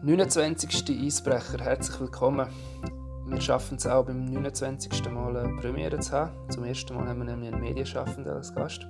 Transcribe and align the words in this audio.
29. 0.00 0.90
Eisbrecher, 1.04 1.58
herzlich 1.58 1.98
willkommen. 1.98 2.48
Wir 3.26 3.40
schaffen 3.40 3.78
es 3.78 3.86
auch 3.86 4.04
beim 4.04 4.26
29. 4.26 5.10
Mal 5.10 5.36
eine 5.36 5.60
Premiere 5.60 5.98
zu 5.98 6.12
haben. 6.12 6.48
Zum 6.50 6.62
ersten 6.62 6.94
Mal 6.94 7.08
haben 7.08 7.18
wir 7.18 7.24
nämlich 7.24 7.52
einen 7.52 7.60
Medienschaffenden 7.60 8.32
als 8.32 8.54
Gast. 8.54 8.86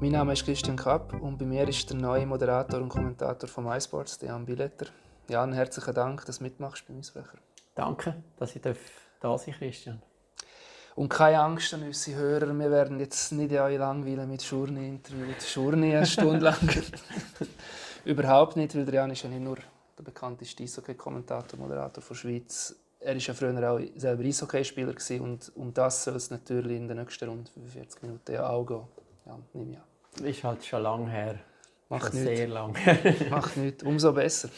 Mein 0.00 0.10
Name 0.10 0.32
ist 0.32 0.44
Christian 0.44 0.76
Kapp 0.76 1.14
und 1.22 1.38
bei 1.38 1.44
mir 1.44 1.68
ist 1.68 1.88
der 1.88 1.96
neue 1.96 2.26
Moderator 2.26 2.80
und 2.80 2.88
Kommentator 2.88 3.48
von 3.48 3.64
MySports, 3.64 4.18
Jan 4.20 4.44
Billetter. 4.44 4.86
Jan, 5.28 5.52
herzlichen 5.52 5.94
Dank, 5.94 6.26
dass 6.26 6.38
du 6.38 6.44
mitmachst 6.44 6.88
beim 6.88 6.98
Eisbrecher. 6.98 7.38
Danke, 7.76 8.16
dass 8.36 8.56
ich 8.56 8.62
da 9.20 9.38
sein 9.38 9.54
Christian. 9.54 10.02
Und 10.96 11.08
keine 11.08 11.38
Angst 11.38 11.72
an 11.72 11.84
unsere 11.84 12.18
Hörer, 12.18 12.52
wir 12.52 12.70
werden 12.70 12.98
jetzt 12.98 13.30
nicht 13.30 13.52
euch 13.52 13.78
langweilen 13.78 14.28
mit 14.28 14.42
Schurni-Interviews. 14.42 15.48
Schurni 15.48 15.94
eine 15.94 16.04
Stunde 16.04 16.38
lang. 16.44 16.68
Überhaupt 18.04 18.56
nicht, 18.56 18.74
weil 18.74 18.84
der 18.84 18.94
Jan 18.94 19.10
ist 19.12 19.22
ja 19.22 19.28
nicht 19.28 19.40
nur 19.42 19.56
der 19.98 20.04
bekannteste 20.04 20.62
Eishockey-Kommentator, 20.62 21.58
Moderator 21.58 22.02
der 22.06 22.14
Schweiz. 22.14 22.76
Er 23.00 23.14
war 23.14 23.20
ja 23.20 23.34
früher 23.34 23.70
auch 23.70 23.80
selber 23.96 24.24
Eishockeyspieler 24.24 24.94
und 25.20 25.52
um 25.56 25.74
das 25.74 26.04
soll 26.04 26.16
es 26.16 26.30
natürlich 26.30 26.76
in 26.76 26.88
den 26.88 26.98
nächsten 26.98 27.28
rund 27.28 27.48
45 27.50 28.02
Minuten 28.02 28.32
ja 28.32 28.48
auch 28.48 28.64
gehen. 28.64 28.82
Ja, 29.26 29.38
nehme 29.52 29.72
ich 29.72 29.78
an. 29.78 30.26
Ist 30.26 30.44
halt 30.44 30.64
schon 30.64 30.82
lange 30.82 31.10
her. 31.10 31.38
Macht 31.88 32.12
schon 32.12 32.24
nicht. 32.24 32.36
sehr 32.36 32.48
lang. 32.48 32.76
Macht 33.30 33.56
nichts, 33.56 33.82
umso 33.82 34.12
besser. 34.12 34.48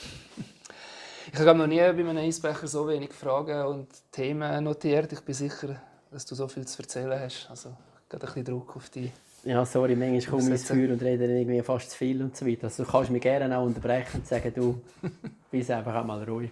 Ich 1.33 1.41
habe 1.41 1.59
noch 1.59 1.67
nie 1.67 1.79
bei 1.79 1.89
einem 1.89 2.17
Eisbecher 2.19 2.69
so 2.69 2.87
wenig 2.87 3.13
Fragen 3.13 3.67
und 3.67 3.89
Themen 4.13 4.63
notiert. 4.63 5.13
Ich 5.13 5.21
bin 5.21 5.35
sicher, 5.35 5.81
dass 6.11 6.25
du 6.25 6.35
so 6.35 6.47
viel 6.47 6.67
zu 6.67 6.83
erzählen 6.83 7.19
hast. 7.19 7.49
Also, 7.51 7.71
geht 8.09 8.21
ein 8.21 8.27
bisschen 8.27 8.45
Druck 8.45 8.77
auf 8.77 8.89
dich. 8.91 9.11
Ja, 9.47 9.65
sorry, 9.65 9.95
manchmal 9.95 10.21
komme 10.23 10.43
ich 10.43 10.51
ins. 10.51 10.65
Feuer 10.67 10.91
und 10.91 11.01
rede 11.03 11.25
irgendwie 11.25 11.63
fast 11.63 11.93
zu 11.93 11.97
viel 11.97 12.21
und 12.21 12.37
so 12.37 12.45
weiter. 12.45 12.65
Also, 12.65 12.83
du 12.83 12.91
kannst 12.91 13.11
mich 13.11 13.23
gerne 13.23 13.57
auch 13.57 13.65
unterbrechen 13.65 14.17
und 14.19 14.27
sagen, 14.27 14.53
du 14.53 14.81
bist 15.53 15.71
einfach 15.71 15.95
auch 15.95 16.05
mal 16.05 16.21
ruhig. 16.25 16.51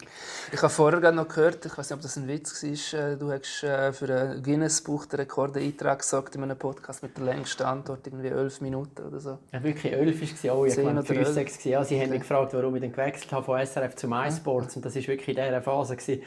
Ich 0.52 0.62
habe 0.62 0.72
vorher 0.72 1.00
gerade 1.00 1.16
noch 1.16 1.26
gehört, 1.26 1.66
ich 1.66 1.76
weiß 1.76 1.90
nicht, 1.90 1.96
ob 1.96 2.02
das 2.02 2.16
ein 2.16 2.28
Witz 2.28 2.62
war, 2.62 3.00
äh, 3.00 3.16
du 3.16 3.32
hast 3.32 3.64
äh, 3.64 3.92
für 3.92 4.14
ein 4.14 4.42
Guinness-Buch 4.44 5.06
der 5.06 5.18
Rekorde-Eintrag 5.18 5.98
gesagt 5.98 6.36
in 6.36 6.44
einem 6.44 6.56
Podcast 6.56 7.02
mit 7.02 7.16
der 7.18 7.24
längsten 7.24 7.64
Antwort, 7.64 8.06
irgendwie 8.06 8.28
elf 8.28 8.60
Minuten 8.60 9.02
oder 9.02 9.18
so. 9.18 9.38
Ja, 9.52 9.60
wirklich 9.64 9.92
elf 9.92 10.44
war 10.44 10.56
oh, 10.56 10.64
ich 10.64 10.74
Zehn 10.74 10.84
meine, 10.84 11.02
fünf, 11.02 11.26
sechs. 11.26 11.64
Ja, 11.64 11.82
sie 11.82 11.96
haben 11.96 12.04
Okay. 12.04 12.10
mich 12.12 12.20
gefragt, 12.20 12.54
warum 12.54 12.76
ich 12.76 12.82
dann 12.82 12.92
gewechselt 12.92 13.32
habe 13.32 13.44
von 13.44 13.58
SRF 13.66 13.96
zu 13.96 14.06
MySports. 14.06 14.76
Und 14.76 14.84
das 14.84 14.94
war 14.94 15.02
wirklich 15.08 15.36
in 15.36 15.44
dieser 15.44 15.62
Phase, 15.62 15.96
gewesen, 15.96 16.22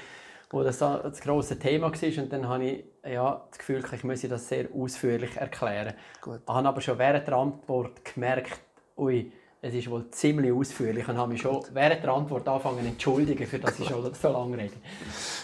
wo 0.50 0.64
das 0.64 0.78
da 0.78 0.98
das 0.98 1.22
grosse 1.22 1.59
Thema 1.59 1.92
war. 1.92 2.23
Und 2.23 2.34
dann 2.34 2.48
habe 2.48 2.66
ich 2.66 2.86
ja, 3.06 3.42
das 3.50 3.58
Gefühl, 3.58 3.84
ich 3.92 4.03
müsse 4.03 4.28
das 4.28 4.48
sehr 4.48 4.67
ausführlich 4.73 5.36
erklären. 5.38 5.94
Gut. 6.22 6.42
Ich 6.45 6.53
habe 6.53 6.67
aber 6.67 6.81
schon 6.81 6.98
während 6.98 7.28
der 7.28 7.36
Antwort 7.36 8.03
gemerkt, 8.06 8.59
ui, 8.98 9.31
es 9.62 9.73
ist 9.73 9.90
wohl 9.90 10.09
ziemlich 10.12 10.52
ausführlich 10.52 11.08
und 11.08 11.18
habe 11.18 11.31
mich 11.31 11.42
schon 11.42 11.64
während 11.73 12.03
der 12.03 12.12
Antwort 12.12 12.48
angefangen 12.48 12.81
zu 12.81 12.88
entschuldigen, 12.88 13.48
für 13.48 13.59
das 13.59 13.80
ich 13.80 13.88
schon 13.88 14.14
so 14.14 14.31
lange 14.31 14.58
rede. 14.58 14.75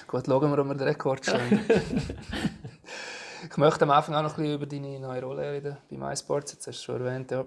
Gut, 0.08 0.26
schauen 0.26 0.52
wir, 0.52 0.60
ob 0.60 0.68
wir 0.68 0.76
den 0.76 0.88
Rekord 0.88 1.26
stellen. 1.26 1.60
ich 3.50 3.58
möchte 3.58 3.84
am 3.84 3.92
Anfang 3.92 4.16
auch 4.16 4.24
noch 4.24 4.38
ein 4.38 4.44
bisschen 4.44 4.56
über 4.56 4.66
deine 4.66 5.00
neue 5.00 5.24
Rolle 5.24 5.52
reden 5.52 5.78
bei 5.90 5.98
MySports. 5.98 6.54
Jetzt 6.54 6.68
hast 6.68 6.78
du 6.78 6.80
es 6.80 6.84
schon 6.84 7.06
erwähnt. 7.06 7.32
Ja. 7.32 7.44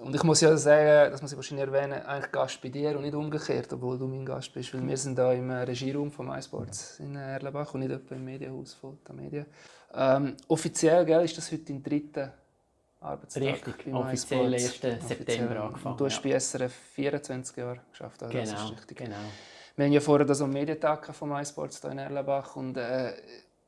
Und 0.00 0.14
ich 0.14 0.22
muss 0.22 0.40
ja 0.40 0.56
sagen, 0.56 1.10
das 1.12 1.22
muss 1.22 1.32
ich 1.32 1.36
wahrscheinlich 1.36 1.66
erwähnen, 1.66 2.02
eigentlich 2.04 2.32
Gast 2.32 2.60
bei 2.60 2.68
dir 2.68 2.96
und 2.96 3.02
nicht 3.02 3.14
umgekehrt, 3.14 3.72
obwohl 3.72 3.98
du 3.98 4.06
mein 4.06 4.24
Gast 4.26 4.52
bist. 4.52 4.74
Weil 4.74 4.86
wir 4.86 4.96
sind 4.96 5.16
da 5.16 5.32
im 5.32 5.48
äh, 5.50 5.62
Regieraum 5.62 6.10
von 6.10 6.26
MySports 6.26 7.00
in 7.00 7.16
Erlenbach 7.16 7.72
und 7.74 7.80
nicht 7.80 7.92
etwa 7.92 8.14
im 8.14 8.24
Medienhaus 8.24 8.74
von 8.74 8.98
der 9.06 9.14
Media. 9.14 9.46
Ähm, 9.94 10.36
offiziell 10.48 11.04
gell, 11.04 11.24
ist 11.24 11.38
das 11.38 11.50
heute 11.52 11.64
dein 11.64 11.82
dritter 11.82 12.34
Arbeitstag 13.00 13.42
Richtig, 13.42 13.94
offiziell 13.94 14.50
MySports. 14.50 14.84
1. 14.84 15.08
September 15.08 15.50
Und 15.56 15.68
angefangen, 15.68 15.96
Du 15.96 16.04
hast 16.06 16.24
ja. 16.24 16.30
bei 16.32 16.38
SRF 16.40 16.72
24 16.94 17.56
Jahre 17.56 17.80
geschafft. 17.90 18.22
Also 18.22 18.36
das 18.36 18.48
Genau, 18.50 18.64
ist 18.64 18.72
richtig. 18.72 18.96
genau. 18.98 19.16
Wir 19.76 19.86
haben 19.86 19.92
ja 19.92 20.00
vorher 20.00 20.34
so 20.34 20.44
einen 20.44 20.52
Medientag 20.52 21.14
von 21.14 21.28
MySports 21.30 21.80
hier 21.80 21.90
in 21.90 21.98
Erlenbach 21.98 22.56
und 22.56 22.76
äh, 22.76 23.12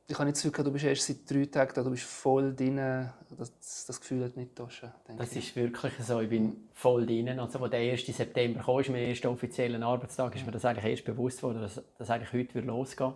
ich 0.09 0.15
habe 0.15 0.25
nicht 0.25 0.37
das 0.37 0.43
Gefühl, 0.43 0.63
du 0.63 0.71
bist 0.71 0.85
erst 0.85 1.05
seit 1.05 1.29
drei 1.29 1.45
Tagen 1.45 1.73
da, 1.75 1.83
du 1.83 1.91
bist 1.91 2.03
voll 2.03 2.55
drin. 2.55 2.77
Das, 2.77 3.85
das 3.85 3.99
Gefühl 3.99 4.23
hat 4.23 4.37
nicht 4.37 4.57
denke 5.05 5.21
Das 5.21 5.35
ist 5.35 5.53
wirklich 5.55 5.93
so. 5.99 6.21
Ich 6.21 6.29
bin 6.29 6.69
voll 6.73 7.05
drin. 7.05 7.27
Also, 7.37 7.59
als 7.59 7.71
der 7.71 7.79
1. 7.79 8.05
September 8.05 8.63
kam, 8.63 8.79
ist 8.79 8.89
mein 8.89 9.01
erster 9.03 9.29
offizieller 9.29 9.85
Arbeitstag, 9.85 10.33
ist 10.35 10.45
mir 10.45 10.53
das 10.53 10.63
eigentlich 10.63 10.85
erst 10.85 11.03
bewusst 11.03 11.43
worden, 11.43 11.61
dass 11.61 11.81
das 11.97 12.09
eigentlich 12.09 12.31
heute 12.31 12.55
wird 12.55 12.65
losgehen 12.65 13.13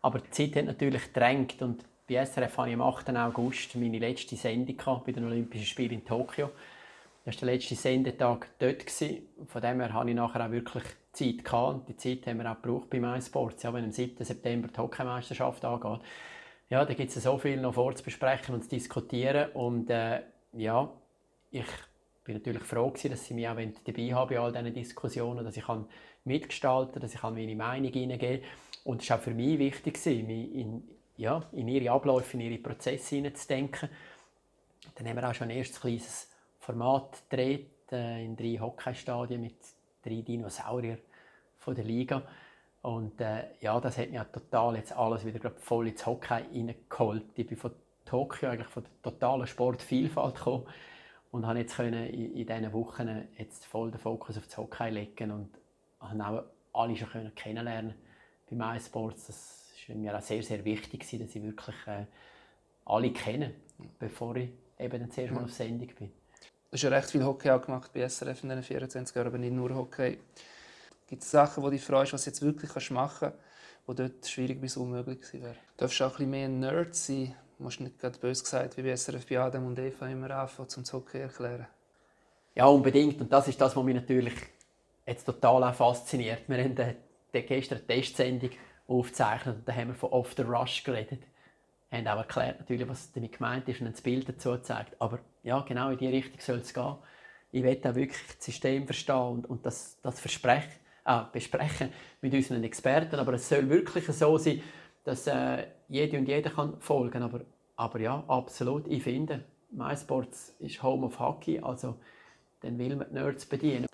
Aber 0.00 0.20
die 0.20 0.30
Zeit 0.30 0.56
hat 0.56 0.64
natürlich 0.64 1.12
gedrängt 1.12 1.60
und 1.60 1.84
bei 2.08 2.24
SRF 2.24 2.56
hatte 2.56 2.70
ich 2.70 2.74
am 2.74 2.80
8. 2.82 3.10
August 3.10 3.74
meine 3.74 3.98
letzte 3.98 4.36
Sendung 4.36 5.02
bei 5.04 5.12
den 5.12 5.24
Olympischen 5.24 5.66
Spielen 5.66 5.92
in 5.92 6.04
Tokio. 6.04 6.50
Das 7.26 7.34
war 7.34 7.40
der 7.40 7.54
letzte 7.56 7.74
Sendetag 7.74 8.48
dort. 8.58 8.86
gewesen. 8.86 9.26
Von 9.46 9.60
dem 9.60 9.80
her 9.80 9.92
hatte 9.92 10.08
ich 10.08 10.14
nachher 10.14 10.46
auch 10.46 10.50
wirklich 10.50 10.84
Zeit. 11.16 11.44
Gehabt. 11.44 11.74
Und 11.74 11.88
die 11.88 11.96
Zeit 11.96 12.26
haben 12.26 12.38
wir 12.38 12.50
auch 12.50 12.60
gebraucht 12.60 12.90
bei 12.90 13.00
MySports. 13.00 13.62
Ja, 13.62 13.72
wenn 13.72 13.84
am 13.84 13.92
7. 13.92 14.24
September 14.24 14.68
die 14.68 14.78
Hockeymeisterschaft 14.78 15.64
angeht, 15.64 16.00
ja, 16.68 16.84
da 16.84 16.94
gibt 16.94 17.14
es 17.14 17.22
so 17.22 17.38
viel 17.38 17.60
noch 17.60 17.74
vorzubesprechen 17.74 18.54
und 18.54 18.64
zu 18.64 18.70
diskutieren. 18.70 19.50
Und 19.52 19.88
äh, 19.90 20.22
ja, 20.52 20.90
ich 21.50 21.66
bin 22.24 22.34
natürlich 22.34 22.62
froh 22.64 22.90
gewesen, 22.90 23.10
dass 23.10 23.24
sie 23.24 23.34
mich 23.34 23.48
auch 23.48 23.54
dabei 23.54 24.14
haben 24.14 24.28
bei 24.28 24.38
all 24.38 24.52
diesen 24.52 24.74
Diskussionen, 24.74 25.44
dass 25.44 25.56
ich 25.56 25.64
kann 25.64 25.86
mitgestalten 26.24 27.00
dass 27.00 27.14
ich 27.14 27.22
meine 27.22 27.54
Meinung 27.54 27.92
hineingeben 27.92 28.44
Und 28.84 29.02
es 29.02 29.08
war 29.08 29.18
auch 29.18 29.22
für 29.22 29.30
mich 29.30 29.58
wichtig, 29.58 29.94
gewesen, 29.94 30.26
mich 30.26 30.54
in, 30.54 30.82
ja, 31.16 31.42
in 31.52 31.68
ihre 31.68 31.92
Abläufe, 31.92 32.36
in 32.36 32.40
ihre 32.40 32.58
Prozesse 32.58 33.14
hineinzudenken. 33.14 33.88
Dann 34.96 35.08
haben 35.08 35.16
wir 35.16 35.28
auch 35.28 35.34
schon 35.34 35.50
ein 35.50 35.56
erstes 35.56 35.80
kleines 35.80 36.30
Format 36.58 37.22
gedreht, 37.30 37.70
äh, 37.92 38.24
in 38.24 38.36
drei 38.36 38.58
Hockeystadien 38.60 39.40
mit 39.40 39.54
drei 40.06 40.22
Dinosauriern 40.22 40.98
von 41.58 41.74
der 41.74 41.84
Liga. 41.84 42.22
Und 42.82 43.20
äh, 43.20 43.44
ja, 43.60 43.80
das 43.80 43.98
hat 43.98 44.10
mich 44.10 44.20
total 44.32 44.76
jetzt 44.76 44.92
alles 44.92 45.24
wieder 45.24 45.40
glaub, 45.40 45.58
voll 45.58 45.88
ins 45.88 46.06
Hockey 46.06 46.44
reingeholt. 46.52 47.24
Ich 47.34 47.46
bin 47.46 47.56
von 47.56 47.72
Tokio 48.04 48.50
eigentlich 48.50 48.68
von 48.68 48.84
der 48.84 49.12
totalen 49.12 49.46
Sportvielfalt 49.46 50.36
gekommen 50.36 50.66
und 51.32 51.46
habe 51.46 51.58
jetzt 51.58 51.76
können 51.76 52.06
in, 52.06 52.34
in 52.34 52.46
diesen 52.46 52.72
Wochen 52.72 53.28
jetzt 53.36 53.66
voll 53.66 53.90
den 53.90 53.98
Fokus 53.98 54.38
auf 54.38 54.46
das 54.46 54.56
Hockey 54.56 54.90
legen 54.90 55.32
und 55.32 55.50
habe 56.00 56.48
auch 56.72 56.80
alle 56.80 56.96
schon 56.96 57.08
können 57.08 57.34
kennenlernen 57.34 57.94
bei 58.48 58.56
MySports. 58.56 59.26
Das 59.26 59.72
war 59.88 59.96
mir 59.96 60.16
auch 60.16 60.22
sehr, 60.22 60.42
sehr 60.42 60.64
wichtig, 60.64 61.00
dass 61.00 61.12
ich 61.12 61.42
wirklich 61.42 61.76
äh, 61.86 62.06
alle 62.84 63.12
kenne, 63.12 63.54
bevor 63.98 64.36
ich 64.36 64.50
eben 64.78 65.10
zuerst 65.10 65.34
mal 65.34 65.44
auf 65.44 65.52
Sendung 65.52 65.88
bin. 65.98 66.12
Hast 66.76 66.82
ja 66.82 66.90
recht 66.90 67.10
viel 67.10 67.24
Hockey 67.24 67.50
auch 67.50 67.62
gemacht 67.62 67.90
bei 67.94 68.06
SRF 68.06 68.42
in 68.42 68.50
diesen 68.50 68.62
24 68.62 69.16
Jahren, 69.16 69.28
aber 69.28 69.38
nicht 69.38 69.54
nur 69.54 69.74
Hockey. 69.74 70.18
Gibt 71.06 71.22
es 71.22 71.30
Sachen, 71.30 71.62
wo 71.62 71.68
du 71.68 71.72
dich 71.72 71.82
freust, 71.82 72.12
was 72.12 72.24
du 72.24 72.28
jetzt 72.28 72.42
wirklich 72.42 72.70
kannst 72.70 72.90
machen 72.90 73.30
kannst, 73.30 73.38
wo 73.86 73.94
dort 73.94 74.26
schwierig 74.26 74.60
bis 74.60 74.76
unmöglich 74.76 75.22
gewesen 75.22 75.42
wäre? 75.42 75.54
Du 75.54 75.58
darfst 75.78 76.02
auch 76.02 76.08
ein 76.08 76.10
bisschen 76.10 76.30
mehr 76.32 76.48
Nerd 76.50 76.94
sein. 76.94 77.34
Du 77.56 77.64
musst 77.64 77.80
nicht 77.80 77.98
gerade 77.98 78.18
böse 78.18 78.42
gesagt, 78.42 78.76
wie 78.76 78.82
bei 78.82 78.94
SRF 78.94 79.26
bei 79.26 79.40
Adam 79.40 79.64
und 79.64 79.78
Eva 79.78 80.06
immer 80.06 80.30
anfangen, 80.32 80.68
zum 80.68 80.84
Hockey 80.84 81.18
erklären. 81.18 81.66
Ja, 82.54 82.66
unbedingt. 82.66 83.22
Und 83.22 83.32
das 83.32 83.48
ist 83.48 83.58
das, 83.58 83.74
was 83.74 83.82
mich 83.82 83.94
natürlich 83.94 84.34
jetzt 85.06 85.24
total 85.24 85.64
auch 85.64 85.74
fasziniert. 85.74 86.46
Wir 86.46 86.62
haben 86.62 86.74
den, 86.74 86.96
den 87.32 87.46
gestern 87.46 87.78
eine 87.78 87.86
Testsendung 87.86 88.50
aufgezeichnet 88.86 89.56
und 89.56 89.66
da 89.66 89.72
haben 89.72 89.88
wir 89.88 89.94
von 89.94 90.10
Off 90.10 90.34
the 90.36 90.42
Rush 90.42 90.84
geredet. 90.84 91.22
Haben 91.90 92.08
auch 92.08 92.16
erklärt, 92.18 92.58
natürlich, 92.58 92.88
was 92.88 93.12
damit 93.12 93.32
gemeint 93.32 93.68
ist 93.68 93.80
und 93.80 93.86
ein 93.86 94.02
Bild 94.02 94.28
dazu 94.28 94.52
gezeigt. 94.52 94.96
Aber 94.98 95.20
ja, 95.42 95.60
genau 95.60 95.90
in 95.90 95.98
die 95.98 96.08
Richtung 96.08 96.40
soll 96.40 96.58
es 96.58 96.74
gehen. 96.74 96.96
Ich 97.52 97.62
will 97.62 97.80
auch 97.84 97.94
wirklich 97.94 98.20
das 98.26 98.44
System 98.44 98.86
verstehen 98.86 99.16
und, 99.16 99.46
und 99.46 99.64
das, 99.64 99.98
das 100.02 100.20
versprechen, 100.20 100.80
äh, 101.04 101.22
besprechen 101.32 101.90
mit 102.20 102.34
unseren 102.34 102.64
Experten. 102.64 103.16
Aber 103.16 103.34
es 103.34 103.48
soll 103.48 103.68
wirklich 103.68 104.06
so 104.06 104.36
sein, 104.36 104.60
dass 105.04 105.26
äh, 105.28 105.66
jede 105.88 106.18
und 106.18 106.26
jeder 106.26 106.50
kann 106.50 106.80
folgen 106.80 107.22
aber, 107.22 107.42
aber 107.76 108.00
ja, 108.00 108.24
absolut. 108.26 108.88
Ich 108.88 109.04
finde, 109.04 109.44
MySports 109.70 110.56
ist 110.58 110.82
Home 110.82 111.06
of 111.06 111.18
Hockey, 111.20 111.60
also 111.60 111.96
dann 112.60 112.78
will 112.78 112.96
man 112.96 113.08
die 113.08 113.14
Nerds 113.14 113.46
bedienen. 113.46 113.86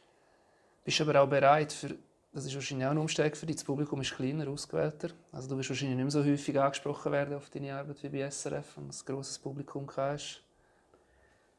Bist 0.85 0.99
du 0.99 1.05
aber 1.05 1.23
auch 1.23 1.29
bereit 1.29 1.73
für, 1.73 1.95
das 2.33 2.47
ist 2.47 2.55
wahrscheinlich 2.55 2.87
auch 2.87 2.93
eine 2.93 3.01
Umstellung 3.01 3.35
für 3.35 3.47
dich, 3.47 3.57
das 3.57 3.65
Publikum 3.65 4.01
ist 4.01 4.17
kleiner, 4.17 4.49
ausgewählter. 4.49 5.11
Also 5.33 5.51
du 5.51 5.59
wirst 5.59 5.69
wahrscheinlich 5.69 5.97
nicht 5.97 6.05
mehr 6.05 6.11
so 6.11 6.25
häufig 6.25 6.59
angesprochen 6.59 7.13
werden 7.13 7.35
auf 7.35 7.51
deine 7.51 7.75
Arbeit 7.75 8.03
wie 8.03 8.09
bei 8.09 8.31
SRF, 8.31 8.77
wenn 8.77 8.89
du 8.89 8.95
ein 8.95 9.05
grosses 9.05 9.39
Publikum 9.39 9.87
hast. 9.97 10.43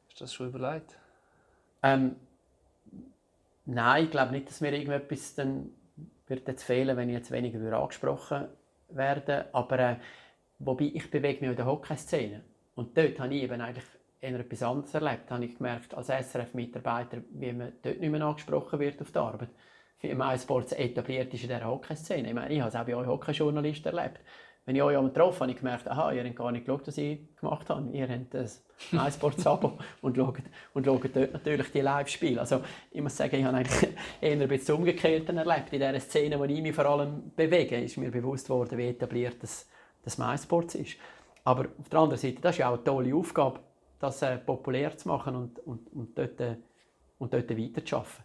Du 0.08 0.16
das 0.18 0.34
schon 0.34 0.48
überlegt? 0.48 0.96
Ähm, 1.82 2.16
nein, 3.66 4.04
ich 4.04 4.10
glaube 4.10 4.32
nicht, 4.32 4.48
dass 4.48 4.60
mir 4.60 4.72
irgendetwas 4.72 5.34
dann 5.34 5.70
wird 6.26 6.48
jetzt 6.48 6.64
fehlen, 6.64 6.96
wenn 6.96 7.08
ich 7.08 7.14
jetzt 7.14 7.30
weniger 7.30 7.78
angesprochen 7.78 8.48
werde. 8.88 9.46
Aber 9.52 9.78
äh, 9.78 9.96
wobei 10.58 10.90
ich 10.92 11.10
bewege 11.10 11.40
mich 11.40 11.50
in 11.50 11.56
der 11.56 11.66
Hockeyszene 11.66 12.42
und 12.74 12.96
dort 12.96 13.20
habe 13.20 13.34
ich 13.34 13.42
eben 13.42 13.60
eigentlich 13.60 13.84
eher 14.20 14.40
etwas 14.40 14.62
anderes 14.62 14.94
erlebt. 14.94 15.30
Da 15.30 15.34
habe 15.34 15.44
ich 15.44 15.56
gemerkt 15.56 15.94
als 15.94 16.08
SRF-Mitarbeiter, 16.08 17.18
wie 17.30 17.52
man 17.52 17.72
dort 17.82 18.00
nicht 18.00 18.10
mehr 18.10 18.22
angesprochen 18.22 18.80
wird 18.80 19.00
auf 19.00 19.12
der 19.12 19.22
Arbeit. 19.22 19.50
Wie 20.04 20.14
MySports 20.14 20.72
etabliert 20.72 21.32
ist 21.32 21.44
in 21.44 21.48
dieser 21.48 21.64
Hockeyszene. 21.64 22.28
Ich 22.28 22.34
meine, 22.34 22.52
ich 22.52 22.60
habe 22.60 22.68
es 22.68 22.76
auch 22.76 22.84
bei 22.84 22.94
euch 22.94 23.06
Hockeyjournalisten 23.06 23.96
erlebt. 23.96 24.20
wenn 24.66 24.76
ich 24.76 24.82
euch 24.82 24.94
einmal 24.96 25.10
getroffen 25.10 25.40
habe, 25.40 25.44
habe 25.44 25.52
ich 25.52 25.58
gemerkt, 25.58 25.88
aha, 25.88 26.12
ihr 26.12 26.24
habt 26.24 26.36
gar 26.36 26.52
nicht 26.52 26.66
geschaut, 26.66 26.86
was 26.86 26.98
ich 26.98 27.20
gemacht 27.36 27.70
habe. 27.70 27.90
Ihr 27.90 28.06
habt 28.06 28.34
ein 28.34 28.48
iSports-Abo 29.08 29.78
und 30.02 30.16
schaut, 30.16 30.36
und 30.74 30.84
schaut 30.84 31.16
dort 31.16 31.32
natürlich 31.32 31.72
die 31.72 31.80
Live-Spiele. 31.80 32.38
Also 32.38 32.60
ich 32.90 33.00
muss 33.00 33.16
sagen, 33.16 33.36
ich 33.36 33.44
habe 33.44 33.56
eigentlich 33.56 33.88
eher 34.20 34.32
ein 34.32 34.46
bisschen 34.46 34.74
umgekehrt 34.74 35.26
erlebt. 35.30 35.72
In 35.72 35.80
dieser 35.80 36.00
Szene, 36.00 36.38
wo 36.38 36.44
ich 36.44 36.60
mich 36.60 36.74
vor 36.74 36.84
allem 36.84 37.32
bewege, 37.34 37.80
ist 37.80 37.96
mir 37.96 38.10
bewusst 38.10 38.50
worden, 38.50 38.76
wie 38.76 38.88
etabliert 38.88 39.42
das, 39.42 39.66
das 40.02 40.18
MySports 40.18 40.74
ist. 40.74 40.98
Aber 41.44 41.66
auf 41.78 41.88
der 41.88 41.98
anderen 41.98 42.20
Seite, 42.20 42.42
das 42.42 42.56
ist 42.56 42.58
ja 42.58 42.68
auch 42.68 42.74
eine 42.74 42.84
tolle 42.84 43.14
Aufgabe, 43.14 43.60
das 44.00 44.20
äh, 44.20 44.36
populär 44.36 44.96
zu 44.98 45.08
machen 45.08 45.34
und, 45.34 45.58
und, 45.60 45.90
und 45.94 46.18
dort, 46.18 46.38
äh, 46.40 46.56
und 47.18 47.32
dort 47.32 47.48
weiterzuarbeiten. 47.48 48.24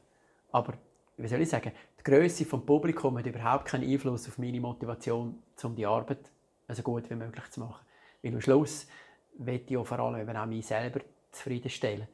Aber 0.51 0.73
wie 1.19 1.27
soll 1.27 1.41
ich 1.41 1.49
sagen, 1.49 1.71
die 1.99 2.03
Größe 2.03 2.45
des 2.45 2.65
Publikums 2.65 3.19
hat 3.19 3.25
überhaupt 3.25 3.65
keinen 3.65 3.89
Einfluss 3.89 4.27
auf 4.27 4.37
meine 4.37 4.59
Motivation, 4.59 5.43
um 5.63 5.75
die 5.75 5.85
Arbeit 5.85 6.31
so 6.69 6.81
gut 6.81 7.09
wie 7.09 7.15
möglich 7.15 7.49
zu 7.51 7.59
machen. 7.59 7.85
Weil 8.21 8.33
am 8.33 8.41
Schluss 8.41 8.87
will 9.37 9.61
ich 9.65 9.77
auch 9.77 9.85
vor 9.85 9.99
allem 9.99 10.21
eben 10.21 10.37
auch 10.37 10.45
mich 10.45 10.65
selber 10.65 11.01
zufriedenstellen. 11.31 12.07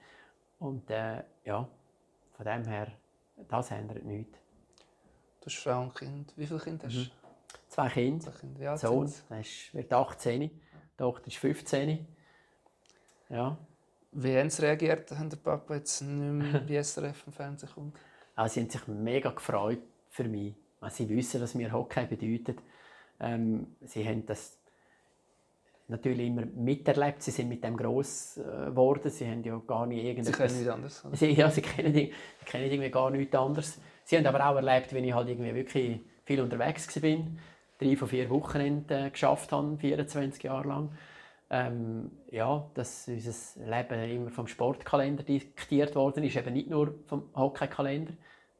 Und 0.59 0.89
äh, 0.89 1.23
ja, 1.43 1.67
von 2.35 2.45
dem 2.45 2.65
her, 2.65 2.91
das 3.47 3.71
ändert 3.71 4.03
nichts. 4.03 4.37
Du 5.41 5.45
hast 5.47 5.57
Frau 5.57 5.83
und 5.83 5.95
Kind. 5.95 6.33
Wie 6.35 6.47
viele 6.47 6.59
Kinder 6.59 6.87
hast 6.87 6.95
du? 6.95 6.99
Mhm. 7.01 7.11
Zwei 7.67 7.89
Kinder. 7.89 8.25
Zwei 8.25 8.39
Kinder. 8.39 8.61
Ja, 8.61 8.77
Sohn 8.77 9.13
der 9.29 9.43
wird 9.73 9.93
18, 9.93 10.41
die 10.41 10.51
Tochter 10.97 11.27
ist 11.27 11.37
15. 11.37 12.07
Ja. 13.29 13.57
Wie 14.11 14.37
haben 14.37 14.49
sie 14.49 14.61
reagiert, 14.61 15.11
wenn 15.11 15.29
der 15.29 15.37
Papa 15.37 15.75
jetzt 15.75 16.01
nicht 16.01 16.51
mehr 16.51 16.61
bei 16.67 16.81
SRF 16.81 17.27
im 17.27 17.33
Fernsehen 17.33 17.69
kommt? 17.73 17.97
Also 18.35 18.55
sie 18.55 18.61
haben 18.61 18.69
sich 18.69 18.87
mega 18.87 19.31
gefreut 19.31 19.79
für 20.09 20.25
mich. 20.25 20.53
Also 20.81 21.03
sie 21.03 21.09
wissen, 21.09 21.41
was 21.41 21.55
mir 21.55 21.71
Hockey 21.71 22.05
bedeutet. 22.05 22.59
Ähm, 23.19 23.75
sie 23.81 24.07
haben 24.07 24.25
das 24.25 24.57
natürlich 25.87 26.27
immer 26.27 26.45
miterlebt. 26.45 27.21
Sie 27.21 27.31
sind 27.31 27.49
mit 27.49 27.63
dem 27.63 27.77
groß 27.77 28.37
äh, 28.37 28.41
geworden. 28.67 29.09
Sie 29.09 29.27
haben 29.27 29.43
ja 29.43 29.61
gar 29.65 29.85
nicht 29.85 30.03
irgendetwas... 30.03 30.51
Sie 30.51 30.63
kennen 30.65 30.83
nichts 30.83 31.01
anderes. 31.03 31.19
Sie, 31.19 31.31
ja, 31.31 31.49
sie 31.49 31.61
kennen, 31.61 31.93
sie 31.93 32.13
kennen 32.45 32.71
irgendwie 32.71 32.91
gar 32.91 33.09
nichts 33.09 33.35
anderes. 33.35 33.79
Sie 34.03 34.17
haben 34.17 34.25
aber 34.25 34.47
auch 34.47 34.55
erlebt, 34.55 34.93
wenn 34.93 35.03
ich 35.03 35.13
halt 35.13 35.29
irgendwie 35.29 35.55
wirklich 35.55 35.99
viel 36.25 36.41
unterwegs 36.41 37.01
war. 37.01 37.17
Drei 37.79 37.95
von 37.95 38.07
vier 38.07 38.29
Wochenenden 38.29 39.11
geschafft 39.11 39.51
habe, 39.51 39.77
24 39.77 40.43
Jahre 40.43 40.67
lang. 40.67 40.91
Ähm, 41.49 42.11
ja, 42.31 42.69
dass 42.73 43.07
unser 43.07 43.65
Leben 43.65 44.09
immer 44.09 44.31
vom 44.31 44.47
Sportkalender 44.47 45.23
diktiert 45.23 45.93
worden 45.95 46.23
ist, 46.23 46.35
eben 46.35 46.53
nicht 46.53 46.69
nur 46.69 46.95
vom 47.07 47.29
Hockeykalender. 47.35 48.13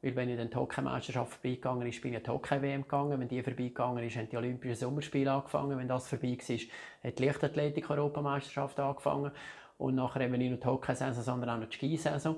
Weil 0.06 0.14
wenn 0.14 0.28
ich 0.28 0.36
dann 0.36 0.50
die 0.50 0.56
Hockeymeisterschaft 0.56 1.32
vorbeigegangen 1.32 1.84
ist, 1.88 2.00
bin 2.00 2.14
ich 2.14 2.22
die 2.22 2.30
Hockey-WM 2.30 2.82
gegangen. 2.82 3.18
Wenn 3.18 3.26
die 3.26 3.42
vorbeigegangen 3.42 4.04
ist, 4.04 4.16
haben 4.16 4.28
die 4.28 4.36
Olympischen 4.36 4.76
Sommerspiele 4.76 5.32
angefangen. 5.32 5.76
Wenn 5.76 5.88
das 5.88 6.06
vorbei 6.06 6.38
war, 6.38 6.56
hat 7.02 7.18
die 7.18 7.24
Leichtathletik-Europameisterschaft 7.24 8.78
angefangen. 8.78 9.32
Und 9.78 9.96
nachher 9.96 10.20
eben 10.20 10.38
nicht 10.38 10.50
nur 10.50 10.60
die 10.60 10.66
Hockey-Saison, 10.66 11.24
sondern 11.24 11.50
auch 11.50 11.58
noch 11.60 11.68
die 11.68 11.76
Skisaison. 11.76 12.36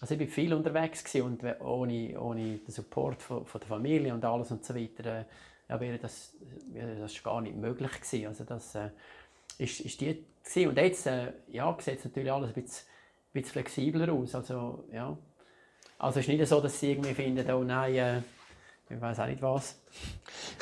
Also 0.00 0.14
ich 0.14 0.20
war 0.20 0.26
viel 0.28 0.54
unterwegs 0.54 1.14
und 1.16 1.44
ohne, 1.60 2.18
ohne 2.18 2.56
den 2.56 2.70
Support 2.70 3.20
von, 3.20 3.44
von, 3.44 3.60
der 3.60 3.68
Familie 3.68 4.14
und 4.14 4.24
alles 4.24 4.50
und 4.50 4.64
so 4.64 4.74
weiter, 4.74 5.20
äh, 5.20 5.24
ja, 5.68 5.78
wäre, 5.78 5.98
das, 5.98 6.34
wäre 6.72 6.96
das 6.96 7.22
gar 7.22 7.42
nicht 7.42 7.54
möglich 7.54 7.92
gewesen. 8.00 8.28
Also 8.28 8.44
das 8.44 8.74
äh, 8.76 8.88
ist, 9.58 9.80
ist 9.80 10.00
die 10.00 10.24
gewesen. 10.42 10.68
Und 10.70 10.78
jetzt 10.78 11.06
äh, 11.06 11.32
ja, 11.48 11.76
sieht 11.80 11.98
es 11.98 12.04
natürlich 12.06 12.32
alles 12.32 12.48
ein 12.48 12.62
bisschen, 12.62 12.86
ein 12.86 13.32
bisschen 13.32 13.52
flexibler 13.52 14.10
aus. 14.10 14.34
Also, 14.34 14.84
ja, 14.90 15.18
also 16.00 16.18
es 16.18 16.26
ist 16.26 16.32
nicht 16.32 16.46
so, 16.48 16.60
dass 16.60 16.80
sie 16.80 16.92
irgendwie 16.92 17.14
finden, 17.14 17.50
oh 17.50 17.62
nein, 17.62 17.94
äh, 17.94 18.18
ich 18.88 19.00
weiß 19.00 19.20
auch 19.20 19.26
nicht 19.26 19.42
was. 19.42 19.78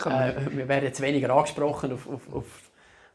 Äh, 0.04 0.34
wir 0.50 0.68
werden 0.68 0.84
jetzt 0.84 1.00
weniger 1.00 1.30
angesprochen 1.30 1.92
auf, 1.92 2.08
auf, 2.08 2.34
auf, 2.34 2.70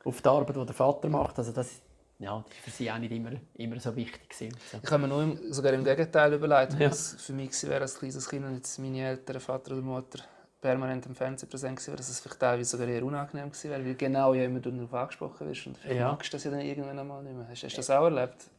auf 0.06 0.22
die 0.22 0.30
Arbeit, 0.30 0.56
die 0.56 0.66
der 0.66 0.75
Vater 0.75 1.10
macht. 1.10 1.38
Also 1.38 1.52
das, 1.52 1.81
ja, 2.20 2.44
das 2.48 2.58
ist 2.58 2.64
für 2.64 2.72
sie 2.72 2.92
auch 2.92 2.98
nicht 2.98 3.12
immer, 3.12 3.31
immer 3.56 3.80
so 3.80 3.96
wichtig. 3.96 4.30
Gewesen. 4.30 4.58
So. 4.72 4.80
Ich 4.81 4.92
habe 4.92 5.02
mir 5.02 5.08
nur 5.10 5.24
im, 5.24 5.54
sogar 5.54 5.74
im 5.74 5.84
Gegenteil 5.84 6.34
überlegt, 6.34 6.80
ja. 6.80 6.90
was 6.90 7.14
für 7.22 7.34
mich 7.34 7.52
wäre 7.64 7.81
als 7.81 8.00
kleines 8.00 8.28
Kind 8.28 8.46
und 8.46 8.56
jetzt 8.56 8.80
meine 8.80 9.06
Eltern, 9.06 9.40
Vater 9.40 9.74
oder 9.74 9.81
Mutter 9.81 10.24
permanent 10.62 11.06
im 11.06 11.16
Fernsehen 11.16 11.50
präsent 11.50 11.76
gewesen 11.76 11.88
wäre, 11.88 11.98
dass 11.98 12.10
es 12.10 12.22
vielleicht 12.22 12.40
teilweise 12.40 12.69
sogar 12.69 12.88
eher 12.88 13.04
unangenehm 13.04 13.50
gewesen 13.50 13.69
wäre, 13.69 13.86
weil 13.86 13.96
genau 13.96 14.34
ja 14.34 14.46
immer 14.46 14.62
darauf 14.62 14.94
angesprochen 14.94 15.48
wirst 15.48 15.68
und 15.68 15.78
vielleicht 15.78 16.00
ja. 16.00 16.10
magst 16.10 16.31
du 16.31 16.38
das 16.38 16.44
ja 16.46 16.52
dann 16.52 16.62
irgendwann 16.62 16.98
einmal 16.98 17.22
nicht 17.22 17.36
mehr. 17.36 17.48
Hast, 17.50 17.64
hast 17.64 17.74
du 17.74 17.78
das 17.78 17.90
auch 17.90 18.06
erlebt? 18.06 18.50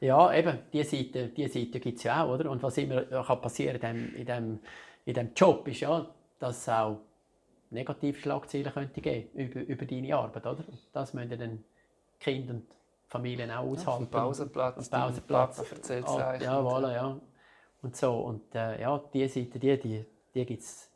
Ja, 0.00 0.32
eben, 0.34 0.58
diese 0.72 0.96
Seite, 0.96 1.28
die 1.28 1.48
Seite 1.48 1.80
gibt 1.80 1.98
es 1.98 2.04
ja 2.04 2.22
auch, 2.22 2.34
oder? 2.34 2.50
Und 2.50 2.62
was 2.62 2.76
immer 2.78 3.02
kann 3.02 3.40
passieren 3.40 3.80
in 3.80 3.80
diesem 3.80 4.16
in 4.16 4.26
dem, 4.26 4.60
in 5.06 5.14
dem 5.14 5.30
Job 5.34 5.66
ist 5.68 5.80
ja, 5.80 6.06
dass 6.38 6.58
es 6.58 6.68
auch 6.68 6.98
negative 7.70 8.18
Schlagzeilen 8.18 8.72
könnte 8.72 9.00
geben 9.00 9.30
über, 9.34 9.60
über 9.60 9.84
deine 9.86 10.16
Arbeit, 10.16 10.46
oder? 10.46 10.64
Das 10.92 11.14
müssen 11.14 11.38
dann 11.38 11.64
Kinder 12.20 12.54
und 12.54 12.66
Familien 13.08 13.50
auch 13.50 13.64
aushalten. 13.64 13.82
Ja, 13.84 13.92
auf 13.92 13.98
dem 13.98 14.10
Pausenplatz, 14.10 14.76
und 14.76 14.90
Pausenplatz. 14.90 15.56
Papa 15.56 15.74
erzählt 15.74 16.06
es 16.06 16.12
ah, 16.12 16.36
Ja, 16.36 16.60
voilà, 16.60 16.92
ja. 16.92 17.20
Und 17.82 17.96
so, 17.96 18.18
und 18.18 18.54
äh, 18.54 18.80
ja, 18.80 19.02
diese 19.12 19.40
Seite, 19.40 19.58
die, 19.58 19.78
die, 19.78 20.06
die 20.34 20.46
gibt 20.46 20.62
es 20.62 20.90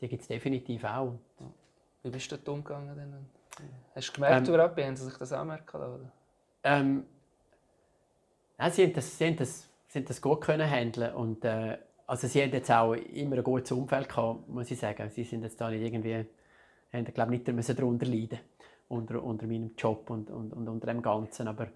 die 0.00 0.08
gibt's 0.08 0.28
definitiv 0.28 0.84
auch. 0.84 1.18
Wie 2.02 2.10
bist 2.10 2.32
du 2.32 2.36
dort 2.36 2.48
umgegangen? 2.48 2.96
Denn? 2.96 3.26
Hast 3.94 4.08
du 4.08 4.12
gemerkt, 4.14 4.48
ähm, 4.48 4.54
überhaupt, 4.54 4.80
haben 4.80 4.96
sie 4.96 5.04
sich 5.04 5.18
das 5.18 5.32
auch 5.32 5.44
merken 5.44 5.78
lassen? 5.78 6.12
Ähm, 6.62 7.06
ja, 8.60 8.70
sie 8.70 8.84
haben 8.84 8.92
das, 8.92 9.16
sie 9.16 9.26
haben 9.26 9.36
das, 9.36 9.68
sie 9.88 9.98
haben 10.00 10.06
das 10.06 10.20
gut 10.20 10.42
können 10.42 10.68
handeln 10.68 11.14
und 11.14 11.44
äh, 11.44 11.78
also 12.06 12.26
sie 12.26 12.42
haben 12.42 12.52
jetzt 12.52 12.70
auch 12.70 12.92
immer 12.92 13.36
ein 13.36 13.44
gutes 13.44 13.72
Umfeld 13.72 14.08
gehabt, 14.08 14.48
muss 14.48 14.70
ich 14.70 14.78
sagen. 14.78 15.08
Sie 15.10 15.24
sind 15.24 15.42
jetzt 15.44 15.60
da 15.60 15.70
nicht 15.70 15.82
irgendwie, 15.82 16.26
haben 16.92 17.04
glaube 17.04 17.30
nicht 17.30 17.46
müssen 17.48 17.76
darunter 17.76 18.04
leiden 18.04 18.40
unter, 18.88 19.22
unter 19.22 19.46
meinem 19.46 19.70
Job 19.78 20.10
und, 20.10 20.30
und, 20.30 20.52
und 20.52 20.68
unter 20.68 20.88
dem 20.88 21.00
Ganzen. 21.00 21.48
Aber, 21.48 21.68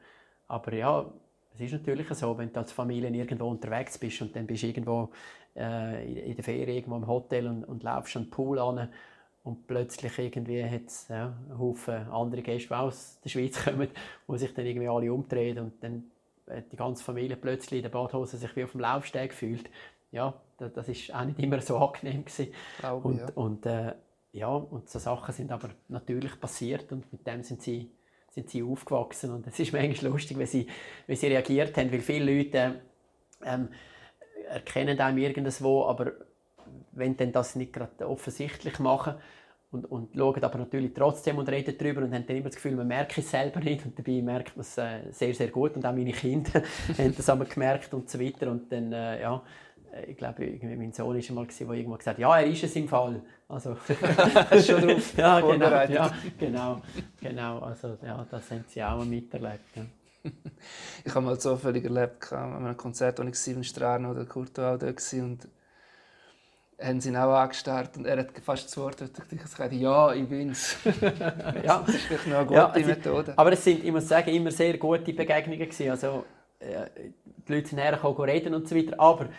aber 0.48 0.74
ja, 0.74 1.10
es 1.54 1.60
ist 1.60 1.72
natürlich 1.72 2.08
so, 2.08 2.36
wenn 2.36 2.52
du 2.52 2.60
als 2.60 2.72
Familie 2.72 3.10
irgendwo 3.10 3.46
unterwegs 3.46 3.96
bist 3.96 4.20
und 4.22 4.34
dann 4.34 4.46
bist 4.46 4.64
du 4.64 4.66
irgendwo 4.66 5.10
äh, 5.56 6.30
in 6.30 6.34
der 6.34 6.44
Ferien 6.44 6.76
irgendwo 6.76 6.96
im 6.96 7.06
Hotel 7.06 7.46
und, 7.46 7.64
und 7.64 7.82
laufst 7.82 8.16
an 8.16 8.24
den 8.24 8.30
Pool 8.30 8.58
an 8.58 8.88
und 9.44 9.66
plötzlich 9.68 10.18
irgendwie 10.18 10.64
hat 10.64 10.86
es 10.86 11.06
ja, 11.08 11.32
einen 11.48 11.58
Haufen 11.58 12.08
andere 12.10 12.42
Gäste, 12.42 12.68
die 12.68 12.74
aus 12.74 13.20
der 13.22 13.30
Schweiz 13.30 13.64
kommen, 13.64 13.88
die 14.28 14.38
sich 14.38 14.52
dann 14.52 14.66
irgendwie 14.66 14.88
alle 14.88 15.12
umdrehen 15.12 15.60
und 15.60 15.82
dann 15.82 16.10
die 16.46 16.76
ganze 16.76 17.02
Familie 17.02 17.36
plötzlich 17.36 17.78
in 17.78 17.82
der 17.82 17.90
Badhose 17.90 18.36
sich 18.36 18.54
wie 18.56 18.64
auf 18.64 18.72
dem 18.72 18.80
Laufsteg 18.80 19.32
fühlt. 19.32 19.70
Ja, 20.10 20.40
das 20.58 20.88
ist 20.88 21.12
auch 21.14 21.24
nicht 21.24 21.38
immer 21.38 21.60
so 21.60 21.78
angenehm 21.78 22.24
gewesen. 22.24 22.52
Glaube, 22.78 23.08
und, 23.08 23.18
ja. 23.18 23.28
und 23.34 23.66
äh, 23.66 23.94
ja, 24.32 24.48
und 24.48 24.88
so 24.88 24.98
Sachen 24.98 25.32
sind 25.32 25.52
aber 25.52 25.70
natürlich 25.88 26.38
passiert 26.40 26.90
und 26.92 27.10
mit 27.12 27.26
dem 27.26 27.42
sind 27.42 27.62
sie, 27.62 27.90
sind 28.30 28.50
sie 28.50 28.62
aufgewachsen 28.62 29.32
und 29.32 29.46
es 29.46 29.58
ist 29.58 29.72
manchmal 29.72 30.12
lustig, 30.12 30.38
wie 30.38 30.46
sie, 30.46 30.66
wie 31.06 31.16
sie 31.16 31.28
reagiert 31.28 31.76
haben, 31.76 31.92
weil 31.92 32.00
viele 32.00 32.36
Leute 32.36 32.80
ähm, 33.44 33.68
erkennen 34.48 34.98
einem 35.00 35.18
irgendwo, 35.18 35.84
aber 35.84 36.12
wenn 36.92 37.16
dann 37.16 37.32
das 37.32 37.56
nicht 37.56 37.72
gerade 37.72 38.08
offensichtlich 38.08 38.78
machen, 38.78 39.14
und, 39.74 39.90
und 39.90 40.16
schauen 40.16 40.42
aber 40.42 40.58
natürlich 40.58 40.92
trotzdem 40.94 41.38
und 41.38 41.48
reden 41.48 41.74
darüber 41.76 42.02
und 42.02 42.14
haben 42.14 42.26
dann 42.26 42.36
immer 42.36 42.46
das 42.46 42.54
Gefühl, 42.54 42.76
man 42.76 42.86
merkt 42.86 43.18
es 43.18 43.30
selber 43.30 43.60
nicht 43.60 43.84
und 43.84 43.98
dabei 43.98 44.22
merkt 44.22 44.56
man 44.56 44.62
es 44.62 44.78
äh, 44.78 45.10
sehr, 45.10 45.34
sehr 45.34 45.48
gut 45.48 45.76
und 45.76 45.84
auch 45.84 45.92
meine 45.92 46.12
Kinder 46.12 46.62
haben 46.98 47.14
das 47.16 47.28
einmal 47.28 47.48
gemerkt 47.48 47.92
und 47.92 48.08
so 48.08 48.20
weiter 48.20 48.50
und 48.50 48.70
dann, 48.70 48.92
äh, 48.92 49.20
ja, 49.20 49.42
äh, 49.92 50.10
ich 50.10 50.16
glaube, 50.16 50.46
mein 50.62 50.92
Sohn 50.92 51.16
war 51.16 51.22
einmal, 51.28 51.46
der 51.46 51.68
irgendwann 51.70 51.98
gesagt 51.98 52.16
hat, 52.16 52.18
ja, 52.18 52.38
er 52.38 52.46
ist 52.46 52.62
es 52.62 52.76
im 52.76 52.88
Fall. 52.88 53.20
Also, 53.48 53.76
schon 54.66 54.88
drauf 54.88 55.14
ja, 55.16 55.40
genau, 55.40 55.70
ja, 55.70 56.12
genau, 56.38 56.82
genau, 57.20 57.58
also 57.58 57.98
ja, 58.04 58.26
das 58.30 58.50
haben 58.50 58.64
sie 58.68 58.82
auch 58.82 59.04
miterlebt. 59.04 59.76
Ja. 59.76 59.82
ich 61.04 61.14
habe 61.14 61.26
mal 61.26 61.38
so 61.38 61.56
völlig 61.56 61.84
erlebt, 61.84 62.32
an 62.32 62.64
einem 62.64 62.76
Konzert, 62.76 63.18
wo 63.18 63.22
ich 63.24 63.34
sieben 63.34 63.62
Strahlen 63.62 64.06
oder 64.06 64.24
Kurt 64.24 64.58
auch 64.58 64.78
da 64.78 64.86
war 64.86 65.22
und 65.24 65.48
haben 66.84 67.00
sie 67.00 67.08
ihn 67.08 67.16
auch 67.16 67.34
angestarrt 67.34 67.96
und 67.96 68.06
er 68.06 68.18
hat 68.18 68.38
fast 68.42 68.66
das 68.66 68.76
Wort 68.76 68.98
gesagt, 68.98 69.72
ja, 69.72 70.12
ich 70.12 70.28
bin's. 70.28 70.76
ja. 71.64 71.82
Das 71.84 71.94
ist 71.94 72.02
vielleicht 72.02 72.26
noch 72.26 72.36
eine 72.36 72.46
gute 72.46 72.58
ja, 72.58 72.68
also, 72.68 72.88
Methode. 72.88 73.32
Aber 73.36 73.52
es 73.52 73.64
sind, 73.64 73.84
ich 73.84 73.92
muss 73.92 74.08
sagen, 74.08 74.30
immer 74.30 74.50
sehr 74.50 74.76
gute 74.78 75.12
Begegnungen 75.12 75.60
gewesen. 75.60 75.90
Also, 75.90 76.24
die 76.60 77.52
Leute 77.52 77.68
sind 77.68 77.78
hergekommen, 77.78 78.20
reden 78.22 78.54
und 78.54 78.68
so 78.68 78.76
weiter, 78.76 78.98
aber 78.98 79.24
die 79.24 79.30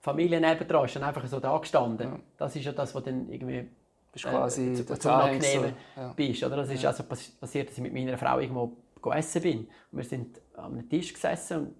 Familie 0.00 0.40
nebenan 0.40 0.84
ist 0.84 0.96
dann 0.96 1.04
einfach 1.04 1.26
so 1.26 1.40
da 1.40 1.56
gestanden. 1.58 2.08
Ja. 2.08 2.18
Das 2.36 2.56
ist 2.56 2.64
ja 2.64 2.72
das, 2.72 2.94
was 2.94 3.04
dann 3.04 3.28
irgendwie 3.30 3.68
bist 4.12 4.24
äh, 4.24 4.30
quasi 4.30 4.74
zu, 4.74 4.84
zu 4.84 5.08
unangenehm 5.08 5.74
ja. 5.96 6.12
bist. 6.14 6.42
Oder? 6.42 6.56
Das 6.56 6.70
ist 6.70 6.84
also 6.84 7.04
passiert, 7.04 7.68
dass 7.68 7.76
ich 7.76 7.82
mit 7.82 7.92
meiner 7.92 8.16
Frau 8.16 8.38
irgendwo 8.38 8.76
essen 9.12 9.42
bin. 9.42 9.58
Und 9.92 9.98
wir 9.98 10.04
sind 10.04 10.40
am 10.54 10.88
Tisch 10.88 11.12
gesessen 11.12 11.58
und 11.58 11.74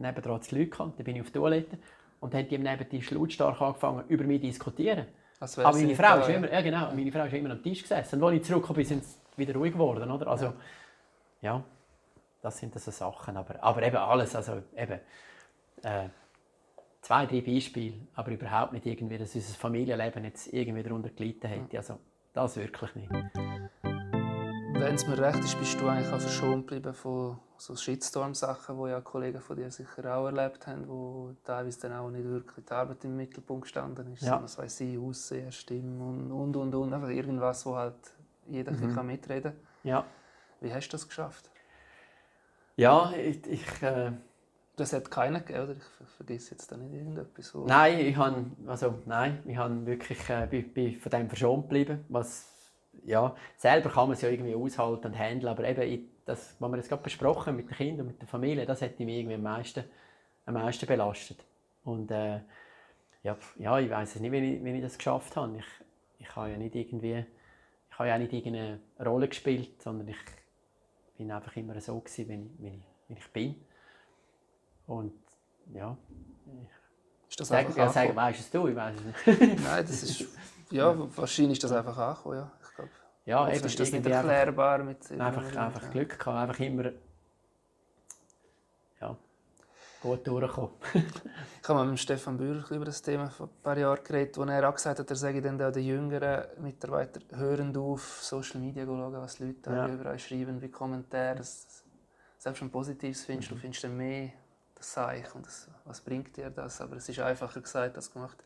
nebenan 0.00 0.40
die 0.40 0.54
Leute 0.54 0.70
kamen, 0.70 0.92
dann 0.96 1.04
bin 1.04 1.16
ich 1.16 1.22
auf 1.22 1.28
die 1.28 1.32
Toilette 1.34 1.78
und 2.20 2.34
haben 2.34 2.48
die 2.48 2.56
am 2.56 2.62
Nebentisch 2.62 3.10
lautstark 3.10 3.60
angefangen, 3.60 4.04
über 4.08 4.24
mich 4.24 4.40
zu 4.40 4.46
diskutieren. 4.46 5.06
Aber 5.40 5.72
meine 5.72 5.94
Frau, 5.94 6.18
ist 6.18 6.28
immer, 6.28 6.52
ja, 6.52 6.60
genau, 6.60 6.92
meine 6.94 7.10
Frau 7.10 7.24
ist 7.24 7.32
immer 7.32 7.50
am 7.50 7.62
Tisch 7.62 7.82
gesessen. 7.82 8.22
Und 8.22 8.28
als 8.28 8.36
ich 8.36 8.44
zurückgekommen 8.44 8.76
bin, 8.76 8.84
sind 8.84 9.04
sie 9.04 9.18
wieder 9.36 9.54
ruhig 9.54 9.72
geworden. 9.72 10.10
Oder? 10.10 10.26
Also, 10.26 10.46
ja. 10.46 10.54
ja, 11.40 11.64
das 12.42 12.58
sind 12.58 12.78
so 12.78 12.90
Sachen. 12.90 13.36
Aber, 13.38 13.62
aber 13.62 13.82
eben 13.82 13.96
alles, 13.96 14.36
also 14.36 14.62
eben, 14.76 15.00
äh, 15.82 16.08
zwei, 17.00 17.24
drei 17.24 17.40
Beispiele, 17.40 17.94
aber 18.14 18.32
überhaupt 18.32 18.74
nicht 18.74 18.84
irgendwie, 18.84 19.16
dass 19.16 19.34
unser 19.34 19.54
Familienleben 19.54 20.24
jetzt 20.24 20.52
irgendwie 20.52 20.82
darunter 20.82 21.08
gelitten 21.08 21.46
hätte. 21.46 21.78
Also, 21.78 21.98
das 22.34 22.56
wirklich 22.56 22.94
nicht. 22.94 23.10
Wenn 24.80 24.94
es 24.94 25.06
mir 25.06 25.18
recht 25.18 25.40
ist, 25.40 25.58
bist 25.58 25.78
du 25.78 25.88
eigentlich 25.88 26.10
auch 26.10 26.20
verschont 26.20 26.66
geblieben 26.66 26.94
von 26.94 27.38
so 27.58 27.76
Shitstorm-Sachen, 27.76 28.82
die 28.82 28.88
ja 28.88 29.02
Kollegen 29.02 29.38
von 29.42 29.56
dir 29.56 29.70
sicher 29.70 30.16
auch 30.16 30.24
erlebt 30.24 30.66
haben, 30.66 30.88
wo 30.88 31.32
teilweise 31.44 31.80
dann 31.82 31.92
auch 31.92 32.10
nicht 32.10 32.24
wirklich 32.24 32.64
die 32.64 32.72
Arbeit 32.72 33.04
im 33.04 33.14
Mittelpunkt 33.14 33.64
gestanden 33.64 34.10
ist, 34.14 34.22
ja. 34.22 34.38
sondern, 34.38 34.56
weiß 34.56 34.80
ich, 34.80 34.98
Aussehen, 34.98 35.52
Stimme 35.52 36.02
und, 36.02 36.32
und, 36.32 36.56
und, 36.56 36.74
und. 36.74 36.94
Einfach 36.94 37.10
irgendwas, 37.10 37.66
wo 37.66 37.76
halt 37.76 37.94
jeder 38.48 38.72
mhm. 38.72 38.94
kann 38.94 39.06
mitreden 39.06 39.52
kann. 39.52 39.60
Ja. 39.82 40.04
Wie 40.62 40.72
hast 40.72 40.88
du 40.88 40.92
das 40.92 41.06
geschafft? 41.06 41.50
Ja, 42.76 43.12
ich... 43.12 43.46
ich 43.46 43.82
äh... 43.82 44.12
Das 44.76 44.94
hat 44.94 45.10
keiner 45.10 45.40
gegeben, 45.40 45.64
oder? 45.64 45.72
Ich 45.74 46.14
vergesse 46.16 46.52
jetzt 46.52 46.72
da 46.72 46.78
nicht 46.78 46.94
irgendetwas. 46.94 47.52
Nein, 47.66 47.98
ich 47.98 48.16
habe, 48.16 48.46
also, 48.66 48.94
nein, 49.04 49.42
ich 49.44 49.58
habe 49.58 49.84
wirklich 49.84 50.26
äh, 50.30 50.46
bin, 50.48 50.72
bin 50.72 50.98
von 50.98 51.10
dem 51.10 51.28
verschont 51.28 51.64
geblieben, 51.64 52.02
was 52.08 52.59
ja, 53.04 53.34
selber 53.56 53.90
kann 53.90 54.08
man 54.08 54.12
es 54.12 54.22
ja 54.22 54.28
irgendwie 54.28 54.54
aushalten 54.54 55.08
und 55.08 55.18
handeln, 55.18 55.48
aber 55.48 55.64
eben, 55.64 56.08
das, 56.24 56.56
was 56.58 56.70
wir 56.70 56.76
jetzt 56.76 56.88
gerade 56.88 57.02
besprochen 57.02 57.56
mit 57.56 57.68
den 57.68 57.76
Kindern 57.76 58.00
und 58.06 58.12
mit 58.12 58.20
der 58.20 58.28
Familie, 58.28 58.66
das 58.66 58.82
hat 58.82 58.98
mich 58.98 59.08
irgendwie 59.08 59.34
am 59.34 59.42
meisten, 59.42 59.84
am 60.46 60.54
meisten 60.54 60.86
belastet. 60.86 61.44
Und 61.84 62.10
äh, 62.10 62.40
ja, 63.22 63.36
ja, 63.58 63.78
ich 63.78 63.90
weiß 63.90 64.16
nicht, 64.16 64.32
wie 64.32 64.56
ich, 64.56 64.64
wie 64.64 64.70
ich 64.70 64.82
das 64.82 64.96
geschafft 64.96 65.36
habe. 65.36 65.58
Ich, 65.58 65.64
ich 66.18 66.36
habe 66.36 66.50
ja 66.50 66.56
nicht 66.56 66.74
irgendwie, 66.74 67.24
ich 67.90 67.98
habe 67.98 68.08
ja 68.08 68.18
nicht 68.18 68.32
irgendeine 68.32 68.80
Rolle 69.04 69.28
gespielt, 69.28 69.82
sondern 69.82 70.08
ich 70.08 70.18
bin 71.18 71.30
einfach 71.30 71.56
immer 71.56 71.80
so 71.80 71.98
gewesen, 71.98 72.28
wie 72.58 72.68
ich, 72.68 72.72
wie 72.72 72.76
ich, 72.76 72.82
wie 73.08 73.14
ich 73.14 73.32
bin. 73.32 73.54
Und 74.86 75.12
ja, 75.74 75.96
ist 77.28 77.38
das 77.38 77.48
sag, 77.48 77.58
einfach 77.60 77.76
ja, 77.76 77.88
sag, 77.88 78.14
weißt 78.14 78.40
es 78.40 78.50
du? 78.50 78.66
Ich 78.66 78.76
weiß 78.76 78.96
es 78.96 79.04
nicht. 79.04 79.62
Nein, 79.62 79.86
das 79.86 80.02
ist, 80.02 80.24
ja, 80.70 81.16
wahrscheinlich 81.16 81.58
ist 81.58 81.64
das 81.64 81.72
einfach 81.72 81.96
angekommen, 81.96 82.36
ja. 82.38 82.52
Ja, 83.30 83.48
eben, 83.48 83.64
ist 83.64 83.78
das 83.78 83.92
nicht 83.92 84.04
erklärbar 84.06 84.82
mit 84.82 85.08
einfach, 85.12 85.54
einfach 85.54 85.90
Glück 85.92 86.18
gehabt, 86.18 86.36
einfach 86.36 86.58
immer 86.58 86.90
ja, 89.00 89.16
gut 90.02 90.26
durchgekommen. 90.26 90.72
ich 91.62 91.68
habe 91.68 91.84
mit 91.84 92.00
Stefan 92.00 92.36
Bühler 92.36 92.68
über 92.72 92.86
das 92.86 93.00
Thema 93.00 93.30
vor 93.30 93.46
ein 93.46 93.62
paar 93.62 93.78
Jahren 93.78 94.02
geredet, 94.02 94.36
wo 94.36 94.42
er 94.42 94.68
auch 94.68 94.74
gesagt 94.74 94.98
hat, 94.98 95.08
er 95.08 95.14
sage 95.14 95.40
dann 95.40 95.62
auch 95.62 95.70
den 95.70 95.84
jüngeren 95.84 96.44
Mitarbeitern, 96.60 97.22
hören 97.30 97.76
auf 97.76 98.18
Social 98.20 98.60
Media 98.60 98.84
schauen, 98.84 99.12
was 99.12 99.36
die 99.36 99.44
Leute 99.44 99.70
ja. 99.70 99.86
überall 99.86 100.18
schreiben, 100.18 100.60
wie 100.60 100.68
Kommentare, 100.68 101.36
das, 101.36 101.84
selbst 102.36 102.60
wenn 102.60 102.68
du 102.68 102.72
Positives 102.72 103.24
findest, 103.24 103.52
mhm. 103.52 103.54
du 103.54 103.60
findest 103.60 103.84
dann 103.84 103.96
mehr 103.96 104.30
das 104.74 104.90
Zeichen 104.90 105.36
und 105.36 105.46
das, 105.46 105.68
was 105.84 106.00
bringt 106.00 106.36
dir 106.36 106.50
das, 106.50 106.80
aber 106.80 106.96
es 106.96 107.08
ist 107.08 107.20
einfacher 107.20 107.60
gesagt 107.60 107.94
als 107.94 108.12
gemacht. 108.12 108.42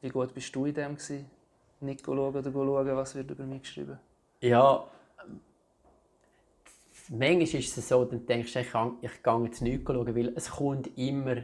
Wie 0.00 0.08
gut 0.08 0.34
bist 0.34 0.52
du 0.56 0.66
in 0.66 0.74
dem 0.74 0.96
gewesen? 0.96 1.30
nicht 1.80 2.04
schauen 2.04 2.18
oder 2.18 2.42
schauen, 2.42 2.96
was 2.96 3.14
wird 3.14 3.30
über 3.30 3.44
mich 3.44 3.62
geschrieben? 3.62 3.98
Ja, 4.40 4.88
manchmal 7.08 7.42
ist 7.42 7.76
es 7.76 7.88
so, 7.88 8.04
dann 8.04 8.26
denkst 8.26 8.52
du, 8.52 8.60
ich, 8.60 8.66
ich 8.66 9.22
gehe 9.22 9.44
jetzt 9.44 9.62
nicht 9.62 9.82
schauen, 9.86 10.16
weil 10.16 10.32
es 10.36 10.50
kommt 10.50 10.96
immer 10.96 11.36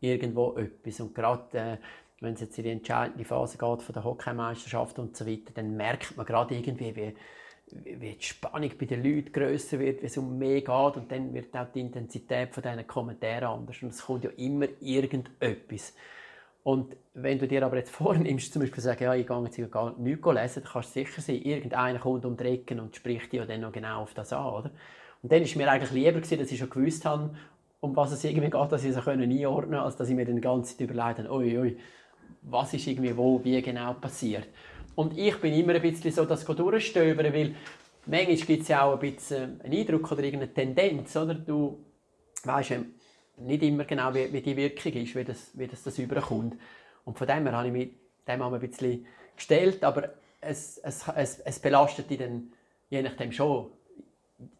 irgendwo 0.00 0.56
etwas. 0.56 1.00
Und 1.00 1.14
gerade 1.14 1.58
äh, 1.58 1.76
wenn 2.20 2.34
es 2.34 2.40
jetzt 2.40 2.58
in 2.58 2.64
die 2.64 2.70
entscheidende 2.70 3.24
Phase 3.24 3.58
geht 3.58 3.82
von 3.82 3.92
der 3.92 4.04
Hockeymeisterschaft 4.04 4.98
und 4.98 5.16
so 5.16 5.26
weiter, 5.26 5.52
dann 5.54 5.76
merkt 5.76 6.16
man 6.16 6.26
gerade 6.26 6.54
irgendwie, 6.54 6.94
wie, 6.96 7.14
wie 8.00 8.12
die 8.14 8.22
Spannung 8.22 8.70
bei 8.78 8.86
den 8.86 9.02
Leuten 9.02 9.32
grösser 9.32 9.78
wird, 9.78 10.02
wie 10.02 10.06
es 10.06 10.16
um 10.16 10.38
mehr 10.38 10.60
geht 10.60 10.68
und 10.70 11.10
dann 11.10 11.34
wird 11.34 11.54
auch 11.56 11.66
die 11.72 11.80
Intensität 11.80 12.54
von 12.54 12.62
diesen 12.62 12.86
Kommentaren 12.86 13.44
anders 13.44 13.82
und 13.82 13.90
es 13.90 14.02
kommt 14.02 14.24
ja 14.24 14.30
immer 14.36 14.66
irgendetwas. 14.80 15.94
Und 16.66 16.96
wenn 17.14 17.38
du 17.38 17.46
dir 17.46 17.64
aber 17.64 17.76
jetzt 17.76 17.90
vornimmst, 17.94 18.52
zum 18.52 18.60
Beispiel 18.60 18.82
sagen, 18.82 19.04
ja, 19.04 19.14
ich 19.14 19.24
gehe 19.24 19.40
jetzt 19.44 19.70
gar 19.70 19.96
nichts 19.96 20.26
lesen, 20.26 20.62
dann 20.64 20.72
kannst 20.72 20.96
du 20.96 21.00
sicher 21.00 21.20
sein, 21.20 21.36
irgendeiner 21.36 22.00
kommt 22.00 22.24
um 22.24 22.36
die 22.36 22.42
Ecke 22.42 22.74
und 22.82 22.96
spricht 22.96 23.32
dich 23.32 23.40
dann 23.46 23.60
noch 23.60 23.70
genau 23.70 24.02
auf 24.02 24.14
das 24.14 24.32
an. 24.32 24.46
Oder? 24.46 24.70
Und 25.22 25.30
dann 25.30 25.44
war 25.44 25.56
mir 25.58 25.70
eigentlich 25.70 25.92
lieber, 25.92 26.20
gewesen, 26.20 26.40
dass 26.40 26.50
ich 26.50 26.58
schon 26.58 26.68
gewusst 26.68 27.04
habe, 27.04 27.36
um 27.78 27.94
was 27.94 28.10
es 28.10 28.24
irgendwie 28.24 28.50
geht, 28.50 28.72
dass 28.72 28.82
ich 28.82 28.90
es 28.90 28.96
einordnen 29.06 29.44
konnte, 29.44 29.80
als 29.80 29.94
dass 29.94 30.08
ich 30.08 30.16
mir 30.16 30.24
dann 30.24 30.34
die 30.34 30.40
ganze 30.40 30.76
Zeit 30.76 30.90
überlegt 30.90 31.20
habe, 31.20 31.32
ui, 31.32 31.78
was 32.42 32.74
ist 32.74 32.84
irgendwie 32.88 33.16
wo, 33.16 33.44
wie 33.44 33.62
genau 33.62 33.94
passiert. 33.94 34.48
Und 34.96 35.16
ich 35.16 35.40
bin 35.40 35.54
immer 35.54 35.74
ein 35.76 35.82
bisschen 35.82 36.10
so 36.10 36.24
das 36.24 36.44
durchstöbern, 36.44 37.32
weil 37.32 37.54
manchmal 38.06 38.36
gibt 38.38 38.62
es 38.62 38.68
ja 38.68 38.82
auch 38.82 38.94
ein 38.94 38.98
bisschen 38.98 39.60
einen 39.60 39.72
Eindruck 39.72 40.10
oder 40.10 40.24
irgendeine 40.24 40.52
Tendenz, 40.52 41.14
oder? 41.14 41.34
Du 41.34 41.78
weißt, 42.42 42.72
nicht 43.38 43.62
immer 43.62 43.84
genau, 43.84 44.14
wie, 44.14 44.32
wie 44.32 44.40
die 44.40 44.56
Wirkung 44.56 44.92
ist, 44.92 45.14
wie 45.14 45.24
das, 45.24 45.50
wie 45.54 45.66
das, 45.66 45.82
das 45.82 45.98
überkommt. 45.98 46.56
Und 47.04 47.18
von 47.18 47.26
dem 47.26 47.44
her 47.44 47.52
habe 47.52 47.66
ich 47.68 47.72
mich 47.72 47.90
dem 48.26 48.42
ein 48.42 48.60
bisschen 48.60 49.06
gestellt, 49.36 49.84
aber 49.84 50.10
es, 50.40 50.78
es, 50.78 51.06
es, 51.08 51.38
es 51.40 51.58
belastet 51.58 52.10
dich 52.10 52.18
dann 52.18 52.52
je 52.88 53.02
nachdem 53.02 53.32
schon, 53.32 53.70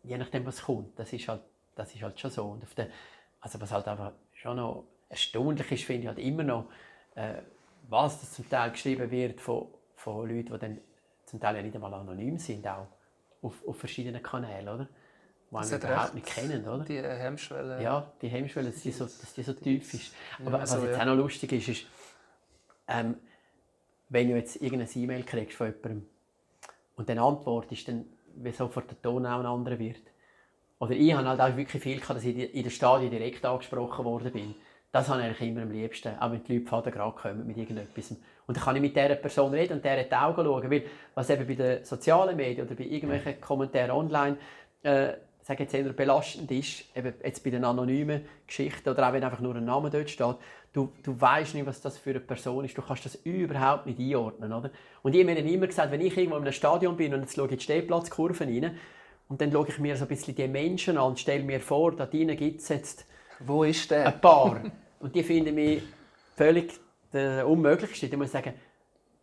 je 0.02 0.18
nachdem, 0.18 0.44
was 0.46 0.62
kommt. 0.62 0.98
Das 0.98 1.12
ist 1.12 1.28
halt, 1.28 1.42
das 1.74 1.94
ist 1.94 2.02
halt 2.02 2.18
schon 2.18 2.30
so. 2.30 2.44
Und 2.44 2.62
auf 2.62 2.74
der, 2.74 2.88
also 3.40 3.60
was 3.60 3.70
halt 3.72 3.86
einfach 3.88 4.12
schon 4.34 4.56
noch 4.56 4.84
erstaunlich 5.08 5.70
ist, 5.72 5.84
finde 5.84 6.02
ich 6.02 6.08
halt 6.08 6.18
immer 6.18 6.42
noch, 6.42 6.66
äh, 7.14 7.34
was 7.88 8.20
das 8.20 8.32
zum 8.32 8.48
Teil 8.48 8.70
geschrieben 8.70 9.10
wird 9.10 9.40
von, 9.40 9.68
von 9.94 10.28
Leuten, 10.28 10.52
die 10.52 10.58
dann 10.58 10.78
zum 11.24 11.40
Teil 11.40 11.56
ja 11.56 11.62
nicht 11.62 11.74
einmal 11.74 11.94
anonym 11.94 12.38
sind, 12.38 12.66
auch 12.66 12.86
auf, 13.42 13.54
auf 13.66 13.76
verschiedenen 13.78 14.22
Kanälen, 14.22 14.68
oder? 14.68 14.88
Die 15.62 15.70
wir 15.70 15.78
überhaupt 15.78 16.14
nicht 16.14 16.26
kennen, 16.26 16.66
oder? 16.66 16.84
Die 16.84 16.98
Hemmschwelle. 16.98 17.82
Ja, 17.82 18.12
die 18.22 18.28
Hemmschwelle, 18.28 18.70
dass 18.70 18.82
die 18.82 18.92
so, 18.92 19.04
dass 19.04 19.32
die 19.34 19.42
so 19.42 19.52
tief 19.52 19.92
ist. 19.94 20.14
Aber 20.40 20.52
ja, 20.52 20.62
was 20.62 20.70
so, 20.70 20.84
jetzt 20.84 20.96
ja. 20.96 21.02
auch 21.02 21.06
noch 21.06 21.16
lustig 21.16 21.52
ist, 21.52 21.68
ist, 21.68 21.86
ähm, 22.88 23.16
wenn 24.08 24.28
du 24.28 24.36
jetzt 24.36 24.56
irgendeine 24.56 24.90
E-Mail 24.94 25.22
kriegst 25.24 25.56
von 25.56 25.66
jemandem 25.68 26.06
und 26.96 27.08
dann 27.08 27.18
antwortest, 27.18 27.88
dann 27.88 28.06
wie 28.36 28.52
sofort 28.52 28.90
der 28.90 29.00
Ton 29.02 29.26
auch 29.26 29.40
ein 29.40 29.46
anderer 29.46 29.78
wird. 29.78 30.02
Oder 30.78 30.92
ich 30.92 31.12
habe 31.14 31.26
halt 31.26 31.40
auch 31.40 31.56
wirklich 31.56 31.82
viel 31.82 32.00
gehabt, 32.00 32.18
dass 32.18 32.24
ich 32.24 32.54
in 32.54 32.62
der 32.62 32.70
Stadien 32.70 33.10
direkt 33.10 33.44
angesprochen 33.44 34.04
worden 34.04 34.32
bin. 34.32 34.54
Das 34.92 35.08
habe 35.08 35.20
ich 35.20 35.26
eigentlich 35.26 35.48
immer 35.50 35.62
am 35.62 35.70
liebsten, 35.70 36.18
auch 36.18 36.30
wenn 36.30 36.44
die 36.44 36.54
Leute 36.54 36.68
Vater 36.68 36.90
gerade 36.90 37.16
kommen 37.16 37.46
mit 37.46 37.56
irgendetwas. 37.56 38.12
Und 38.46 38.56
dann 38.56 38.64
kann 38.64 38.76
ich 38.76 38.82
mit 38.82 38.94
dieser 38.94 39.16
Person 39.16 39.52
reden 39.52 39.74
und 39.74 39.84
der 39.84 40.02
in 40.02 40.08
die 40.08 40.14
Augen 40.14 40.44
schauen, 40.44 40.70
weil 40.70 40.84
was 41.14 41.30
eben 41.30 41.46
bei 41.46 41.54
den 41.54 41.84
sozialen 41.84 42.36
Medien 42.36 42.66
oder 42.66 42.76
bei 42.76 42.84
irgendwelchen 42.84 43.40
Kommentaren 43.40 43.90
online 43.90 44.36
äh, 44.82 45.14
sage 45.46 45.62
jetzt 45.62 45.74
eher 45.74 45.84
belastend 45.92 46.50
ist, 46.50 46.84
eben 46.96 47.14
jetzt 47.22 47.44
bei 47.44 47.50
den 47.50 47.64
anonymen 47.64 48.22
Geschichten 48.48 48.88
oder 48.88 49.08
auch 49.08 49.12
wenn 49.12 49.22
einfach 49.22 49.38
nur 49.38 49.54
ein 49.54 49.64
Name 49.64 49.90
dort 49.90 50.10
steht, 50.10 50.34
du, 50.72 50.92
du 51.04 51.20
weißt 51.20 51.54
nicht, 51.54 51.66
was 51.66 51.80
das 51.80 51.98
für 51.98 52.10
eine 52.10 52.18
Person 52.18 52.64
ist, 52.64 52.76
du 52.76 52.82
kannst 52.82 53.04
das 53.04 53.14
überhaupt 53.22 53.86
nicht 53.86 54.00
einordnen, 54.00 54.52
oder? 54.52 54.70
Und 55.02 55.14
ich 55.14 55.20
habe 55.20 55.32
mir 55.32 55.40
dann 55.40 55.48
immer 55.48 55.68
gesagt, 55.68 55.92
wenn 55.92 56.00
ich 56.00 56.16
irgendwo 56.16 56.36
in 56.36 56.42
einem 56.42 56.52
Stadion 56.52 56.96
bin 56.96 57.14
und 57.14 57.20
jetzt 57.20 57.36
schaue 57.36 57.46
ich 57.48 57.58
die 57.58 57.62
Stehplatzkurven 57.62 58.48
rein 58.48 58.76
und 59.28 59.40
dann 59.40 59.52
schaue 59.52 59.68
ich 59.68 59.78
mir 59.78 59.96
so 59.96 60.04
ein 60.04 60.08
bisschen 60.08 60.34
die 60.34 60.48
Menschen 60.48 60.98
an 60.98 61.10
und 61.10 61.20
stelle 61.20 61.44
mir 61.44 61.60
vor, 61.60 61.94
da 61.94 62.06
drinnen 62.06 62.36
gibt 62.36 62.60
es 62.60 62.68
jetzt 62.68 63.06
Wo 63.38 63.62
ist 63.62 63.88
der? 63.92 64.08
ein 64.08 64.20
paar 64.20 64.60
und 64.98 65.14
die 65.14 65.22
finden 65.22 65.54
mich 65.54 65.80
völlig 66.34 66.72
der 67.12 67.46
Unmöglichste. 67.46 68.06
Ich 68.06 68.16
muss 68.16 68.32
sagen, 68.32 68.52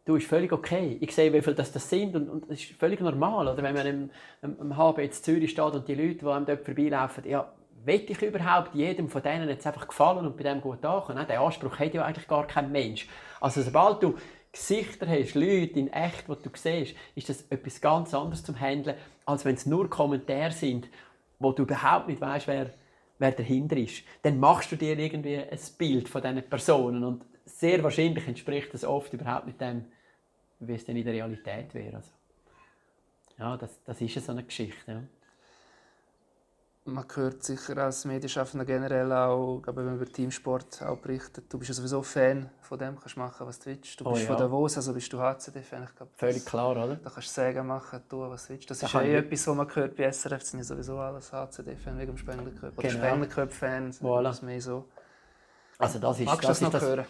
du, 0.05 0.15
ist 0.15 0.27
völlig 0.27 0.51
okay. 0.51 0.97
Ich 1.01 1.13
sehe, 1.13 1.31
wie 1.33 1.41
viel 1.41 1.55
das, 1.55 1.71
das 1.71 1.89
sind 1.89 2.15
und, 2.15 2.29
und 2.29 2.49
das 2.49 2.59
ist 2.59 2.71
völlig 2.73 2.99
normal. 2.99 3.47
Oder 3.47 3.63
wenn 3.63 3.73
man 3.73 3.87
im, 3.87 4.09
im, 4.41 4.57
im 4.59 4.77
HB 4.77 4.99
jetzt 4.99 5.25
Zürich 5.25 5.51
steht 5.51 5.73
und 5.73 5.87
die 5.87 5.95
Leute, 5.95 6.19
die 6.19 6.27
einem 6.27 6.45
dort 6.45 6.65
vorbeilaufen, 6.65 7.27
ja, 7.27 7.51
will 7.85 8.05
ich 8.07 8.21
überhaupt 8.21 8.75
jedem 8.75 9.09
von 9.09 9.21
denen 9.21 9.49
jetzt 9.49 9.67
einfach 9.67 9.87
gefallen 9.87 10.25
und 10.25 10.37
bei 10.37 10.43
dem 10.43 10.61
gut 10.61 10.83
ankommen? 10.85 11.25
Den 11.27 11.37
Anspruch 11.37 11.79
hat 11.79 11.93
ja 11.93 12.05
eigentlich 12.05 12.27
gar 12.27 12.47
kein 12.47 12.71
Mensch. 12.71 13.07
Also 13.41 13.61
sobald 13.61 14.01
du 14.01 14.15
Gesichter 14.51 15.07
hast, 15.07 15.33
Leute 15.33 15.79
in 15.79 15.91
echt, 15.91 16.27
die 16.27 16.43
du 16.43 16.49
siehst, 16.53 16.95
ist 17.15 17.29
das 17.29 17.43
etwas 17.49 17.81
ganz 17.81 18.13
anderes 18.13 18.43
zum 18.43 18.59
Handeln, 18.59 18.95
als 19.25 19.45
wenn 19.45 19.55
es 19.55 19.65
nur 19.65 19.89
Kommentare 19.89 20.51
sind, 20.51 20.87
wo 21.39 21.51
du 21.51 21.63
überhaupt 21.63 22.07
nicht 22.07 22.21
weißt, 22.21 22.47
wer, 22.47 22.69
wer 23.17 23.31
dahinter 23.31 23.77
ist. 23.77 24.03
Dann 24.21 24.39
machst 24.39 24.71
du 24.71 24.75
dir 24.75 24.97
irgendwie 24.97 25.37
ein 25.37 25.59
Bild 25.77 26.07
von 26.07 26.21
diesen 26.21 26.43
Personen 26.43 27.03
und 27.03 27.25
sehr 27.45 27.83
wahrscheinlich 27.83 28.27
entspricht 28.27 28.73
das 28.73 28.83
oft 28.83 29.13
überhaupt 29.13 29.47
nicht 29.47 29.59
dem, 29.59 29.85
wie 30.59 30.73
es 30.73 30.85
denn 30.85 30.97
in 30.97 31.03
der 31.03 31.13
Realität 31.13 31.73
wäre. 31.73 31.97
Also, 31.97 32.11
ja, 33.37 33.57
das, 33.57 33.79
das 33.83 33.99
ist 34.01 34.25
so 34.25 34.31
eine 34.31 34.43
Geschichte. 34.43 34.91
Ja. 34.91 35.03
Man 36.85 37.05
hört 37.15 37.41
sicher 37.43 37.77
als 37.77 38.03
Medienschaffender 38.03 38.65
generell 38.65 39.09
auch, 39.13 39.61
glaube, 39.61 39.79
wenn 39.79 39.85
man 39.85 39.95
über 39.95 40.05
Teamsport 40.05 40.81
auch 40.81 40.97
berichtet, 40.97 41.45
du 41.47 41.57
bist 41.57 41.69
ja 41.69 41.75
sowieso 41.75 42.03
Fan 42.03 42.49
von 42.59 42.77
dem, 42.77 42.99
kannst 42.99 43.15
machen, 43.15 43.47
was 43.47 43.59
du 43.59 43.67
willst. 43.67 44.01
Du 44.01 44.05
oh 44.05 44.11
bist 44.11 44.23
oh, 44.23 44.31
ja. 44.31 44.35
von 44.35 44.37
Davos, 44.37 44.75
also 44.75 44.93
bist 44.93 45.11
du 45.13 45.17
HCD-Fan. 45.17 45.87
Völlig 46.17 46.45
klar, 46.45 46.71
oder? 46.71 46.97
Da 46.97 47.09
kannst 47.09 47.29
du 47.29 47.33
sagen, 47.33 47.65
machen, 47.67 48.01
tun, 48.09 48.29
was 48.29 48.47
du 48.47 48.53
willst. 48.53 48.69
Das 48.69 48.79
da 48.79 48.87
ist 48.87 48.93
ja 48.93 49.01
eh 49.01 49.15
etwas, 49.15 49.47
was 49.47 49.55
man 49.55 49.75
hört 49.75 49.95
bei 49.95 50.11
SRF, 50.11 50.43
sind 50.43 50.59
ja 50.59 50.65
sowieso 50.65 50.99
alles 50.99 51.31
HCD-Fan 51.31 51.97
wegen 51.97 52.11
dem 52.11 52.17
Spengler 52.17 52.51
Cup. 52.51 52.77
Oder 52.77 52.89
genau. 52.89 52.99
Spengler 52.99 53.27
Cup-Fans, 53.27 54.01
voilà. 54.01 54.43
mehr 54.43 54.61
so. 54.61 54.85
Also 55.77 55.99
das 55.99 56.19
ist, 56.19 56.25
Magst 56.25 56.43
das, 56.43 56.59
das 56.59 56.61
noch 56.61 56.71
das, 56.71 56.81
hören? 56.83 57.05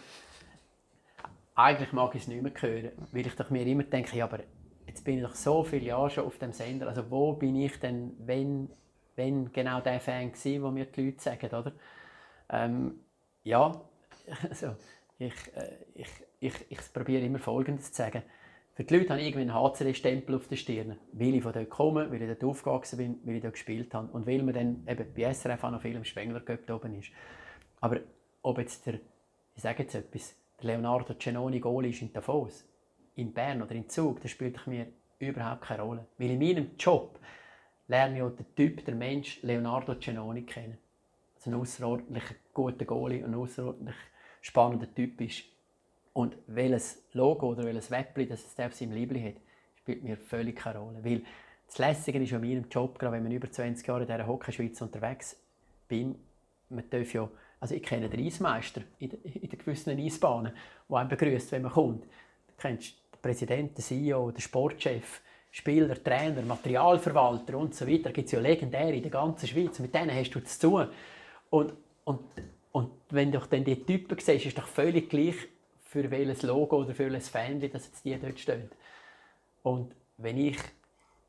Eigentlich 1.54 1.92
mag 1.92 2.14
ich 2.14 2.22
es 2.22 2.28
nicht 2.28 2.42
mehr 2.42 2.52
hören, 2.60 2.92
weil 3.12 3.26
ich 3.26 3.34
doch 3.36 3.50
mir 3.50 3.66
immer 3.66 3.84
denke, 3.84 4.16
ja, 4.16 4.24
aber 4.24 4.40
jetzt 4.86 5.04
bin 5.04 5.16
ich 5.16 5.22
doch 5.22 5.34
so 5.34 5.62
viele 5.62 5.86
Jahre 5.86 6.10
schon 6.10 6.24
auf 6.24 6.38
dem 6.38 6.52
Sender, 6.52 6.88
also 6.88 7.10
wo 7.10 7.32
bin 7.34 7.56
ich 7.56 7.78
denn, 7.78 8.12
wenn, 8.18 8.68
wenn 9.16 9.52
genau 9.52 9.80
der 9.80 10.00
Fan 10.00 10.32
war, 10.32 10.62
wo 10.62 10.70
mir 10.70 10.86
die 10.86 11.06
Leute 11.06 11.22
sagen, 11.22 11.46
oder? 11.46 11.72
Ähm, 12.50 13.00
ja, 13.44 13.80
also, 14.48 14.74
ich, 15.18 15.34
äh, 15.54 15.76
ich, 15.94 16.08
ich, 16.40 16.54
ich 16.70 16.92
probiere 16.92 17.24
immer 17.24 17.38
Folgendes 17.38 17.92
zu 17.92 18.02
sagen. 18.02 18.22
Für 18.74 18.82
die 18.82 18.96
Leute 18.96 19.10
habe 19.10 19.20
ich 19.20 19.28
irgendwie 19.28 19.42
einen 19.42 19.54
HCD-Stempel 19.54 20.34
auf 20.34 20.48
der 20.48 20.56
Stirn, 20.56 20.98
weil 21.12 21.36
ich 21.36 21.42
von 21.44 21.52
dort 21.52 21.70
komme, 21.70 22.10
weil 22.10 22.20
ich 22.20 22.28
dort 22.28 22.42
aufgewachsen 22.42 22.96
bin, 22.96 23.20
weil 23.22 23.36
ich 23.36 23.42
dort 23.42 23.54
gespielt 23.54 23.94
habe 23.94 24.08
und 24.12 24.26
weil 24.26 24.42
man 24.42 24.52
dann 24.52 24.84
eben 24.88 25.14
bei 25.14 25.32
SRF 25.32 25.62
auch 25.62 25.70
noch 25.70 25.82
viel 25.82 25.94
im 25.94 26.04
Spengler 26.04 26.42
oben 26.70 26.98
ist. 26.98 27.10
Aber 27.80 28.00
ob 28.42 28.58
jetzt 28.58 28.84
der, 28.86 28.94
ich 29.54 29.62
sage 29.62 29.84
jetzt 29.84 29.94
etwas, 29.94 30.34
Leonardo 30.60 31.14
Cenoni 31.14 31.60
Goal 31.60 31.86
ist 31.86 32.02
in 32.02 32.12
Davos, 32.12 32.64
in 33.16 33.32
Bern 33.32 33.62
oder 33.62 33.74
in 33.74 33.88
Zug, 33.88 34.20
das 34.20 34.30
spielt 34.30 34.66
mir 34.66 34.86
überhaupt 35.18 35.62
keine 35.62 35.82
Rolle. 35.82 36.06
Weil 36.18 36.30
in 36.30 36.38
meinem 36.38 36.70
Job 36.78 37.18
lerne 37.88 38.16
ich 38.16 38.22
auch 38.22 38.30
den 38.30 38.54
Typ, 38.54 38.84
der 38.84 38.94
Mensch 38.94 39.42
Leonardo 39.42 39.94
Cenoni 39.94 40.42
kennen. 40.42 40.78
Also 41.36 41.50
ein 41.50 41.54
außerordentlich 41.54 42.24
guter 42.52 42.84
Goalie 42.84 43.24
und 43.24 43.32
ein 43.32 43.40
außerordentlich 43.40 43.96
spannender 44.40 44.92
Typ 44.94 45.20
ist. 45.20 45.44
Und 46.12 46.36
welches 46.46 47.04
Logo 47.12 47.48
oder 47.48 47.64
welches 47.64 47.90
Weppli 47.90 48.26
das 48.26 48.46
es 48.46 48.64
auf 48.64 48.74
seinem 48.74 48.92
Liebling 48.92 49.26
hat, 49.26 49.42
spielt 49.76 50.02
mir 50.04 50.16
völlig 50.16 50.56
keine 50.56 50.78
Rolle. 50.78 51.04
Weil 51.04 51.22
das 51.66 51.78
Lässige 51.78 52.22
ist 52.22 52.32
an 52.32 52.40
meinem 52.40 52.68
Job, 52.70 52.98
gerade 52.98 53.16
wenn 53.16 53.24
man 53.24 53.32
über 53.32 53.50
20 53.50 53.86
Jahre 53.86 54.02
in 54.02 54.06
dieser 54.06 54.26
Hockeyschweiz 54.26 54.80
unterwegs 54.80 55.36
bin, 55.88 56.14
man 56.68 56.88
darf 56.88 57.12
ja, 57.12 57.28
also 57.64 57.76
ich 57.76 57.82
kenne 57.82 58.10
den 58.10 58.20
Eismeister 58.20 58.82
in 58.98 59.08
den 59.08 59.58
gewissen 59.58 59.98
Eisbahnen, 59.98 60.52
der 60.86 60.96
einen 60.98 61.08
begrüßt, 61.08 61.50
wenn 61.52 61.62
man 61.62 61.72
kommt. 61.72 62.04
Du 62.04 62.52
kennst 62.58 62.98
den 63.10 63.22
Präsidenten, 63.22 63.74
den 63.76 63.82
CEO, 63.82 64.32
den 64.32 64.40
Sportchef, 64.42 65.22
Spieler, 65.50 65.94
Trainer, 66.04 66.42
Materialverwalter 66.42 67.56
und 67.56 67.74
so 67.74 67.88
weiter. 67.88 68.02
Da 68.02 68.10
gibt 68.10 68.26
es 68.26 68.32
ja 68.32 68.40
legendäre 68.40 68.92
in 68.92 69.00
der 69.00 69.10
ganzen 69.10 69.46
Schweiz. 69.48 69.78
Mit 69.78 69.94
denen 69.94 70.14
hast 70.14 70.32
du 70.32 70.44
zu 70.44 70.60
tun. 70.60 70.88
Und, 71.48 71.72
und, 72.04 72.20
und 72.72 72.90
wenn 73.08 73.32
du 73.32 73.38
dann 73.38 73.64
die 73.64 73.82
Typen 73.82 74.18
siehst, 74.18 74.44
ist 74.44 74.58
doch 74.58 74.66
völlig 74.66 75.08
gleich, 75.08 75.36
für 75.80 76.10
welches 76.10 76.42
Logo 76.42 76.82
oder 76.82 76.94
für 76.94 77.10
welches 77.10 77.30
Fanli, 77.30 77.70
dass 77.70 77.86
jetzt 77.86 78.04
die 78.04 78.18
dort 78.20 78.38
stehen. 78.38 78.68
Und 79.62 79.94
wenn 80.18 80.36
ich 80.36 80.58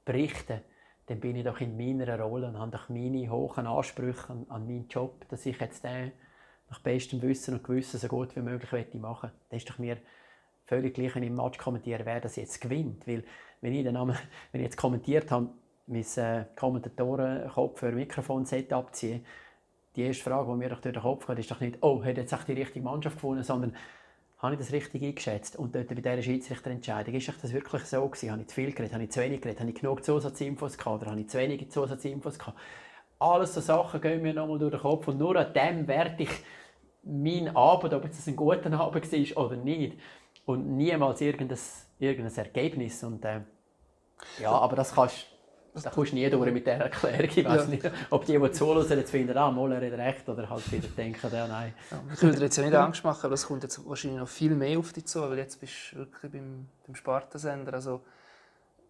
berichte, 0.04 0.64
dann 1.06 1.22
bin 1.22 1.38
ich 1.38 1.46
doch 1.46 1.62
in 1.62 1.78
meiner 1.78 2.20
Rolle 2.20 2.50
und 2.50 2.60
habe 2.60 2.72
doch 2.72 2.90
meine 2.90 3.30
hohen 3.30 3.68
Ansprüche 3.68 4.32
an, 4.34 4.46
an 4.50 4.68
meinen 4.68 4.90
Job, 4.90 5.26
dass 5.30 5.46
ich 5.46 5.58
jetzt 5.62 5.86
den 5.86 6.12
nach 6.70 6.80
bestem 6.80 7.22
Wissen 7.22 7.56
und 7.56 7.64
Gewissen 7.64 8.00
so 8.00 8.08
gut 8.08 8.36
wie 8.36 8.42
möglich 8.42 8.94
machen. 8.96 9.32
Das 9.50 9.58
ist 9.58 9.70
doch 9.70 9.78
mir 9.78 9.98
völlig 10.66 10.94
gleich, 10.94 11.16
wenn 11.16 11.24
ich 11.24 11.30
im 11.30 11.36
Match 11.36 11.58
kommentiere, 11.58 12.06
wer 12.06 12.20
das 12.20 12.36
jetzt 12.36 12.60
gewinnt. 12.62 13.08
Weil, 13.08 13.24
wenn 13.62 13.74
ich, 13.74 13.84
den 13.84 13.94
Namen, 13.94 14.16
wenn 14.52 14.62
ich 14.62 14.66
jetzt 14.66 14.78
kommentiert 14.78 15.32
habe, 15.32 15.50
mein 15.88 16.06
äh, 16.16 16.46
Kommentatorenkopf 16.56 17.80
für 17.80 17.92
Mikrofonset 17.92 18.74
abziehen, 18.74 19.26
die 19.96 20.04
erste 20.04 20.24
Frage, 20.24 20.52
die 20.52 20.58
mir 20.58 20.70
durch 20.70 20.82
den 20.82 20.96
Kopf 20.96 21.28
geht, 21.28 21.40
ist 21.40 21.52
doch 21.52 21.60
nicht, 21.62 21.78
oh, 21.82 22.04
hat 22.04 22.18
jetzt 22.18 22.34
echt 22.34 22.48
die 22.48 22.54
richtige 22.54 22.84
Mannschaft 22.84 23.18
gewonnen, 23.18 23.44
sondern 23.44 23.76
habe 24.40 24.56
ich 24.56 24.60
das 24.60 24.72
richtig 24.72 25.04
eingeschätzt? 25.04 25.56
Und 25.56 25.74
dort 25.76 25.88
bei 25.88 25.96
dieser 25.96 26.22
Schiedsrichterentscheidung, 26.22 27.14
ist 27.14 27.32
das 27.42 27.54
wirklich 27.54 27.84
so 27.86 28.06
gewesen? 28.08 28.32
Habe 28.32 28.42
ich 28.42 28.48
zu 28.48 28.56
viel 28.56 28.72
geredet? 28.74 28.94
Habe 28.94 29.04
ich 29.04 29.12
zu 29.12 29.22
wenig 29.22 29.42
geredet? 29.42 29.62
Habe 29.62 29.70
ich 29.70 29.76
genug 29.80 30.04
Zusatzinfos 30.04 30.78
gehabt? 30.78 31.02
Oder 31.02 31.12
habe 31.12 31.22
ich 31.22 31.30
zu 31.30 31.38
wenige 31.38 31.70
Zusatzinfos 31.70 32.38
gehabt? 32.38 32.58
Alles 33.20 33.54
so 33.54 33.62
Sachen 33.62 34.02
gehen 34.02 34.22
mir 34.22 34.34
nochmal 34.34 34.60
durch 34.60 34.72
den 34.72 34.82
Kopf 34.82 35.08
und 35.08 35.18
nur 35.18 35.36
an 35.36 35.54
dem 35.54 35.88
werde 35.88 36.24
ich 36.24 36.30
meinen 37.04 37.56
Abend, 37.56 37.94
ob 37.94 38.06
es 38.06 38.28
ein 38.28 38.36
guter 38.36 38.72
Abend 38.74 39.14
war 39.14 39.46
oder 39.46 39.56
nicht, 39.56 39.98
und 40.46 40.76
niemals 40.76 41.22
irgendein, 41.22 41.58
irgendein 42.00 42.46
Ergebnis. 42.46 43.04
Und, 43.04 43.24
äh, 43.26 43.42
ja, 44.40 44.52
aber 44.52 44.76
das 44.76 44.94
kannst 44.94 45.28
da 45.84 45.90
kommst 45.90 46.14
du 46.14 46.16
nie 46.16 46.30
durch 46.30 46.54
mit 46.54 46.66
dieser 46.66 46.78
Erklärung. 46.78 47.30
Ich 47.36 47.46
weiß 47.46 47.64
ja. 47.64 47.68
nicht, 47.68 47.92
ob 48.10 48.26
die, 48.26 48.40
die 48.40 48.52
zuhören, 48.52 48.98
jetzt 48.98 49.12
finden, 49.12 49.38
ah, 49.38 49.52
Moller 49.52 49.76
hat 49.76 50.00
recht, 50.00 50.30
oder 50.30 50.50
halt 50.50 50.72
wieder 50.72 50.88
denken, 50.88 51.30
ja, 51.32 51.48
nein. 51.48 51.74
Ja, 51.92 52.02
ich 52.14 52.22
will 52.22 52.34
dir 52.34 52.44
jetzt 52.44 52.58
ja 52.58 52.64
nicht 52.64 52.76
Angst 52.76 53.04
machen, 53.04 53.26
aber 53.26 53.34
es 53.34 53.46
kommt 53.46 53.64
jetzt 53.64 53.86
wahrscheinlich 53.86 54.20
noch 54.20 54.28
viel 54.28 54.56
mehr 54.56 54.80
auf 54.80 54.94
dich 54.94 55.06
zu, 55.06 55.22
weil 55.22 55.38
jetzt 55.38 55.60
bist 55.60 55.74
du 55.92 55.98
wirklich 55.98 56.32
beim, 56.32 56.70
beim 56.86 56.96
Spartensender. 56.96 57.74
Also, 57.74 58.02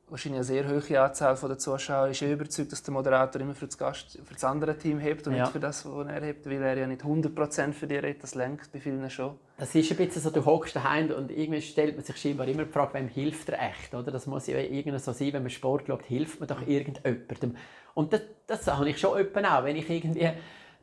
wahrscheinlich 0.10 0.38
eine 0.38 0.44
sehr 0.44 0.68
hohe 0.68 1.02
Anzahl 1.02 1.36
der 1.36 1.58
Zuschauer 1.58 2.10
ist 2.10 2.22
überzeugt, 2.22 2.72
dass 2.72 2.84
der 2.84 2.94
Moderator 2.94 3.42
immer 3.42 3.56
für 3.56 3.66
das, 3.66 3.78
Gast, 3.78 4.20
für 4.24 4.34
das 4.34 4.44
andere 4.44 4.78
Team 4.78 5.00
hebt 5.00 5.26
und 5.28 5.34
ja. 5.34 5.44
nicht 5.44 5.52
für 5.52 5.60
das, 5.60 5.86
was 5.86 6.08
er 6.08 6.22
hebt, 6.22 6.46
weil 6.46 6.62
er 6.62 6.78
ja 6.78 6.88
nicht 6.88 7.02
100% 7.02 7.74
für 7.74 7.88
dich 7.88 8.04
redet, 8.04 8.22
das 8.22 8.36
lenkt 8.36 8.72
bei 8.72 8.80
vielen 8.80 9.10
schon. 9.10 9.36
Das 9.58 9.74
ist 9.74 9.90
ein 9.90 9.98
bisschen 9.98 10.22
so, 10.22 10.30
du 10.30 10.46
hockst 10.46 10.76
daheim 10.76 11.10
und 11.12 11.32
irgendwie 11.32 11.62
stellt 11.62 11.96
man 11.96 12.06
sich 12.06 12.18
scheinbar 12.18 12.48
immer 12.48 12.66
die 12.66 12.72
Frage, 12.72 12.94
wem 12.94 13.08
hilft 13.08 13.50
er 13.50 13.70
echt, 13.70 13.94
oder? 13.96 14.12
Das 14.12 14.28
muss 14.28 14.48
ja 14.48 14.58
irgendwie 14.58 15.00
so 15.00 15.12
sein, 15.12 15.34
wenn 15.34 15.44
man 15.44 15.50
Sport 15.50 15.88
schaut, 15.88 16.04
hilft 16.04 16.40
man 16.40 16.48
doch 16.48 16.66
irgendjemandem. 16.66 17.56
Und 17.94 18.14
das, 18.14 18.22
das 18.46 18.68
habe 18.68 18.90
ich 18.90 19.00
schon 19.00 19.18
auch, 19.18 19.64
wenn 19.64 19.76
ich 19.76 19.90
irgendwie 19.90 20.30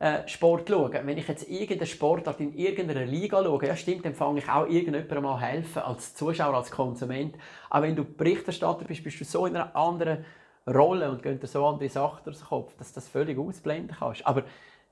äh, 0.03 0.27
Sport 0.27 0.67
schauen. 0.67 0.91
Wenn 0.91 1.17
ich 1.17 1.29
jetzt 1.29 1.49
irgendeinen 1.49 1.87
Sportart 1.87 2.41
in 2.41 2.53
irgendeiner 2.57 3.05
Liga 3.05 3.41
schaue, 3.41 3.65
ja 3.65 3.75
stimmt, 3.77 4.03
dann 4.03 4.13
fange 4.13 4.39
ich 4.39 4.49
auch 4.49 4.67
irgendjemandem 4.67 5.23
mal 5.23 5.39
helfen, 5.39 5.81
als 5.81 6.13
Zuschauer, 6.13 6.55
als 6.55 6.71
Konsument. 6.71 7.37
Aber 7.69 7.87
wenn 7.87 7.95
du 7.95 8.03
Berichterstatter 8.03 8.83
bist, 8.83 9.01
bist 9.01 9.21
du 9.21 9.23
so 9.23 9.45
in 9.45 9.55
einer 9.55 9.73
anderen 9.73 10.25
Rolle 10.67 11.09
und 11.09 11.23
gehen 11.23 11.39
dir 11.39 11.47
so 11.47 11.65
andere 11.65 11.87
Sachen 11.87 12.21
durch 12.25 12.37
den 12.37 12.47
Kopf, 12.47 12.75
dass 12.75 12.89
du 12.89 12.95
das 12.95 13.07
völlig 13.07 13.37
ausblenden 13.37 13.95
kannst. 13.97 14.27
Aber 14.27 14.43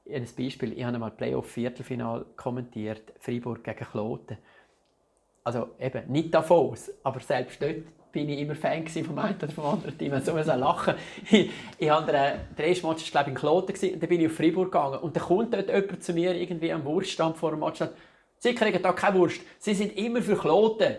ein 0.10 0.26
Beispiel, 0.38 0.72
ich 0.72 0.84
habe 0.86 0.94
einmal 0.94 1.12
Playoff-Viertelfinal 1.12 2.26
kommentiert, 2.38 3.14
Freiburg 3.20 3.66
gegen 3.66 3.86
Kloten. 3.86 4.38
Also 5.44 5.72
eben, 5.78 6.10
nicht 6.10 6.34
Davos, 6.34 6.90
aber 7.04 7.20
selbst 7.20 7.62
dort 7.62 7.84
bin 8.12 8.30
ich 8.30 8.40
immer 8.40 8.56
Fan 8.56 8.88
vom 8.88 9.18
einen 9.18 9.38
oder 9.38 9.50
vom 9.50 9.66
anderen 9.66 9.98
Team. 9.98 10.20
So 10.22 10.34
muss 10.34 10.46
lachen. 10.46 10.96
Ich, 11.30 11.50
ich 11.78 11.90
habe 11.90 12.12
den, 12.12 12.40
der 12.58 12.68
erste 12.68 12.88
Match 12.88 13.12
glaube 13.12 13.30
ich, 13.30 13.36
in 13.36 13.40
Kloten 13.40 13.94
und 13.94 14.02
dann 14.02 14.10
bin 14.10 14.22
ich 14.22 14.28
auf 14.28 14.34
Freiburg 14.34 14.72
gegangen. 14.72 15.00
Und 15.00 15.16
dann 15.16 15.24
kommt 15.24 15.54
dort 15.54 15.70
jemand 15.70 16.04
zu 16.04 16.14
mir 16.14 16.36
irgendwie 16.36 16.72
am 16.72 16.84
Wurststand 16.84 17.38
vor 17.38 17.52
dem 17.52 17.60
Match 17.60 17.82
und 17.82 17.88
sagt, 17.88 17.98
Sie 18.44 18.56
kriegen 18.56 18.82
da 18.82 18.92
keine 18.92 19.20
Wurst. 19.20 19.42
Sie 19.60 19.76
sind 19.76 19.96
immer 19.96 20.20
für 20.20 20.36
Kloten. 20.36 20.96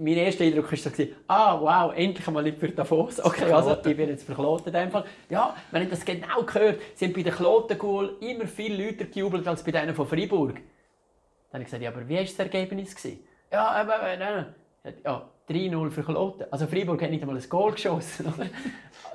Mein 0.00 0.14
erster 0.14 0.44
Eindruck 0.44 0.70
war 0.70 0.78
so, 0.78 0.90
ah, 1.26 1.60
wow, 1.60 1.92
endlich 1.94 2.26
mal 2.28 2.42
nicht 2.42 2.58
für 2.58 2.70
Davos. 2.70 3.22
Okay, 3.22 3.52
also 3.52 3.76
ich 3.84 3.96
bin 3.96 4.08
jetzt 4.08 4.24
für 4.24 4.32
Kloten 4.32 4.68
in 4.68 4.72
dem 4.72 4.90
Fall. 4.90 5.04
Ja, 5.28 5.54
wenn 5.70 5.82
ich 5.82 5.90
das 5.90 6.02
genau 6.02 6.42
gehört, 6.46 6.80
sie 6.94 7.04
haben 7.04 7.12
bei 7.12 7.22
den 7.22 7.34
Kloten 7.34 7.78
immer 8.20 8.46
viel 8.46 8.82
Leute 8.82 9.04
gejubelt 9.04 9.46
als 9.46 9.62
bei 9.62 9.72
denen 9.72 9.94
von 9.94 10.06
Freiburg. 10.06 10.54
Dann 10.54 10.62
habe 11.52 11.62
ich 11.62 11.66
gesagt, 11.66 11.82
ja, 11.82 11.90
aber 11.90 12.08
wie 12.08 12.14
war 12.14 12.22
das 12.22 12.38
Ergebnis? 12.38 12.96
Ja, 13.52 13.66
aber, 13.68 14.02
äh, 14.08 14.16
nein, 14.16 14.54
ja, 15.04 15.22
3-0 15.48 15.90
für 15.90 16.02
Kloten. 16.02 16.46
Also 16.50 16.66
Freiburg 16.66 17.02
hat 17.02 17.10
nicht 17.10 17.22
einmal 17.22 17.36
ein 17.36 17.48
Goal 17.48 17.72
geschossen. 17.72 18.26
Ja, 18.26 18.44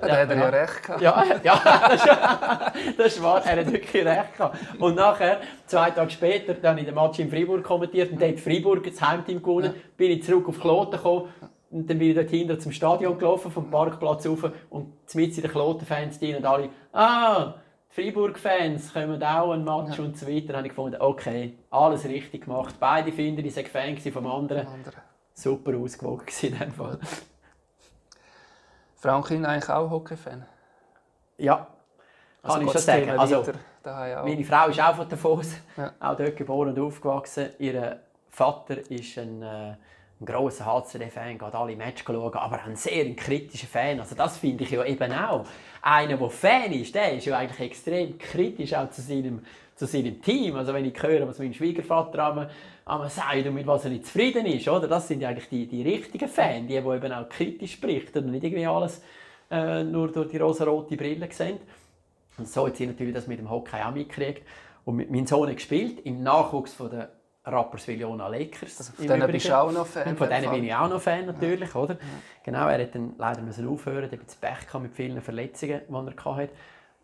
da 0.08 0.16
hat 0.16 0.30
er 0.30 0.36
ja 0.36 0.48
recht 0.48 0.82
gehabt. 0.82 1.02
Ja, 1.02 1.24
ja 1.42 1.60
das, 2.96 3.14
ist 3.14 3.22
wahr, 3.22 3.42
er 3.44 3.64
hat 3.64 3.72
wirklich 3.72 4.04
recht 4.04 4.36
gehabt. 4.36 4.58
Und 4.78 4.96
nachher, 4.96 5.40
zwei 5.66 5.90
Tage 5.90 6.10
später, 6.10 6.54
dann 6.54 6.78
in 6.78 6.86
dem 6.86 6.94
Match 6.94 7.18
in 7.20 7.30
Freiburg 7.30 7.62
kommentiert 7.62 8.10
und 8.10 8.20
dort 8.20 8.40
Freiburg 8.40 8.84
das 8.84 9.00
Heimteam 9.00 9.40
gewonnen, 9.40 9.74
ja. 9.74 9.80
bin 9.96 10.10
ich 10.10 10.24
zurück 10.24 10.48
auf 10.48 10.60
Kloten 10.60 10.96
gekommen 10.96 11.28
und 11.70 11.88
dann 11.88 11.98
bin 11.98 12.10
ich 12.10 12.16
dort 12.16 12.30
hinter 12.30 12.58
zum 12.58 12.72
Stadion 12.72 13.16
gelaufen, 13.16 13.50
vom 13.50 13.70
Parkplatz 13.70 14.26
rauf 14.26 14.50
und 14.70 15.14
mit 15.14 15.36
in 15.36 15.42
den 15.42 15.50
Kloten-Fans 15.50 16.18
drin 16.18 16.36
und 16.36 16.46
alle, 16.46 16.68
ah, 16.92 17.54
Freiburg-Fans 17.90 18.92
kommen 18.92 19.22
auch 19.22 19.52
ein 19.52 19.62
Match 19.62 19.98
ja. 19.98 20.04
und 20.04 20.18
so 20.18 20.26
weiter. 20.26 20.48
Dann 20.48 20.56
habe 20.56 20.66
ich 20.66 20.74
gefunden, 20.74 20.96
okay, 20.98 21.54
alles 21.70 22.04
richtig 22.04 22.44
gemacht. 22.44 22.74
Beide 22.80 23.12
finden, 23.12 23.44
ich 23.46 23.54
sei 23.54 23.64
Fan 23.64 23.96
vom 23.98 24.26
anderen. 24.26 24.66
anderen 24.66 25.13
super 25.34 25.76
ausgewogen 25.76 26.26
in 26.42 26.58
dem 26.58 26.72
Fall. 26.72 26.98
Franklin 28.96 29.44
eigentlich 29.44 29.68
auch 29.68 29.90
Hockey-Fan? 29.90 30.46
Ja, 31.36 31.66
also 32.42 32.58
kann 32.58 32.66
ich 32.66 32.72
schon 32.72 32.80
sagen. 32.80 33.10
Also, 33.10 33.44
meine 33.84 34.44
Frau 34.44 34.68
ist 34.68 34.80
auch 34.80 34.96
von 34.96 35.08
Davos, 35.08 35.48
ja. 35.76 35.92
auch 36.00 36.16
dort 36.16 36.36
geboren 36.36 36.70
und 36.70 36.78
aufgewachsen. 36.78 37.50
Ihr 37.58 38.00
Vater 38.30 38.90
ist 38.90 39.18
ein, 39.18 39.42
äh, 39.42 39.74
ein 40.20 40.24
grosser 40.24 40.64
HCD-Fan, 40.64 41.38
geht 41.38 41.54
alle 41.54 41.76
Matches 41.76 42.06
schauen, 42.06 42.34
aber 42.34 42.62
ein 42.62 42.76
sehr 42.76 43.14
kritischer 43.14 43.66
Fan. 43.66 44.00
Also 44.00 44.14
das 44.14 44.38
finde 44.38 44.64
ich 44.64 44.70
ja 44.70 44.84
eben 44.84 45.12
auch. 45.12 45.44
Einer, 45.82 46.16
der 46.16 46.30
Fan 46.30 46.72
ist, 46.72 46.94
der 46.94 47.12
ist 47.12 47.26
ja 47.26 47.36
eigentlich 47.36 47.60
extrem 47.60 48.16
kritisch 48.18 48.74
auch 48.74 48.90
zu 48.90 49.02
seinem, 49.02 49.44
zu 49.74 49.86
seinem 49.86 50.20
Team. 50.22 50.56
Also 50.56 50.72
wenn 50.72 50.84
ich 50.84 51.02
höre, 51.02 51.26
was 51.26 51.38
mein 51.38 51.54
Schwiegervater 51.54 52.48
einmal 52.86 53.10
sagt 53.10 53.46
und 53.46 53.54
mit 53.54 53.66
was 53.66 53.84
er 53.84 53.90
nicht 53.90 54.06
zufrieden 54.06 54.46
ist, 54.46 54.68
oder? 54.68 54.88
das 54.88 55.08
sind 55.08 55.24
eigentlich 55.24 55.48
die, 55.48 55.66
die 55.66 55.82
richtigen 55.82 56.28
Fans, 56.28 56.68
die, 56.68 56.80
die 56.80 56.88
eben 56.88 57.12
auch 57.12 57.28
kritisch 57.28 57.80
berichten 57.80 58.24
und 58.24 58.30
nicht 58.32 58.44
irgendwie 58.44 58.66
alles 58.66 59.02
äh, 59.50 59.82
nur 59.82 60.12
durch 60.12 60.30
die 60.30 60.38
rosa-rote 60.38 60.96
Brille 60.96 61.28
sehen. 61.30 61.58
Und 62.36 62.48
so 62.48 62.66
hat 62.66 62.76
sie 62.76 62.86
natürlich 62.86 63.14
das 63.14 63.26
mit 63.26 63.38
dem 63.38 63.50
Hockey 63.50 63.76
auch 63.76 63.92
mitgekriegt. 63.92 64.42
Und 64.84 64.96
mit 64.96 65.10
meinem 65.10 65.26
Sohn 65.26 65.52
gespielt, 65.54 66.00
im 66.04 66.22
Nachwuchs 66.22 66.74
von 66.74 66.90
der 66.90 67.08
Rapperswil-Jona 67.44 68.28
Lakers. 68.28 68.78
Also 68.78 68.92
von 68.92 69.06
denen 69.06 69.30
bist 69.30 69.48
du 69.48 69.58
auch 69.58 69.72
noch 69.72 69.86
Fan? 69.86 70.08
Und 70.08 70.18
von 70.18 70.28
denen 70.28 70.50
bin 70.50 70.64
ich 70.64 70.74
auch 70.74 70.88
noch 70.88 71.00
Fan, 71.00 71.26
natürlich. 71.26 71.72
Ja. 71.72 71.80
Oder? 71.80 71.94
Ja. 71.94 72.00
Genau, 72.42 72.68
er 72.68 72.82
hat 72.82 72.94
dann 72.94 73.14
leider 73.18 73.42
müssen 73.42 73.68
aufhören, 73.68 74.10
er 74.10 74.18
hat 74.18 74.40
Pech 74.40 74.80
mit 74.80 74.94
vielen 74.94 75.20
Verletzungen, 75.20 75.80
die 75.88 75.94
er 75.94 76.24
hatte. 76.36 76.52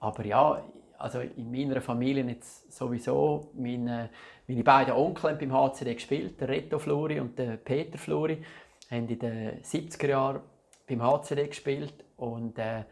Aber 0.01 0.25
ja, 0.25 0.63
also 1.01 1.21
in 1.21 1.51
meiner 1.51 1.81
Familie 1.81 2.25
jetzt 2.25 2.73
sowieso. 2.73 3.51
Meine, 3.55 4.11
meine 4.47 4.63
beiden 4.63 4.95
Onkel 4.95 5.31
haben 5.31 5.39
beim 5.39 5.53
HCD 5.53 5.95
gespielt, 5.95 6.41
der 6.41 6.49
Reto 6.49 6.79
Flori 6.79 7.21
und 7.21 7.39
der 7.39 7.57
Peter 7.57 7.99
Flori, 7.99 8.43
haben 8.91 9.09
in 9.09 9.19
den 9.19 9.63
70er 9.63 10.09
Jahren 10.09 10.41
beim 10.87 11.03
HCD 11.03 11.47
gespielt 11.47 12.05
und 12.17 12.59
äh, 12.59 12.85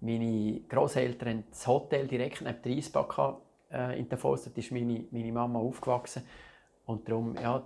meine 0.00 0.60
Großeltern 0.68 1.28
haben 1.28 1.44
das 1.50 1.66
Hotel 1.66 2.06
direkt 2.06 2.42
neben 2.42 2.62
der 2.62 2.72
Eisbahn 2.72 3.36
äh, 3.72 3.98
in 3.98 4.08
der 4.08 4.18
Dort 4.18 4.58
ist 4.58 4.72
meine, 4.72 5.04
meine 5.10 5.32
Mama 5.32 5.58
aufgewachsen 5.58 6.22
und 6.84 7.08
darum, 7.08 7.34
ja, 7.40 7.62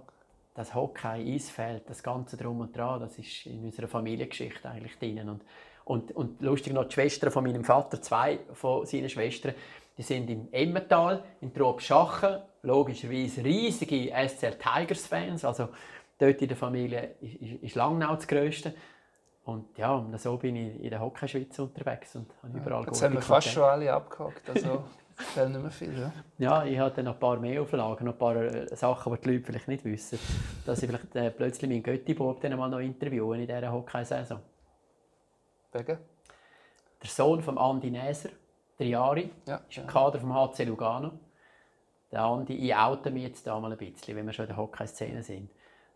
das 0.54 0.74
Hockey, 0.74 1.34
Eisfeld, 1.34 1.88
das 1.88 2.02
Ganze 2.02 2.36
drum 2.36 2.60
und 2.60 2.76
dran, 2.76 3.00
das 3.00 3.18
ist 3.18 3.46
in 3.46 3.64
unserer 3.64 3.88
Familiengeschichte 3.88 4.68
eigentlich 4.68 4.98
drin. 4.98 5.28
Und, 5.28 5.42
und, 5.84 6.12
und 6.12 6.42
lustig 6.42 6.72
noch, 6.72 6.84
die 6.84 6.94
Schwestern 6.94 7.30
von 7.30 7.44
meinem 7.44 7.64
Vater, 7.64 8.00
zwei 8.02 8.40
von 8.52 8.84
seinen 8.86 9.08
Schwestern, 9.08 9.54
die 9.96 10.02
sind 10.02 10.30
im 10.30 10.48
Emmental, 10.52 11.22
in 11.40 11.52
Trobschachen, 11.52 12.38
logischerweise 12.62 13.44
riesige 13.44 14.12
SCR 14.12 14.58
Tigers-Fans, 14.58 15.44
also 15.44 15.68
dort 16.18 16.40
in 16.40 16.48
der 16.48 16.56
Familie 16.56 17.14
ist, 17.20 17.62
ist, 17.62 17.74
Langnau 17.74 18.14
das 18.14 18.26
Größte. 18.26 18.74
Und 19.44 19.76
ja, 19.78 19.94
und 19.94 20.18
so 20.20 20.36
bin 20.36 20.56
ich 20.56 20.82
in 20.82 20.90
der 20.90 21.00
Hockeyschweiz 21.00 21.58
unterwegs 21.58 22.14
und 22.14 22.30
habe 22.42 22.58
überall 22.58 22.82
ja, 22.82 22.86
Jetzt 22.86 23.02
haben 23.02 23.14
wir 23.14 23.22
fast 23.22 23.48
schon 23.48 23.64
alle 23.64 23.92
abgehakt, 23.92 24.48
also 24.50 24.84
fehlt 25.16 25.50
nicht 25.50 25.62
mehr 25.62 25.70
viel. 25.70 25.98
Ja, 25.98 26.12
ja 26.38 26.64
ich 26.64 26.78
hatte 26.78 27.02
noch 27.02 27.14
ein 27.14 27.20
paar 27.20 27.38
mehr 27.38 27.62
Auflagen, 27.62 28.04
noch 28.04 28.12
ein 28.12 28.18
paar 28.18 28.36
äh, 28.36 28.76
Sachen, 28.76 29.14
die 29.14 29.20
die 29.20 29.30
Leute 29.30 29.44
vielleicht 29.44 29.68
nicht 29.68 29.84
wissen. 29.84 30.18
Dass 30.66 30.82
ich 30.82 30.88
vielleicht 30.88 31.16
äh, 31.16 31.30
plötzlich 31.30 31.70
meinen 31.70 31.82
Götti-Bob 31.82 32.42
mal 32.42 32.68
noch 32.68 32.80
interviewen 32.80 33.40
in 33.40 33.46
dieser 33.46 33.72
Hockeysaison. 33.72 34.40
Wegen? 35.72 35.98
Der 37.02 37.08
Sohn 37.08 37.42
von 37.42 37.56
Andi 37.56 37.90
Näser, 37.90 38.28
drei 38.80 38.86
Jahre, 38.86 39.30
ja, 39.46 39.60
ist 39.68 39.78
im 39.78 39.86
Kader 39.86 40.18
vom 40.18 40.34
HC 40.34 40.64
Lugano. 40.64 41.12
Der 42.10 42.22
Andi, 42.22 42.54
ich 42.54 42.74
oute 42.74 43.10
mich 43.10 43.24
jetzt 43.24 43.46
da 43.46 43.60
mal 43.60 43.70
ein 43.70 43.78
bisschen, 43.78 44.16
wenn 44.16 44.26
wir 44.26 44.32
schon 44.32 44.46
in 44.46 44.48
der 44.48 44.56
Hockey-Szene 44.56 45.22
sind. 45.22 45.50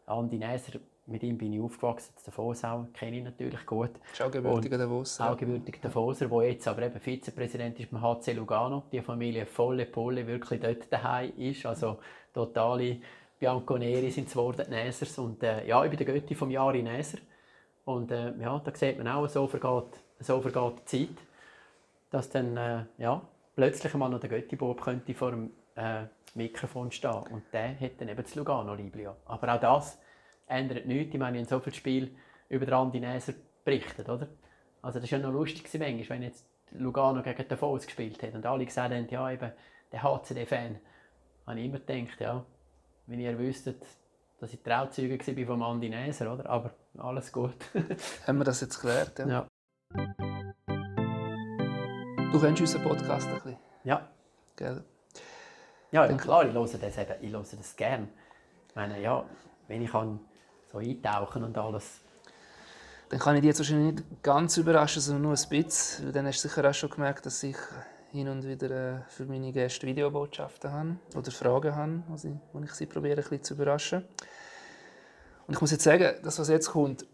Andi 0.07 0.38
Näser 0.38 0.79
mit 1.07 1.23
ihm 1.23 1.37
bin 1.37 1.53
ich 1.53 1.61
aufgewachsen, 1.61 2.14
der 2.16 2.33
Davosau 2.33 2.87
kenne 2.94 3.18
ich 3.18 3.25
natürlich 3.25 3.66
gut. 3.66 3.90
Ist 4.12 4.23
auch 4.23 4.31
gebürtiger 4.31 4.79
Davoser. 4.79 5.31
Auch 5.31 5.37
gebürtiger 5.37 5.81
Davoser, 5.81 6.29
der 6.29 6.42
jetzt 6.51 6.68
aber 6.68 6.83
eben 6.83 7.01
Vizepräsident 7.01 7.79
ist 7.81 7.90
beim 7.90 8.01
HC 8.01 8.33
Lugano. 8.33 8.85
Die 8.90 9.03
Familie 9.03 9.44
volle 9.44 9.87
Pulle 9.87 10.27
wirklich 10.27 10.61
dort 10.61 10.90
daheim 10.90 11.33
ist. 11.37 11.66
Also 11.66 11.99
totale 12.33 13.01
Bianconeri 13.38 14.11
sind 14.11 14.29
es 14.29 14.33
geworden, 14.33 14.66
Näsers. 14.70 15.18
Und 15.18 15.42
äh, 15.42 15.66
ja, 15.66 15.85
ich 15.85 15.90
bin 15.90 15.99
der 15.99 16.07
Götti 16.07 16.35
vom 16.35 16.51
Jahre 16.51 16.83
Näser. 16.83 17.18
Und 17.85 18.11
äh, 18.11 18.33
ja, 18.38 18.59
da 18.59 18.75
sieht 18.75 18.97
man 18.97 19.09
auch, 19.09 19.29
so 19.29 19.47
vergeht, 19.47 20.01
so 20.20 20.40
vergeht 20.40 20.73
die 20.90 21.07
Zeit, 21.07 21.16
dass 22.14 22.31
dann 22.31 22.57
äh, 22.57 22.85
ja, 22.98 23.20
plötzlich 23.57 23.92
mal 23.94 24.09
noch 24.09 24.20
der 24.20 24.31
Götti-Bob 24.31 24.81
könnte 24.81 25.14
vor 25.14 25.33
dem 25.33 25.50
äh, 25.74 26.05
Mikrofon 26.35 26.92
stehen. 26.92 27.24
Und 27.31 27.42
der 27.53 27.79
hat 27.81 28.00
dann 28.00 28.09
eben 28.09 28.22
das 28.22 28.37
Lugano-Liblio. 28.37 29.16
Aber 29.24 29.53
auch 29.53 29.61
das 29.61 29.98
ändert 30.46 30.87
nichts. 30.87 31.12
Ich 31.12 31.18
meine, 31.18 31.40
in 31.40 31.44
so 31.44 31.59
viel 31.59 31.74
Spiel 31.74 32.14
über 32.48 32.66
den 32.66 32.74
Andi 32.74 33.00
Näser 33.00 33.35
berichtet, 33.64 34.09
oder? 34.09 34.29
Also 34.81 35.00
das 35.00 35.11
war 35.11 35.18
ja 35.18 35.27
noch 35.27 35.33
lustig 35.33 35.68
manchmal, 35.72 36.09
wenn 36.09 36.22
jetzt 36.22 36.46
Lugano 36.70 37.20
gegen 37.20 37.48
den 37.48 37.59
Falls 37.59 37.85
gespielt 37.85 38.22
hat 38.22 38.35
und 38.35 38.46
alle 38.46 38.64
gesagt 38.64 38.94
haben, 38.94 39.09
ja 39.09 39.31
eben, 39.33 39.50
der 39.90 40.03
HCD-Fan. 40.05 40.79
habe 41.48 41.59
ich 41.59 41.66
immer 41.66 41.81
gedacht, 41.81 42.20
ja, 42.20 42.44
wenn 43.07 43.18
ihr 43.18 43.37
wüsstet, 43.37 43.83
dass 44.38 44.53
ich 44.53 44.62
Trauzeuge 44.62 45.18
war 45.18 45.46
von 45.46 45.62
Andi 45.64 45.88
Näser, 45.88 46.33
oder? 46.33 46.48
Aber 46.48 46.74
alles 46.96 47.33
gut. 47.33 47.57
haben 48.27 48.38
wir 48.38 48.44
das 48.44 48.61
jetzt 48.61 48.81
geklärt, 48.81 49.18
ja? 49.18 49.27
ja. 49.27 49.46
Du 52.35 52.40
kennst 52.40 52.61
unseren 52.61 52.83
Podcast 52.83 53.29
ein 53.29 53.35
bisschen? 53.35 53.57
Ja. 53.85 54.09
Gell? 54.57 54.83
Ja, 55.92 56.05
ja 56.05 56.16
klar, 56.16 56.44
ich 56.44 56.53
höre 56.53 56.64
das 56.66 56.99
eben, 56.99 57.14
ich 57.20 57.33
höre 57.33 57.42
das 57.44 57.77
gerne. 57.77 58.09
Ich 58.68 58.75
meine, 58.75 59.01
ja, 59.01 59.25
wenn 59.68 59.83
ich 59.83 59.92
kann 59.92 60.18
so 60.73 60.79
eintauchen 60.79 61.44
und 61.44 61.57
alles. 61.57 62.01
Dann 63.09 63.20
kann 63.20 63.37
ich 63.37 63.42
dich 63.42 63.51
jetzt 63.51 63.61
wahrscheinlich 63.61 63.94
nicht 63.94 64.23
ganz 64.25 64.57
überraschen, 64.57 65.01
sondern 65.01 65.23
nur 65.23 65.35
ein 65.35 65.49
bisschen. 65.49 66.12
Dann 66.12 66.27
hast 66.27 66.42
du 66.42 66.49
sicher 66.49 66.68
auch 66.68 66.75
schon 66.75 66.90
gemerkt, 66.90 67.25
dass 67.25 67.40
ich 67.44 67.57
hin 68.11 68.29
und 68.29 68.44
wieder 68.44 68.70
äh, 68.97 69.01
für 69.07 69.27
meine 69.27 69.53
Gäste 69.53 69.87
Videobotschaften 69.87 70.73
habe 70.73 70.97
oder 71.14 71.31
Fragen 71.31 71.77
habe, 71.77 72.03
wo 72.53 72.59
ich 72.59 72.73
sie 72.73 72.87
probiere, 72.87 73.18
ein 73.18 73.23
bisschen 73.23 73.44
zu 73.44 73.55
überraschen. 73.55 74.05
Und 75.47 75.55
ich 75.55 75.61
muss 75.61 75.70
jetzt 75.70 75.85
sagen, 75.85 76.16
das, 76.25 76.40
was 76.40 76.49
jetzt 76.49 76.73
kommt, 76.73 77.07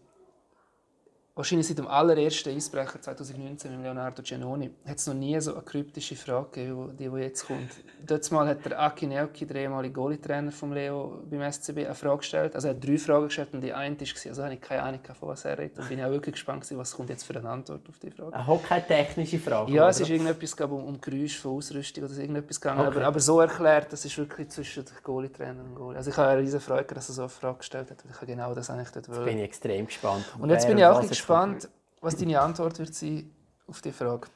wahrscheinlich 1.35 1.67
seit 1.67 1.77
dem 1.77 1.87
allerersten 1.87 2.49
Eisbrecher 2.55 3.01
2019 3.01 3.71
mit 3.71 3.83
Leonardo 3.83 4.21
Giannoni 4.21 4.69
hat 4.85 4.97
es 4.97 5.07
noch 5.07 5.13
nie 5.13 5.39
so 5.39 5.53
eine 5.53 5.63
kryptische 5.63 6.15
Frage 6.15 6.49
gegeben, 6.51 6.97
die, 6.97 7.09
die 7.09 7.17
jetzt 7.17 7.47
kommt. 7.47 7.71
Dort 8.05 8.29
mal 8.31 8.47
hat 8.47 8.65
der 8.65 8.79
Aki 8.79 9.07
Nelki, 9.07 9.45
der 9.45 9.57
ehemalige 9.57 9.93
Goalie-Trainer 9.93 10.51
von 10.51 10.73
Leo 10.73 11.23
beim 11.29 11.49
SCB, 11.49 11.85
eine 11.85 11.95
Frage 11.95 12.17
gestellt. 12.17 12.55
Also 12.55 12.67
er 12.67 12.73
hat 12.73 12.85
drei 12.85 12.97
Fragen 12.97 13.25
gestellt 13.25 13.49
und 13.53 13.61
die 13.61 13.73
eine 13.73 13.99
war, 13.99 14.07
also 14.27 14.43
habe 14.43 14.53
ich 14.53 14.61
keine 14.61 14.83
Ahnung 14.83 14.99
von 15.19 15.29
was 15.29 15.45
er 15.45 15.57
redet. 15.57 15.79
Und 15.79 15.87
bin 15.87 16.01
auch 16.01 16.09
wirklich 16.09 16.33
gespannt, 16.33 16.65
was 16.71 16.95
kommt 16.95 17.09
jetzt 17.09 17.23
für 17.23 17.35
eine 17.35 17.49
Antwort 17.49 17.87
auf 17.87 17.99
die 17.99 18.11
Frage. 18.11 18.35
Eine 18.35 18.59
keine 18.59 18.87
technische 18.87 19.39
Frage? 19.39 19.71
Ja, 19.71 19.87
es 19.89 19.99
ist 19.99 20.09
irgendetwas 20.09 20.53
um, 20.53 20.83
um 20.83 20.99
Geräusch 20.99 21.37
von 21.37 21.57
Ausrüstung 21.57 22.03
oder 22.03 22.13
irgendetwas 22.13 22.59
gegangen. 22.59 22.87
Okay. 22.87 22.97
Aber, 22.97 23.07
aber, 23.07 23.19
so 23.19 23.39
erklärt, 23.39 23.93
das 23.93 24.03
ist 24.03 24.17
wirklich 24.17 24.49
zwischen 24.49 24.83
Goalie-Trainer 25.03 25.63
und 25.63 25.75
Goalie. 25.75 25.97
Also 25.97 26.09
ich 26.09 26.17
habe 26.17 26.29
eine 26.29 26.41
riesige 26.41 26.59
Freude, 26.59 26.93
dass 26.93 27.09
er 27.09 27.15
so 27.15 27.21
eine 27.21 27.29
Frage 27.29 27.59
gestellt 27.59 27.89
hat. 27.89 28.03
Und 28.03 28.09
ich 28.11 28.17
habe 28.17 28.25
genau 28.25 28.53
das 28.53 28.69
eigentlich 28.69 28.89
dort 28.89 29.07
Jetzt 29.07 29.25
bin 29.25 29.37
ich 29.37 29.43
extrem 29.43 29.85
gespannt. 29.85 30.25
Und 30.37 30.49
jetzt 30.49 30.67
bin 30.67 30.77
ich 30.77 30.85
auch 30.85 30.99
gespannt, 30.99 31.20
was 31.29 32.15
deine 32.17 32.39
Antwort 32.39 32.79
wird 32.79 32.93
sein 32.93 33.29
auf 33.67 33.81
die 33.81 33.91
Frage. 33.91 34.27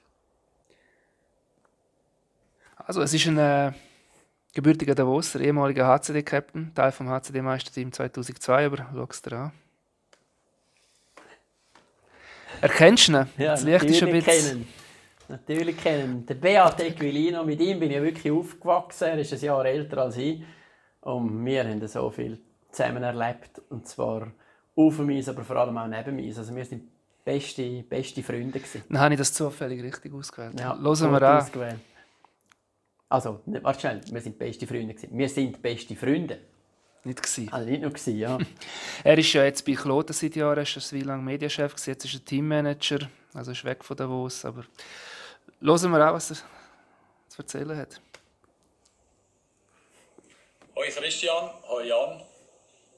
Also, 2.77 3.01
es 3.01 3.13
ist 3.13 3.27
ein 3.27 3.37
äh, 3.37 3.71
gebürtiger 4.53 4.95
Davoser, 4.95 5.39
ehemaliger 5.39 5.87
HCD-Captain, 5.87 6.73
Teil 6.75 6.91
vom 6.91 7.09
HCD-Meisterteam 7.09 7.91
2002, 7.91 8.65
aber 8.65 8.77
schau 8.93 9.07
es 9.09 9.21
dir 9.21 9.33
an. 9.33 9.51
Erkennst 12.61 13.07
du 13.07 13.13
ihn? 13.13 13.27
Ja, 13.37 13.51
das 13.51 13.63
Licht 13.63 13.85
ist 13.85 14.03
ein 14.03 14.11
bisschen... 14.11 14.49
Kennen. 14.49 14.67
Natürlich 15.27 15.77
kennen. 15.77 16.25
Der 16.25 16.35
Beat 16.35 16.79
Equilino, 16.79 17.43
mit 17.43 17.59
ihm 17.59 17.79
bin 17.79 17.91
ich 17.91 18.01
wirklich 18.01 18.31
aufgewachsen. 18.31 19.05
Er 19.05 19.17
ist 19.17 19.33
ein 19.33 19.39
Jahr 19.39 19.65
älter 19.65 19.97
als 19.99 20.17
ich. 20.17 20.43
Und 21.01 21.43
wir 21.45 21.63
haben 21.63 21.87
so 21.87 22.09
viel 22.11 22.39
zusammen 22.71 23.03
erlebt. 23.03 23.61
Und 23.69 23.87
zwar 23.87 24.31
auf 24.75 24.97
dem 24.97 25.09
Eis, 25.09 25.29
aber 25.29 25.43
vor 25.43 25.55
allem 25.57 25.77
auch 25.77 25.87
neben 25.87 26.15
mir. 26.15 26.35
Also 26.35 26.55
wir 26.55 26.65
sind 26.65 26.83
beste, 27.23 27.83
beste 27.83 28.23
Freunde. 28.23 28.59
Gewesen. 28.59 28.83
Dann 28.89 28.99
habe 29.01 29.13
ich 29.13 29.17
das 29.17 29.33
zufällig 29.33 29.81
richtig 29.83 30.13
ausgewählt. 30.13 30.59
Ja, 30.59 30.77
Hören 30.77 31.11
wir 31.11 31.21
an. 31.21 31.37
Ausgewählt. 31.41 31.79
Also, 33.07 33.41
warte 33.45 33.79
schnell, 33.79 34.01
wir 34.11 34.21
sind 34.21 34.37
beste 34.37 34.67
Freunde. 34.67 34.93
Gewesen. 34.93 35.17
Wir 35.17 35.29
sind 35.29 35.61
beste 35.61 35.95
Freunde. 35.95 36.39
Nicht 37.03 37.21
gewesen. 37.21 37.53
Also 37.53 37.69
nicht 37.69 37.81
nur 37.81 37.91
gewesen, 37.91 38.17
ja. 38.17 38.37
er 39.03 39.17
ist 39.17 39.31
ja 39.31 39.43
jetzt 39.43 39.63
bei 39.63 39.73
Kloten 39.73 40.11
seit 40.11 40.35
Jahren, 40.35 40.57
er 40.57 40.63
ist 40.63 40.91
wie 40.93 41.01
lange 41.01 41.21
Medienchef 41.21 41.73
gewesen, 41.75 41.91
jetzt 41.91 42.03
ist 42.03 42.15
er 42.15 42.25
Teammanager, 42.25 43.07
also 43.35 43.51
ist 43.51 43.63
weg 43.63 43.83
von 43.83 43.95
Davos, 43.95 44.43
aber 44.43 44.65
hören 45.61 45.91
wir 45.91 46.09
auch, 46.09 46.15
was 46.15 46.31
er 46.31 46.37
zu 47.27 47.43
erzählen 47.43 47.77
hat. 47.77 48.01
Hoi 50.75 50.87
Christian, 50.87 51.51
hoi 51.69 51.87
Jan. 51.87 52.21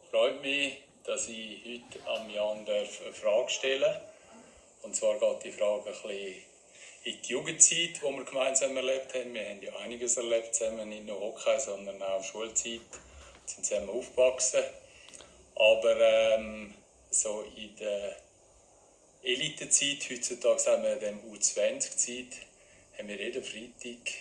Freut 0.09 0.41
mich, 0.41 0.86
dass 1.07 1.29
ich 1.29 1.61
heute 1.63 2.05
am 2.09 2.29
Jan 2.29 2.67
eine 2.67 2.85
Frage 2.85 3.49
stellen. 3.49 3.95
Und 4.81 4.93
zwar 4.93 5.17
geht 5.17 5.45
die 5.45 5.51
Frage 5.57 5.85
ein 5.87 5.93
bisschen 5.93 6.43
in 7.05 7.21
die 7.21 7.29
Jugendzeit, 7.29 8.01
die 8.01 8.01
wir 8.01 8.25
gemeinsam 8.25 8.75
erlebt 8.75 9.13
haben. 9.15 9.33
Wir 9.33 9.49
haben 9.49 9.61
ja 9.61 9.75
einiges 9.77 10.17
erlebt 10.17 10.53
zusammen, 10.53 10.89
nicht 10.89 11.05
nur 11.05 11.19
Hockey, 11.19 11.57
sondern 11.59 12.01
auch 12.03 12.21
Schulzeit. 12.21 12.81
Wir 12.81 13.45
sind 13.45 13.65
zusammen 13.65 13.89
aufgewachsen. 13.89 14.63
Aber 15.55 15.97
ähm, 15.97 16.73
so 17.09 17.45
in 17.55 17.73
der 17.77 18.17
Elitezeit, 19.23 20.09
heutzutage 20.11 20.59
sagen 20.59 20.83
wir 20.83 20.97
dem 20.97 21.19
U20-Zeit, 21.31 22.37
haben 22.97 23.07
wir 23.07 23.15
jeden 23.15 23.43
Freitag 23.43 24.13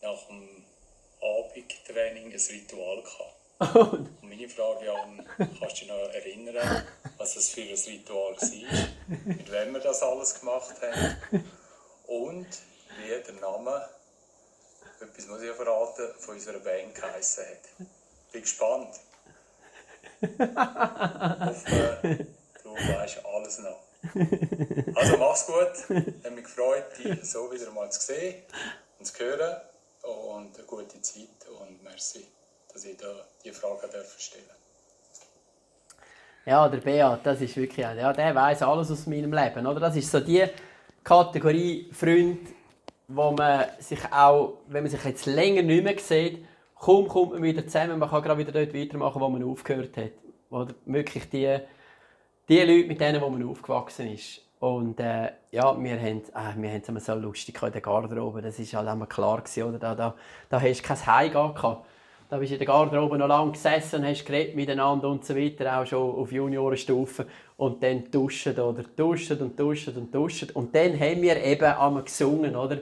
nach 0.00 0.26
dem 0.26 0.64
Abendtraining 1.20 2.32
ein 2.32 2.40
Ritual 2.50 3.02
gehabt. 3.02 3.37
Und 3.58 4.22
meine 4.22 4.48
Frage 4.48 4.92
an, 4.92 5.26
kannst 5.36 5.60
du 5.60 5.66
dich 5.66 5.88
noch 5.88 6.12
erinnern, 6.12 6.86
was 7.16 7.34
das 7.34 7.48
für 7.48 7.62
ein 7.62 7.74
Ritual 7.74 8.36
war, 8.36 9.18
mit 9.24 9.50
wem 9.50 9.72
wir 9.72 9.80
das 9.80 10.00
alles 10.02 10.38
gemacht 10.38 10.76
haben 10.80 11.44
und 12.06 12.46
wie 12.98 13.08
der 13.08 13.34
Name, 13.40 13.88
etwas 15.00 15.26
muss 15.26 15.40
ich 15.40 15.48
ja 15.48 15.54
verraten, 15.54 16.08
von 16.18 16.34
unserer 16.34 16.60
Band 16.60 16.94
geheissen 16.94 17.46
hat. 17.46 17.88
Bin 18.32 18.42
gespannt. 18.42 18.94
hoffe, 20.22 22.26
du 22.62 22.74
weißt 22.74 23.24
alles 23.24 23.58
noch. 23.58 23.80
Also 24.94 25.16
mach's 25.16 25.46
gut, 25.46 26.24
hat 26.24 26.32
mich 26.32 26.44
gefreut, 26.44 26.84
dich 26.98 27.24
so 27.24 27.50
wieder 27.50 27.72
mal 27.72 27.90
zu 27.90 28.00
sehen 28.00 28.44
und 28.98 29.04
zu 29.04 29.18
hören 29.18 29.60
und 30.02 30.56
eine 30.56 30.66
gute 30.66 31.02
Zeit 31.02 31.48
und 31.60 31.82
merci, 31.82 32.24
dass 32.78 32.84
ich 32.84 32.96
da 32.96 33.06
die 33.44 33.50
Fragen 33.50 33.90
stellen 34.18 34.44
darf. 34.46 34.56
Ja, 36.46 36.68
der 36.68 36.78
Beat, 36.78 37.26
das 37.26 37.40
ist 37.40 37.56
wirklich, 37.56 37.84
ja, 37.84 38.12
der 38.12 38.34
weiß 38.34 38.62
alles 38.62 38.90
aus 38.90 39.06
meinem 39.06 39.32
Leben, 39.32 39.66
oder? 39.66 39.80
Das 39.80 39.96
ist 39.96 40.10
so 40.10 40.20
die 40.20 40.44
Kategorie 41.02 41.90
Freund, 41.92 42.38
wo 43.08 43.32
man 43.32 43.66
sich 43.80 44.00
auch, 44.12 44.58
wenn 44.68 44.84
man 44.84 44.90
sich 44.90 45.04
jetzt 45.04 45.26
länger 45.26 45.62
nicht 45.62 45.82
mehr 45.82 45.98
sieht, 45.98 46.46
kaum 46.76 47.08
kommt 47.08 47.32
man 47.32 47.42
wieder 47.42 47.66
zusammen, 47.66 47.98
man 47.98 48.08
kann 48.08 48.22
gerade 48.22 48.38
wieder 48.38 48.52
dort 48.52 48.72
weitermachen, 48.72 49.20
wo 49.20 49.28
man 49.28 49.42
aufgehört 49.42 49.96
hat. 49.96 50.12
Oder 50.50 50.72
wirklich 50.86 51.28
die, 51.28 51.58
die 52.48 52.60
Leute, 52.60 52.86
mit 52.86 53.00
denen 53.00 53.20
wo 53.20 53.28
man 53.28 53.46
aufgewachsen 53.46 54.12
ist. 54.12 54.40
Und 54.60 55.00
äh, 55.00 55.32
ja, 55.50 55.76
wir 55.82 56.00
haben, 56.00 56.22
äh, 56.22 56.62
wir 56.62 56.70
haben 56.70 56.96
es 56.96 57.06
so 57.06 57.14
lustig 57.14 57.60
in 57.60 57.72
der 57.72 57.80
Garderobe, 57.80 58.40
das 58.40 58.58
war 58.58 58.80
halt 58.80 58.94
immer 58.94 59.06
klar, 59.06 59.38
gewesen, 59.38 59.64
oder? 59.64 59.78
Da, 59.78 59.94
da, 59.94 60.14
da 60.48 60.60
hast 60.60 60.80
du 60.80 60.86
kein 60.86 61.06
Heimgehen 61.06 61.54
gehabt. 61.54 61.86
Da 62.30 62.36
bist 62.36 62.50
du 62.50 62.56
in 62.56 62.58
der 62.58 62.66
Garderobe 62.66 63.16
noch 63.16 63.26
lange 63.26 63.52
gesessen, 63.52 64.04
hast 64.04 64.26
geredet 64.26 64.54
miteinander 64.54 65.08
und 65.08 65.24
so 65.24 65.34
weiter, 65.34 65.80
auch 65.80 65.86
schon 65.86 66.14
auf 66.14 66.30
Juniorenstufe. 66.30 67.26
Und 67.56 67.82
dann 67.82 68.10
duschen 68.10 68.58
oder 68.58 68.84
duschen 68.94 69.38
und 69.38 69.58
duschen 69.58 69.96
und 69.96 70.14
duschen. 70.14 70.50
Und 70.50 70.74
dann 70.74 70.92
haben 71.00 71.22
wir 71.22 71.42
eben 71.42 71.64
einmal 71.64 72.02
gesungen, 72.02 72.54
oder? 72.54 72.80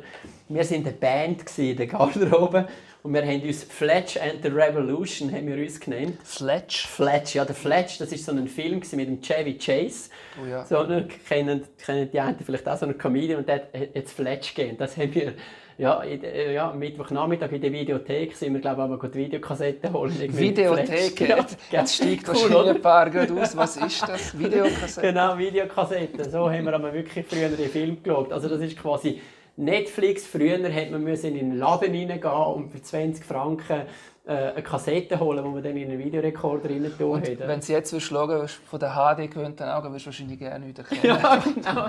Wir 0.48 0.68
waren 0.68 0.84
eine 0.84 0.92
Band 0.92 1.58
in 1.58 1.76
der 1.76 1.86
Garderobe. 1.86 2.66
Und 3.04 3.14
wir 3.14 3.24
haben 3.24 3.40
uns 3.42 3.62
Fletch 3.62 4.20
and 4.20 4.42
the 4.42 4.48
Revolution 4.48 5.32
haben 5.32 5.46
wir 5.46 5.62
uns 5.62 5.78
genannt. 5.78 6.18
Fletch? 6.24 6.88
Fletch, 6.88 7.36
ja, 7.36 7.44
der 7.44 7.54
Fletch, 7.54 7.98
das 7.98 8.10
war 8.10 8.18
so 8.18 8.32
ein 8.32 8.48
Film 8.48 8.80
mit 8.80 9.08
dem 9.08 9.22
Chevy 9.22 9.56
Chase. 9.58 10.10
Oh 10.42 10.46
ja. 10.46 10.64
So, 10.64 10.82
ne, 10.82 11.06
kennen, 11.28 11.62
kennen 11.78 12.10
die 12.10 12.18
einen 12.18 12.40
vielleicht 12.40 12.68
auch 12.68 12.76
so 12.76 12.84
einen 12.84 12.98
Comedian 12.98 13.38
und 13.38 13.48
der 13.48 13.54
hat 13.54 13.94
jetzt 13.94 14.12
Fletch 14.12 14.56
gegeben. 14.56 14.76
Das 14.76 14.96
haben 14.96 15.14
wir 15.14 15.34
ja, 15.78 16.02
in, 16.02 16.22
ja, 16.54 16.70
am 16.70 16.78
Mittwochnachmittag 16.78 17.52
in 17.52 17.60
der 17.60 17.72
Videothek 17.72 18.34
sind 18.34 18.54
wir, 18.54 18.60
glaube 18.60 18.86
ich, 18.86 19.04
auch 19.04 19.10
die 19.10 19.18
Videokassette 19.18 19.92
holen. 19.92 20.14
Videothek? 20.18 21.20
Ja, 21.28 21.44
jetzt 21.70 21.96
steigt 21.96 22.28
cool, 22.28 22.34
wahrscheinlich 22.34 22.76
ein 22.76 22.82
paar 22.82 23.10
gut 23.10 23.30
aus. 23.38 23.56
Was 23.56 23.76
ist 23.76 24.02
das? 24.02 24.38
Videokassette? 24.38 25.08
Genau, 25.08 25.36
Videokassette. 25.36 26.30
So 26.30 26.50
haben 26.50 26.64
wir 26.64 26.74
aber 26.74 26.92
wirklich 26.94 27.26
früher 27.26 27.50
den 27.50 27.68
Film 27.68 28.02
geschaut. 28.02 28.32
Also 28.32 28.48
das 28.48 28.60
ist 28.60 28.78
quasi 28.78 29.20
Netflix. 29.56 30.26
Früher 30.26 30.66
hätte 30.68 30.92
man 30.92 31.06
in 31.06 31.38
einen 31.38 31.58
Laden 31.58 31.92
reingehen 31.92 32.32
und 32.32 32.70
für 32.70 32.80
20 32.80 33.24
Franken 33.24 33.72
äh, 33.72 33.84
eine 34.26 34.62
Kassette 34.62 35.20
holen, 35.20 35.44
die 35.44 35.50
man 35.50 35.62
dann 35.62 35.76
in 35.76 35.88
einen 35.88 35.98
Videorekorder 35.98 36.68
rein 36.68 36.92
tun 36.98 37.20
hat. 37.20 37.38
Wenn 37.38 37.60
Sie 37.60 37.72
jetzt 37.72 38.00
schauen 38.00 38.48
von 38.48 38.80
der 38.80 38.90
HD 38.90 39.30
gewöhnten 39.30 39.68
Augen, 39.68 39.92
wirst 39.92 40.06
du 40.06 40.10
wahrscheinlich 40.10 40.38
gerne 40.38 40.66
wieder 40.66 40.82
erkennen. 40.82 41.18
Ja, 41.22 41.36
genau. 41.54 41.88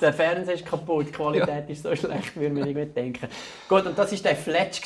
der 0.00 0.12
Fernseher 0.12 0.54
ist 0.54 0.64
kaputt, 0.64 1.08
die 1.08 1.12
Qualität 1.12 1.48
ja. 1.48 1.72
ist 1.72 1.82
so 1.82 1.96
schlecht, 1.96 2.36
würde 2.36 2.54
man 2.54 2.72
nicht 2.72 2.96
denken. 2.96 3.28
Gut, 3.68 3.84
und 3.84 3.98
das 3.98 4.12
war 4.12 4.18
der 4.18 4.36
Fletch. 4.36 4.82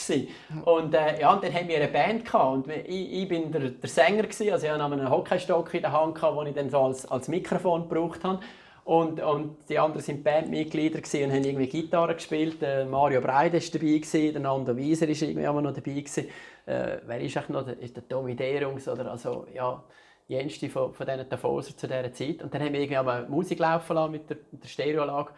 Und, 0.65 0.95
äh, 0.95 1.21
ja, 1.21 1.35
und 1.35 1.45
dann 1.45 1.53
haben 1.53 1.69
wir 1.69 1.77
eine 1.77 1.89
Band 1.89 2.25
gehabt. 2.25 2.67
Und 2.67 2.69
ich, 2.69 3.13
ich 3.13 3.29
bin 3.29 3.53
der, 3.53 3.69
der 3.69 3.89
Sänger, 3.89 4.23
gewesen, 4.23 4.51
also 4.51 4.67
ich 4.67 4.73
hatte 4.73 4.83
einen 4.83 5.11
Hockeystock 5.11 5.75
in 5.75 5.83
der 5.83 5.93
Hand, 5.93 6.19
den 6.23 6.47
ich 6.47 6.55
dann 6.55 6.71
so 6.71 6.79
als, 6.79 7.11
als 7.11 7.29
Mikrofon 7.29 7.89
gebraucht 7.89 8.25
habe. 8.25 8.41
Und, 8.89 9.21
und 9.21 9.69
die 9.69 9.79
anderen 9.79 10.09
waren 10.09 10.23
Bandmitglieder 10.23 10.97
und 10.97 11.31
haben 11.31 11.45
irgendwie 11.45 11.67
Gitarre 11.67 12.15
gespielt. 12.15 12.63
Äh, 12.63 12.87
Mario 12.87 13.21
Breide 13.21 13.61
war 13.61 13.71
dabei, 13.71 13.99
gewesen, 13.99 14.33
der 14.33 14.41
Nando 14.41 14.75
Wieser 14.75 15.07
war 15.07 15.15
irgendwie 15.15 15.47
auch 15.47 15.61
noch 15.61 15.75
dabei. 15.75 16.01
Gewesen. 16.01 16.25
Äh, 16.65 16.97
wer 17.05 17.21
ist 17.21 17.51
noch? 17.51 17.67
Der, 17.67 17.79
ist 17.81 17.95
der 17.95 18.09
Tommy 18.09 18.35
Derungs 18.35 18.89
oder 18.89 19.11
also, 19.11 19.47
ja, 19.53 19.85
jenste 20.27 20.71
von, 20.71 20.95
von 20.95 21.07
diesen 21.07 21.29
Davoser 21.29 21.77
zu 21.77 21.87
dieser 21.87 22.11
Zeit. 22.15 22.43
Und 22.43 22.55
dann 22.55 22.63
haben 22.63 22.73
wir 22.73 22.81
irgendwie 22.81 22.97
auch 22.97 23.29
Musik 23.29 23.59
laufen 23.59 23.95
lassen 23.95 24.13
mit 24.13 24.31
der, 24.31 24.39
mit 24.51 24.65
der 24.65 24.69
Stereoanlage 24.69 25.33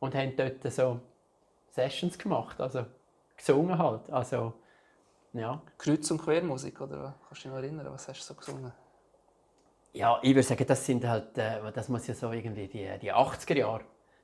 und 0.00 0.14
haben 0.14 0.32
dort 0.34 0.72
so 0.72 0.98
Sessions 1.72 2.18
gemacht, 2.18 2.58
also 2.58 2.86
gesungen 3.36 3.76
halt. 3.76 4.08
Also, 4.08 4.54
ja. 5.34 5.60
Kreuz- 5.76 6.10
und 6.10 6.22
Quermusik, 6.22 6.80
oder? 6.80 7.16
Kannst 7.28 7.44
du 7.44 7.48
dich 7.48 7.54
noch 7.54 7.62
erinnern, 7.62 7.86
was 7.92 8.08
hast 8.08 8.20
du 8.20 8.24
so 8.24 8.34
gesungen? 8.34 8.72
Ja, 9.94 10.18
ich 10.22 10.34
würde 10.34 10.42
sagen, 10.42 10.64
das 10.66 10.84
sind 10.84 11.06
halt, 11.06 11.38
äh, 11.38 11.60
das 11.72 11.88
muss 11.88 12.06
ja 12.08 12.14
so 12.14 12.32
irgendwie 12.32 12.66
die, 12.66 12.88
die 13.00 13.12
80er 13.12 13.56
Jahre. 13.56 13.82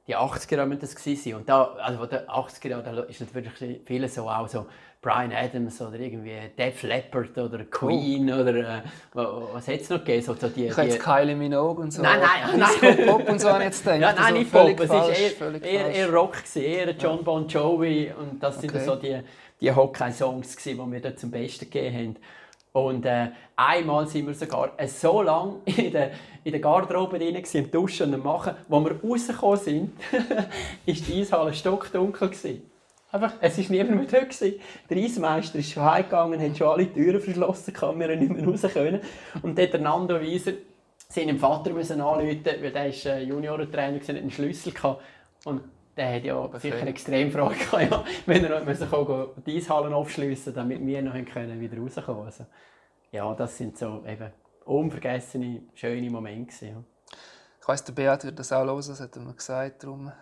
Die 0.09 0.17
80er 0.17 0.57
Jahre 0.57 0.67
müssen 0.67 0.81
das 0.81 0.97
gewesen 0.97 1.23
sein. 1.23 1.35
Und 1.35 1.49
da, 1.49 1.63
also 1.75 2.05
der 2.07 2.29
80er 2.29 2.69
Jahre, 2.69 2.83
da 2.83 3.03
ist 3.03 3.21
natürlich 3.21 3.81
viele 3.87 4.09
so 4.09 4.29
auch 4.29 4.49
so 4.49 4.67
Brian 5.01 5.33
Adams 5.33 5.81
oder 5.81 6.01
irgendwie 6.01 6.35
Def 6.59 6.83
Leppard 6.83 7.39
oder 7.39 7.65
Queen 7.67 8.31
oh. 8.33 8.41
oder 8.41 8.79
äh, 8.79 8.83
was 9.13 9.69
hätte 9.69 9.85
es 9.85 9.91
noch 9.91 9.99
gegeben? 9.99 10.23
So, 10.23 10.35
so 10.35 10.49
die, 10.49 10.67
ich 10.67 10.75
die... 10.75 10.81
jetzt 10.81 10.99
Kylie 10.99 11.37
Minogue 11.37 11.85
und 11.85 11.93
so. 11.93 12.03
Nein, 12.03 12.19
nein, 12.21 12.59
nein. 12.59 13.07
Pop 13.07 13.29
und 13.29 13.41
so 13.41 13.49
ich 13.57 13.63
jetzt 13.63 13.85
gedacht. 13.85 14.01
Ja, 14.01 14.13
nein, 14.13 14.35
nicht 14.35 14.51
Pop. 14.51 14.81
Es 14.81 14.89
war 14.89 15.09
eher, 15.09 15.63
eher, 15.63 15.91
eher, 15.91 16.13
Rock, 16.13 16.33
gewesen, 16.33 16.63
eher 16.63 16.91
John 16.97 17.23
Bon 17.23 17.47
Jovi 17.47 18.13
und 18.19 18.43
das 18.43 18.59
okay. 18.59 18.69
sind 18.71 18.85
so 18.85 18.97
die, 18.97 19.21
die 19.61 19.73
Hockey-Songs, 19.73 20.57
die 20.57 20.77
wir 20.77 21.01
dort 21.01 21.21
zum 21.21 21.31
Besten 21.31 21.71
gegeben 21.71 21.97
haben. 21.97 22.17
Und 22.73 23.05
äh, 23.05 23.31
einmal 23.57 24.07
sind 24.07 24.27
wir 24.27 24.35
sogar 24.35 24.73
äh, 24.77 24.87
so 24.87 25.23
lange 25.23 25.57
in 25.65 25.93
der, 25.93 26.13
in 26.45 26.53
der 26.53 26.61
Garderobe 26.61 27.19
drin, 27.19 27.35
im 27.37 27.71
Duschen 27.71 28.15
und 28.15 28.25
Machen, 28.25 28.55
wo 28.69 28.81
wir 28.81 29.01
rausgekommen 29.03 29.59
sind, 29.59 29.93
ist 30.87 31.09
die 31.09 31.21
Eishalle 31.21 31.53
stockdunkel. 31.53 32.29
Gewesen. 32.29 32.71
Einfach, 33.13 33.33
es 33.41 33.59
war 33.59 33.65
niemand 33.71 33.97
mehr 33.97 34.07
da. 34.07 34.21
Gewesen. 34.21 34.61
Der 34.89 34.97
Eismeister 34.97 35.59
ist 35.59 35.73
schon 35.73 35.85
heimgegangen, 35.85 36.41
hat 36.41 36.57
schon 36.57 36.69
alle 36.69 36.93
Türen 36.93 37.21
verschlossen, 37.21 37.75
kann 37.75 37.99
wir 37.99 38.15
nicht 38.15 38.31
mehr 38.31 38.45
raus 38.45 38.63
können. 38.73 39.01
Und 39.43 39.59
der 39.59 39.79
Nando 39.81 40.21
Wieser 40.21 40.53
seinem 41.09 41.39
Vater 41.41 41.71
müssen 41.71 42.01
anrufen, 42.01 42.45
weil 42.61 42.71
der 42.71 42.87
ist 42.87 43.05
äh, 43.05 43.23
Juniorentrainer, 43.23 43.99
hat 43.99 44.11
einen 44.11 44.31
Schlüssel 44.31 44.73
gehabt. 44.73 45.03
Und 45.45 45.63
der 45.97 46.17
hat 46.17 46.25
ja 46.25 46.47
Befehl. 46.47 46.73
sicher 46.73 46.87
extrem 46.87 47.31
Freude 47.31 47.57
gehabt, 47.57 47.91
ja, 47.91 48.05
wenn 48.27 48.45
er 48.45 48.65
müssen 48.65 48.89
die 49.47 49.57
Eishallen 49.57 49.93
aufschliessen 49.93 50.55
damit 50.55 50.85
wir 50.85 51.03
noch 51.03 51.25
können 51.25 51.61
wieder 51.61 51.79
rauskommen 51.79 52.27
also, 52.27 52.47
Ja, 53.13 53.35
das 53.35 53.57
sind 53.57 53.77
so 53.77 54.05
eben 54.07 54.31
unvergessene, 54.65 55.63
schöne 55.75 56.11
Momente. 56.11 56.67
Ja. 56.67 56.85
Ich 57.61 57.69
weiss, 57.69 57.85
der 57.85 57.93
Beat 57.93 58.25
wird 58.25 58.39
das 58.39 58.53
auch 58.53 58.65
hören, 58.65 58.77
das 58.77 59.01
hat 59.01 59.17
er 59.17 59.23
mir 59.23 59.35
gesagt. 59.35 59.83
Darum 59.83 60.13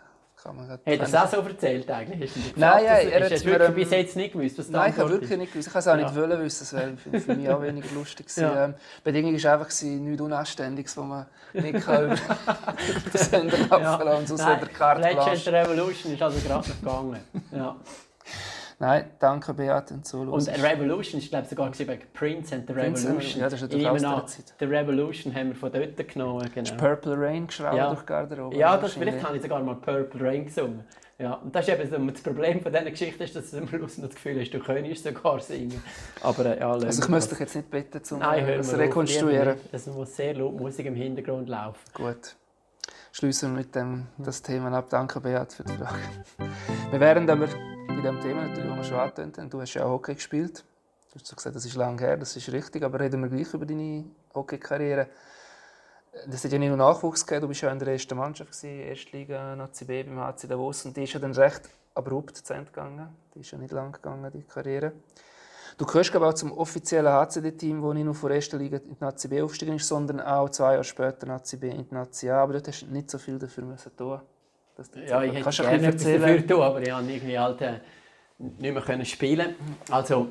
kann 0.43 0.57
man 0.57 0.69
hat 0.69 0.81
er 0.85 0.99
das 0.99 1.15
auch 1.15 1.29
so 1.29 1.37
erzählt 1.39 1.91
eigentlich? 1.91 2.33
Nein, 2.57 2.85
ja, 2.85 2.93
er 2.93 3.25
hat 3.25 3.33
es 3.33 3.45
wirklich 3.45 3.71
bis 3.71 3.91
jetzt 3.91 4.17
nicht 4.17 4.33
gewusst, 4.33 4.59
was 4.59 4.69
Nein, 4.69 4.93
ich 4.93 4.99
habe 4.99 5.11
wirklich 5.11 5.39
nicht 5.39 5.53
gewusst. 5.53 5.69
Ich 5.69 5.75
habe 5.75 5.81
es 5.81 5.89
auch 5.89 5.97
nicht 5.97 6.15
wollen 6.15 6.41
wissen, 6.43 6.61
das 6.61 6.73
wäre 6.73 7.21
für, 7.21 7.35
mich 7.35 7.49
auch 7.51 7.63
weniger 7.63 7.89
lustig 7.95 8.27
gewesen. 8.27 8.43
Ja. 8.43 8.65
Ähm, 8.67 8.75
die 8.99 9.03
Bedingung 9.03 9.43
war 9.43 9.53
einfach 9.53 9.83
nichts 9.83 10.21
Unanständiges, 10.21 10.97
was 10.97 11.05
man 11.05 11.27
nicht 11.53 11.85
kann 11.85 12.05
über 12.05 12.17
den 13.13 13.21
Sender 13.21 13.59
laufen 13.59 14.07
ja. 14.07 14.15
und 14.15 14.29
sonst 14.29 14.45
hat 14.45 14.63
er 14.63 14.69
Karte 14.69 15.03
Legend 15.03 15.49
Revolution 15.49 16.13
ist 16.13 16.23
also 16.23 16.41
gerade 16.41 16.69
noch 16.69 16.81
gegangen. 16.81 17.21
Ja. 17.53 17.77
Nein, 18.81 19.11
danke 19.19 19.55
Beat 19.55 19.91
und 19.91 20.07
so. 20.07 20.21
Und 20.21 20.49
Revolution 20.49 21.21
ist 21.21 21.31
glaube 21.31 21.45
ich 21.45 21.51
sogar 21.51 21.71
bei 21.71 21.99
Prince 22.15 22.55
and 22.55 22.67
the 22.69 22.73
Revolution. 22.73 23.17
Prince, 23.17 23.39
ja, 23.39 23.45
das 23.45 23.55
ist 23.55 23.63
natürlich 23.63 23.89
aus 23.89 24.01
der 24.01 24.27
Zeit. 24.27 24.55
The 24.61 24.65
Revolution 24.67 25.35
haben 25.35 25.49
wir 25.49 25.57
von 25.57 25.73
dort 25.73 26.09
genommen. 26.09 26.49
Genau. 26.55 26.77
Purple 26.77 27.19
Rain 27.19 27.49
geschraubt 27.49 27.77
ja. 27.77 27.93
durch 27.93 28.07
Garderobe. 28.07 28.57
Ja, 28.57 28.77
das, 28.77 28.93
vielleicht 28.93 29.25
habe 29.25 29.37
ich 29.37 29.43
sogar 29.43 29.63
mal 29.63 29.75
Purple 29.75 30.21
Rain 30.25 30.47
gesungen. 30.47 30.85
Ja, 31.19 31.35
und 31.35 31.53
das 31.53 31.67
ist 31.67 31.75
eben 31.91 32.07
das 32.13 32.23
Problem 32.23 32.61
von 32.61 32.73
dieser 32.73 32.89
Geschichte, 32.89 33.25
ist, 33.25 33.35
dass 33.35 33.51
du 33.51 33.59
am 33.59 33.67
Schluss 33.67 33.97
das 33.97 34.11
Gefühl 34.11 34.41
hast, 34.41 34.51
du 34.53 34.61
könntest 34.61 35.03
sogar 35.03 35.41
singen. 35.41 35.83
Aber, 36.23 36.47
äh, 36.47 36.61
ja, 36.61 36.71
also 36.71 37.03
ich 37.03 37.09
müsste 37.09 37.31
dich 37.31 37.41
jetzt 37.41 37.57
nicht 37.57 37.71
bitten, 37.71 38.01
um 38.15 38.21
das 38.21 38.79
rekonstruieren. 38.79 39.57
Es 39.73 39.89
muss 39.89 40.15
sehr 40.15 40.35
laut 40.35 40.57
Musik 40.57 40.87
im 40.87 40.95
Hintergrund 40.95 41.49
laufen. 41.49 41.81
Gut. 41.93 42.37
Schließen 43.11 43.51
wir 43.51 43.59
mit 43.59 43.75
dem 43.75 44.07
das 44.19 44.43
Thema 44.43 44.73
ab. 44.73 44.87
Danke, 44.91 45.21
Beat, 45.21 45.55
für 45.55 45.65
die 45.65 45.73
Frage. 45.73 45.99
Wir 46.93 47.01
wären 47.01 47.29
aber 47.29 47.49
bei 47.99 48.05
dem 48.05 48.21
Thema, 48.21 48.47
natürlich, 48.47 48.69
das 48.69 48.77
wir 48.77 48.85
schon 48.85 48.99
angetönt 48.99 49.39
haben, 49.39 49.51
du 49.51 49.61
hast 49.61 49.75
ja 49.75 49.85
auch 49.85 49.91
Hockey 49.91 50.15
gespielt. 50.15 50.65
Du 51.13 51.19
hast 51.19 51.35
gesagt, 51.35 51.57
das 51.57 51.65
ist 51.65 51.75
lange 51.75 52.01
her, 52.01 52.17
das 52.17 52.37
ist 52.37 52.53
richtig, 52.53 52.85
aber 52.85 53.01
reden 53.01 53.21
wir 53.23 53.29
gleich 53.29 53.53
über 53.53 53.67
deine 53.67 54.05
Hockey-Karriere. 54.37 55.09
Das 56.29 56.45
hat 56.45 56.53
ja 56.53 56.59
nicht 56.59 56.69
nur 56.69 56.77
Nachwuchs 56.77 57.27
gegeben, 57.27 57.43
du 57.43 57.49
bist 57.49 57.63
ja 57.63 57.73
in 57.73 57.79
der 57.81 57.89
ersten 57.89 58.17
Mannschaft, 58.17 58.53
gewesen, 58.53 58.81
Erstliga, 58.81 59.57
Nazi 59.57 59.85
B 59.85 60.05
beim 60.05 60.21
HC 60.21 60.47
Davos 60.47 60.85
und 60.85 60.97
die 60.97 61.05
ist 61.05 61.13
ja 61.13 61.19
dann 61.19 61.33
recht 61.33 61.63
abrupt 61.95 62.37
zu 62.37 62.55
Ende 62.55 62.67
gegangen. 62.67 63.09
Die 63.35 63.41
ist 63.41 63.51
ja 63.51 63.59
nicht 63.59 63.73
lang 63.73 63.91
gegangen, 63.91 64.31
die 64.33 64.45
Karriere. 64.45 64.93
Du 65.77 65.85
gehörst 65.85 66.15
aber 66.15 66.29
auch 66.29 66.35
zum 66.35 66.53
offiziellen 66.53 67.13
HCD-Team, 67.13 67.83
das 67.83 67.95
nicht 67.95 68.05
nur 68.05 68.15
von 68.15 68.29
der 68.29 68.37
ersten 68.37 68.59
Liga 68.61 68.77
in 68.77 68.95
die 68.95 68.97
Nazi 69.01 69.27
B 69.27 69.43
aufgestiegen 69.43 69.75
ist, 69.75 69.89
sondern 69.89 70.21
auch 70.21 70.51
zwei 70.51 70.73
Jahre 70.73 70.85
später 70.85 71.27
Nazi 71.27 71.57
B 71.57 71.69
in 71.69 71.89
die 71.89 71.95
Nazi 71.95 72.31
A. 72.31 72.43
Aber 72.45 72.53
dort 72.53 72.69
hast 72.69 72.83
du 72.83 72.87
nicht 72.87 73.11
so 73.11 73.19
viel 73.19 73.41
dafür 73.41 73.65
müssen 73.65 73.97
tun. 73.97 74.21
Ja, 75.07 75.23
ich 75.23 75.33
hätte 75.33 75.63
gerne 75.63 75.87
etwas 75.89 76.05
dafür 76.05 76.47
tun, 76.47 76.63
aber 76.63 76.83
ich 76.83 76.91
konnte 76.91 77.13
irgendwie 77.13 77.39
halt, 77.39 77.61
äh, 77.63 77.81
nicht 78.39 78.73
mehr 78.73 78.83
können 78.83 79.05
spielen. 79.05 79.57
Also, 79.91 80.29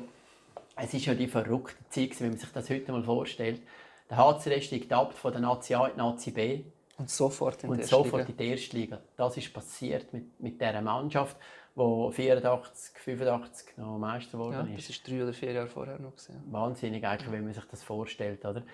es 0.76 0.94
ist 0.94 1.06
ja 1.06 1.14
die 1.14 1.28
verrückte 1.28 1.88
Zeit, 1.90 2.20
wenn 2.20 2.30
man 2.30 2.38
sich 2.38 2.50
das 2.50 2.70
heute 2.70 2.92
mal 2.92 3.02
vorstellt. 3.02 3.60
Der 4.08 4.16
HCD 4.16 4.60
steigt 4.62 4.92
ab 4.92 5.12
von 5.12 5.32
der 5.32 5.40
Nazi 5.40 5.74
A 5.74 5.86
in 5.86 5.92
die 5.94 5.98
Nazi 5.98 6.30
B. 6.30 6.60
Und 6.96 7.10
sofort 7.10 7.62
in, 7.62 7.70
und 7.70 7.84
sofort 7.84 8.28
in 8.28 8.36
die 8.36 8.48
erste 8.48 8.76
Liga. 8.76 8.98
Das 9.16 9.36
ist 9.36 9.52
passiert 9.52 10.12
mit, 10.12 10.40
mit 10.40 10.60
dieser 10.60 10.82
Mannschaft 10.82 11.36
wo 11.78 12.10
84, 12.10 12.98
85 12.98 13.78
noch 13.78 13.98
Meister 13.98 14.32
geworden 14.32 14.68
ja, 14.68 14.76
ist. 14.76 14.88
Das 14.88 14.98
war 14.98 15.08
drei 15.08 15.22
oder 15.22 15.32
vier 15.32 15.52
Jahre 15.52 15.68
vorher 15.68 15.98
noch. 15.98 16.10
Gewesen. 16.10 16.42
Wahnsinnig 16.50 17.06
eigentlich, 17.06 17.30
wenn 17.30 17.44
man 17.44 17.54
sich 17.54 17.64
das 17.64 17.84
vorstellt. 17.84 18.44
Oder? 18.44 18.64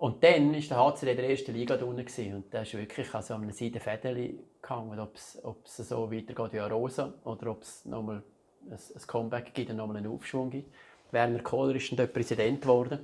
Und 0.00 0.24
dann 0.24 0.54
war 0.54 0.60
der 0.60 0.78
HCD 0.78 1.10
in 1.10 1.16
der 1.18 1.30
ersten 1.30 1.52
Liga 1.52 1.76
drin 1.76 2.34
und 2.34 2.44
da 2.54 2.62
ist 2.62 2.72
wirklich 2.72 3.14
also 3.14 3.34
an 3.34 3.42
einem 3.42 3.52
Seidenfädeli 3.52 4.38
gehangen, 4.62 4.98
ob 4.98 5.14
es 5.14 5.76
so 5.76 6.10
weitergeht 6.10 6.52
wie 6.54 6.58
Rosa 6.58 7.12
oder 7.24 7.50
ob 7.50 7.62
es 7.62 7.84
nochmal 7.84 8.22
ein, 8.70 8.72
ein 8.72 9.06
Comeback 9.06 9.52
gibt 9.52 9.70
und 9.70 9.76
nochmal 9.76 9.98
einen 9.98 10.10
Aufschwung 10.10 10.50
gibt. 10.50 10.72
Werner 11.12 11.42
Kohler 11.42 11.74
ist 11.74 11.90
dann 11.90 11.98
dort 11.98 12.14
Präsident 12.14 12.62
geworden 12.62 13.00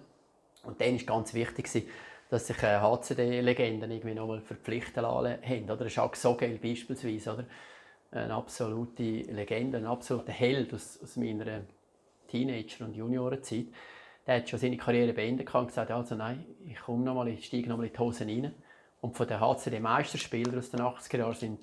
und 0.64 0.80
dann 0.80 0.98
war 0.98 1.04
ganz 1.04 1.34
wichtig, 1.34 1.86
dass 2.30 2.46
sich 2.46 2.56
HCD-Legenden 2.56 3.90
irgendwie 3.90 4.14
nochmal 4.14 4.40
verpflichten 4.40 5.02
lassen 5.02 5.38
haben. 5.42 5.70
Oder 5.70 5.88
Jacques 5.88 6.22
Sogel 6.22 6.58
beispielsweise. 6.58 7.34
Oder? 7.34 7.44
eine 8.10 8.34
absolute 8.34 9.02
Legende, 9.02 9.78
ein 9.78 9.86
absoluter 9.86 10.32
Held 10.32 10.72
aus, 10.74 10.98
aus 11.02 11.16
meiner 11.16 11.62
Teenager- 12.28 12.84
und 12.84 12.96
Juniorenzeit. 12.96 13.66
Der 14.26 14.36
hat 14.36 14.48
schon 14.48 14.58
seine 14.58 14.76
Karriere 14.76 15.12
beendet 15.12 15.54
und 15.54 15.66
gesagt, 15.68 15.90
also 15.90 16.14
nein, 16.14 16.44
ich 16.66 16.80
komme 16.80 17.04
noch 17.04 17.14
mal, 17.14 17.28
ich 17.28 17.46
steige 17.46 17.68
nochmal 17.68 17.86
in 17.86 17.92
die 17.92 17.98
Hosen 17.98 18.28
rein. 18.28 18.54
Und 19.00 19.16
von 19.16 19.28
den 19.28 19.40
HCD-Meisterspielern 19.40 20.58
aus 20.58 20.70
den 20.70 20.80
80er 20.80 21.18
Jahren 21.18 21.34
sind 21.34 21.60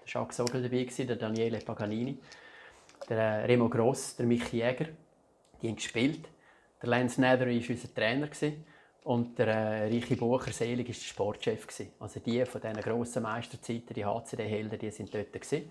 der 0.00 0.06
Jacques 0.06 0.36
Sogel 0.36 0.62
dabei, 0.62 0.84
der 0.84 1.16
Daniele 1.16 1.58
Paganini, 1.58 2.18
der 3.08 3.46
Remo 3.46 3.68
Gross, 3.68 4.16
der 4.16 4.26
Michi 4.26 4.58
Jäger. 4.58 4.86
Die 5.60 5.68
haben 5.68 5.76
gespielt. 5.76 6.28
Der 6.80 6.88
Lance 6.88 7.20
Nethery 7.20 7.62
war 7.62 7.70
unser 7.70 7.94
Trainer. 7.94 8.26
Gewesen. 8.26 8.64
Und 9.04 9.38
der 9.38 9.48
äh, 9.48 9.84
Reiche 9.84 10.16
Bucher 10.16 10.52
Selig 10.52 10.88
war 10.88 10.94
der 10.94 11.00
Sportchef. 11.00 11.66
Gewesen. 11.66 11.92
Also 12.00 12.20
die 12.20 12.44
von 12.44 12.60
diesen 12.60 12.80
grossen 12.80 13.22
Meisterzeiten, 13.22 13.94
die 13.94 14.04
HCD-Helden, 14.04 14.78
die 14.78 14.90
sind 14.90 15.14
dort. 15.14 15.32
Gewesen. 15.32 15.70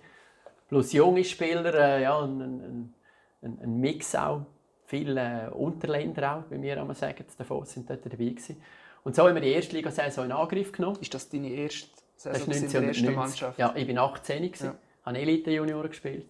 Plus 0.67 0.93
junge 0.93 1.23
Spieler, 1.23 1.73
äh, 1.73 2.03
ja, 2.03 2.19
ein, 2.19 2.41
ein, 2.41 2.93
ein, 3.41 3.59
ein, 3.61 3.79
Mix 3.79 4.15
auch. 4.15 4.45
Viele 4.97 5.47
äh, 5.47 5.53
Unterländer 5.53 6.37
auch, 6.37 6.43
wie 6.49 6.61
wir 6.61 6.77
immer 6.77 6.93
sagen, 6.93 7.25
davon 7.37 7.65
sind 7.65 7.89
dort 7.89 8.05
dabei 8.05 8.15
gewesen. 8.15 8.61
Und 9.03 9.15
so 9.15 9.27
haben 9.27 9.35
wir 9.35 9.41
die 9.41 9.51
erste 9.51 9.75
Liga-Saison 9.75 10.25
in 10.25 10.31
Angriff 10.31 10.71
genommen. 10.71 10.97
Ist 11.01 11.13
das 11.13 11.29
deine 11.29 11.49
erste 11.49 11.89
Saison 12.15 12.33
das 12.33 12.41
ist 12.41 12.47
1990. 12.47 12.73
in 12.73 12.81
der 12.81 12.87
ersten 12.87 13.15
Mannschaft? 13.15 13.59
Ja, 13.59 13.73
ich 13.75 13.95
war 13.95 14.11
18 14.11 14.43
ja. 14.43 14.75
habe 15.03 15.17
Elite-Junioren 15.19 15.89
gespielt 15.89 16.29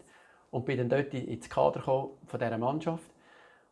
und 0.49 0.65
bin 0.65 0.77
dann 0.77 0.89
dort 0.89 1.13
ins 1.13 1.47
Kader 1.47 1.79
gekommen 1.79 2.09
von 2.25 2.39
dieser 2.39 2.57
Mannschaft. 2.57 3.05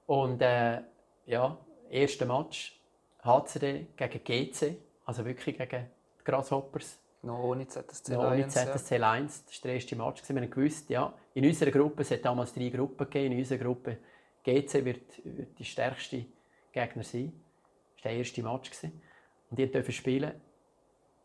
Und 0.06 0.41
äh, 0.41 0.82
ja, 1.25 1.58
erster 1.89 2.25
Match 2.25 2.79
HCD 3.23 3.88
gegen 3.97 4.23
GC, 4.23 4.77
also 5.06 5.25
wirklich 5.25 5.58
gegen 5.58 5.88
die 6.19 6.23
Grasshoppers. 6.23 6.99
Noch 7.23 7.39
ohne 7.39 7.67
ZSC 7.67 8.13
Noch 8.13 8.32
ohne 8.32 8.47
ZSC 8.47 8.97
ja. 8.97 9.12
1. 9.12 9.45
Das 9.45 9.56
war 9.56 9.62
der 9.63 9.73
erste 9.73 9.95
Match. 9.95 10.21
Wir 10.27 10.36
haben 10.36 10.51
gewusst, 10.51 10.89
ja, 10.89 11.13
in 11.34 11.45
unserer 11.45 11.71
Gruppe, 11.71 12.01
es 12.03 12.12
hat 12.12 12.23
damals 12.25 12.53
drei 12.53 12.69
Gruppen 12.69 13.10
gegeben, 13.10 13.34
in 13.34 13.39
unserer 13.39 13.63
Gruppe 13.63 13.97
GC 14.43 14.86
wird, 14.86 15.23
wird 15.23 15.58
die 15.60 15.65
stärkste 15.65 16.25
Gegner 16.71 17.03
sein. 17.03 17.34
Das 17.95 18.06
war 18.06 18.12
der 18.12 18.19
erste 18.19 18.43
Match. 18.43 18.71
Und 19.49 19.60
die 19.60 19.71
durften 19.71 19.91
spielen 19.91 20.34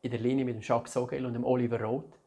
in 0.02 0.11
der 0.11 0.20
Linie 0.20 0.44
mit 0.44 0.54
dem 0.54 0.62
Jacques 0.62 0.92
Sogel 0.92 1.26
und 1.26 1.35
dem 1.35 1.44
Oliver 1.44 1.81
Roth. 1.81 2.18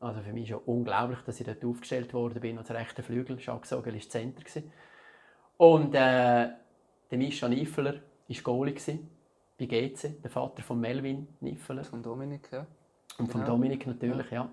Also 0.00 0.20
für 0.20 0.32
mich 0.32 0.48
schon 0.48 0.60
unglaublich, 0.66 1.20
dass 1.22 1.40
ich 1.40 1.46
dort 1.46 1.64
aufgestellt 1.64 2.14
worden 2.14 2.40
bin 2.40 2.58
als 2.58 2.70
rechter 2.70 3.02
Flügel. 3.02 3.38
Jacques 3.40 3.70
Sogel 3.70 3.94
war 3.94 4.00
Center. 4.00 4.62
Und 5.56 5.94
äh, 5.94 6.50
der 7.10 7.18
Mischa 7.18 7.48
Niffeler 7.48 7.94
war 8.28 8.42
Goalie 8.42 8.76
bei 9.58 9.66
GC, 9.66 10.22
der 10.22 10.30
Vater 10.30 10.62
von 10.62 10.78
Melvin 10.78 11.26
Niffeler. 11.40 11.82
Von 11.82 12.02
Dominik, 12.02 12.48
ja. 12.52 12.64
Und 13.18 13.32
von 13.32 13.40
genau. 13.40 13.54
Dominik 13.54 13.86
natürlich, 13.86 14.30
ja. 14.30 14.48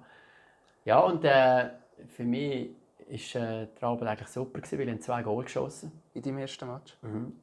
Ja, 0.86 1.00
und 1.00 1.24
äh, 1.24 1.69
für 2.08 2.24
mich 2.24 2.69
war 3.08 3.41
äh, 3.41 3.68
der 3.80 3.88
Abend 3.88 4.08
eigentlich 4.08 4.30
super, 4.30 4.60
gewesen, 4.60 4.80
weil 4.80 4.89
er 4.89 5.00
zwei 5.00 5.24
Goal 5.24 5.44
geschossen 5.44 5.91
In 6.13 6.22
deinem 6.22 6.39
ersten 6.39 6.68
Match? 6.68 6.98
Mhm. 7.02 7.34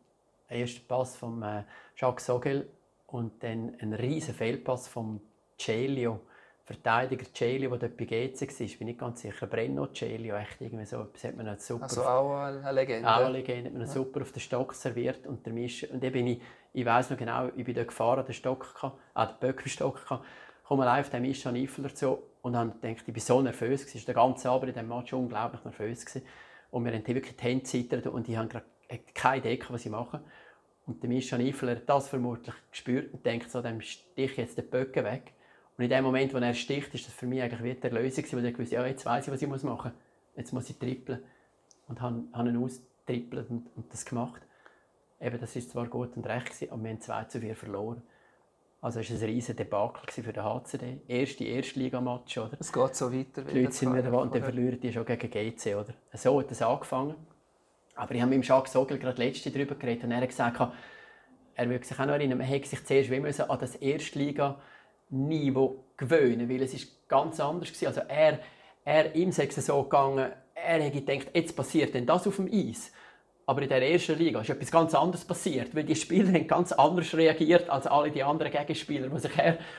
Erster 0.48 0.82
Pass 0.86 1.16
von 1.16 1.42
äh, 1.42 1.64
Jacques 1.96 2.26
Sogel 2.26 2.68
und 3.06 3.42
dann 3.42 3.74
ein 3.80 3.94
riesen 3.94 4.34
Fehlpass 4.34 4.88
von 4.88 5.20
Celio 5.58 6.20
Verteidiger 6.64 7.26
Celio, 7.34 7.70
der 7.70 7.88
dort 7.88 7.96
bei 7.96 8.04
GC 8.04 8.40
war, 8.40 8.60
ich 8.60 8.78
bin 8.78 8.86
nicht 8.86 9.00
ganz 9.00 9.20
sicher, 9.20 9.46
Brenno 9.46 9.88
Celio, 9.92 10.36
echt 10.36 10.60
irgendwie 10.60 10.86
so 10.86 11.00
etwas 11.00 11.24
hat 11.24 11.36
man 11.36 11.58
super... 11.58 11.82
Also 11.82 12.04
auch 12.04 12.36
eine 12.36 12.72
Legende. 12.72 13.08
Auch 13.08 13.24
eine 13.24 13.30
Legende, 13.30 13.66
hat 13.66 13.72
man 13.72 13.86
ja. 13.86 13.92
super 13.92 14.22
auf 14.22 14.30
den 14.30 14.40
Stock 14.40 14.72
serviert 14.74 15.26
und 15.26 15.44
der 15.44 15.52
Misch, 15.52 15.84
und 15.90 16.00
bin 16.00 16.26
ich, 16.28 16.40
ich 16.72 16.86
weiss 16.86 17.10
noch 17.10 17.18
genau, 17.18 17.48
ich 17.56 17.64
bin 17.64 17.74
dort 17.74 17.88
gefahren, 17.88 18.24
den 18.24 18.32
Stock, 18.32 18.74
ah, 19.14 19.26
den 19.26 19.38
Böckenstock, 19.40 20.22
komme 20.62 20.84
live 20.84 21.06
auf 21.06 21.10
den 21.10 21.22
Mischa 21.22 21.50
Eifler 21.50 21.94
zu 21.94 22.22
und 22.42 22.56
habe 22.56 22.72
gedacht, 22.80 23.04
ich 23.06 23.14
bin 23.14 23.22
so 23.22 23.40
nervös 23.40 23.86
gewesen, 23.86 24.06
der 24.06 24.14
ganze 24.14 24.50
Abend 24.50 24.68
in 24.68 24.74
diesem 24.74 24.88
Match 24.88 25.12
unglaublich 25.12 25.64
nervös 25.64 26.04
gewesen. 26.04 26.26
und 26.70 26.84
wir 26.84 26.92
haben 26.92 27.06
wirklich 27.06 27.36
die 27.36 27.42
Hände 27.42 27.64
zittert 27.64 28.06
und 28.06 28.28
ich 28.28 28.36
habe 28.36 28.62
keine 29.14 29.38
Idee, 29.38 29.58
was 29.68 29.84
ich 29.84 29.90
mache. 29.90 30.20
Und 30.86 31.02
der 31.02 31.08
Mischa 31.08 31.36
Eifler 31.36 31.76
hat 31.76 31.88
das 31.88 32.08
vermutlich 32.08 32.54
gespürt 32.70 33.12
und 33.12 33.24
denkt 33.24 33.50
so, 33.50 33.62
dem 33.62 33.80
stich 33.80 34.36
jetzt 34.36 34.58
den 34.58 34.68
Böcken 34.68 35.04
weg. 35.04 35.32
Und 35.76 35.84
in 35.84 35.90
dem 35.90 36.04
Moment, 36.04 36.34
wo 36.34 36.38
er 36.38 36.54
sticht, 36.54 36.94
ist 36.94 37.06
das 37.06 37.14
für 37.14 37.26
mich 37.26 37.40
eigentlich 37.40 37.62
wie 37.62 37.74
die 37.74 37.82
Erlösung, 37.82 38.24
weil 38.32 38.46
ich 38.46 38.58
wusste, 38.58 38.74
ja, 38.74 38.86
jetzt 38.86 39.06
weiß 39.06 39.26
ich, 39.26 39.32
was 39.32 39.42
ich 39.42 39.48
machen 39.48 39.92
muss. 39.92 39.92
Jetzt 40.36 40.52
muss 40.52 40.70
ich 40.70 40.78
trippeln. 40.78 41.22
Und 41.88 42.00
habe, 42.00 42.24
habe 42.32 42.48
ihn 42.48 42.62
austrippelt 42.62 43.50
und, 43.50 43.68
und 43.76 43.92
das 43.92 44.04
gemacht. 44.04 44.42
Eben, 45.20 45.40
das 45.40 45.54
ist 45.54 45.70
zwar 45.70 45.86
gut 45.86 46.16
und 46.16 46.26
recht, 46.26 46.46
gewesen, 46.46 46.72
aber 46.72 46.82
wir 46.82 46.90
haben 46.90 47.00
2 47.00 47.24
zu 47.24 47.40
4 47.40 47.56
verloren. 47.56 48.02
Also 48.82 48.98
es 48.98 49.10
war 49.12 49.16
ein 49.16 49.24
riesiges 49.26 49.54
Debakel 49.54 50.10
für 50.10 50.32
den 50.32 50.42
HCD. 50.42 51.02
Erste 51.06 51.44
Erstligamatch, 51.44 52.36
oder? 52.36 52.56
Es 52.58 52.72
geht 52.72 52.96
so 52.96 53.12
weiter. 53.12 53.42
Die 53.42 53.60
Leute 53.60 53.72
sind 53.72 53.94
wieder 53.94 54.20
und 54.20 54.34
dann 54.34 54.42
verlieren 54.42 54.80
die 54.80 54.92
schon 54.92 55.04
gegen 55.04 55.30
GC, 55.30 55.76
oder? 55.76 55.94
So 56.14 56.40
hat 56.40 56.50
es 56.50 56.60
angefangen. 56.62 57.14
Aber 57.94 58.12
ich 58.12 58.20
habe 58.20 58.30
mit 58.30 58.42
dem 58.42 58.42
Jacques 58.42 58.72
Sogel 58.72 58.98
gerade 58.98 59.22
letzte 59.22 59.52
darüber 59.52 59.76
geredet 59.76 60.02
und 60.02 60.10
er 60.10 60.20
hat 60.20 60.28
gesagt, 60.28 60.60
er 61.54 61.70
würde 61.70 61.84
sich 61.84 61.96
auch 61.96 62.06
noch 62.06 62.14
erinnern, 62.14 62.38
man 62.38 62.46
hätte 62.46 62.68
sich 62.68 62.84
zuerst 62.84 63.08
wie 63.08 63.20
müssen 63.20 63.48
an 63.48 63.58
das 63.60 63.76
Erstliga 63.76 64.60
Niveau 65.10 65.84
gewöhnen, 65.96 66.48
weil 66.48 66.62
es 66.62 66.74
ist 66.74 67.08
ganz 67.08 67.38
anders 67.38 67.80
war. 67.80 67.88
Also 67.88 68.00
er, 68.08 68.40
er 68.84 69.14
ihm 69.14 69.30
sei 69.30 69.46
es 69.46 69.64
so 69.64 69.80
gegangen, 69.84 70.32
er 70.54 70.82
hätte 70.82 71.02
gedacht, 71.02 71.28
jetzt 71.34 71.54
passiert 71.54 71.94
denn 71.94 72.06
das 72.06 72.26
auf 72.26 72.34
dem 72.34 72.50
Eis. 72.52 72.90
Aber 73.44 73.62
in 73.62 73.68
der 73.68 73.82
ersten 73.82 74.16
Liga 74.18 74.40
ist 74.40 74.50
etwas 74.50 74.70
ganz 74.70 74.94
anderes 74.94 75.24
passiert, 75.24 75.74
weil 75.74 75.84
die 75.84 75.96
Spieler 75.96 76.32
haben 76.32 76.46
ganz 76.46 76.72
anders 76.72 77.12
reagiert 77.14 77.68
als 77.68 77.86
alle 77.86 78.10
die 78.10 78.22
anderen 78.22 78.52
Gegenspieler, 78.52 79.08
die 79.08 79.18
sich 79.18 79.32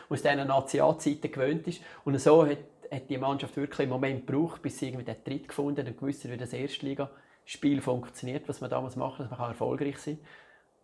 aus 0.10 0.22
diesen 0.22 0.48
Nationalzeiten 0.48 1.32
gewöhnt 1.32 1.68
ist. 1.68 1.82
Und 2.04 2.20
so 2.20 2.46
hat, 2.46 2.58
hat 2.92 3.10
die 3.10 3.18
Mannschaft 3.18 3.56
wirklich 3.56 3.80
einen 3.80 3.90
Moment 3.90 4.28
gebraucht, 4.28 4.62
bis 4.62 4.80
sie 4.80 4.88
irgendwie 4.88 5.06
den 5.06 5.24
Tritt 5.24 5.48
gefunden 5.48 5.88
und 5.88 5.98
gewusst, 5.98 6.30
wie 6.30 6.36
das 6.36 6.52
Erstligaspiel 6.52 7.82
funktioniert, 7.82 8.48
was 8.50 8.60
man 8.60 8.70
damals 8.70 8.98
macht, 8.98 9.22
dass 9.22 9.32
man 9.32 9.40
erfolgreich 9.40 9.98
sein 9.98 10.18
kann. 10.18 10.28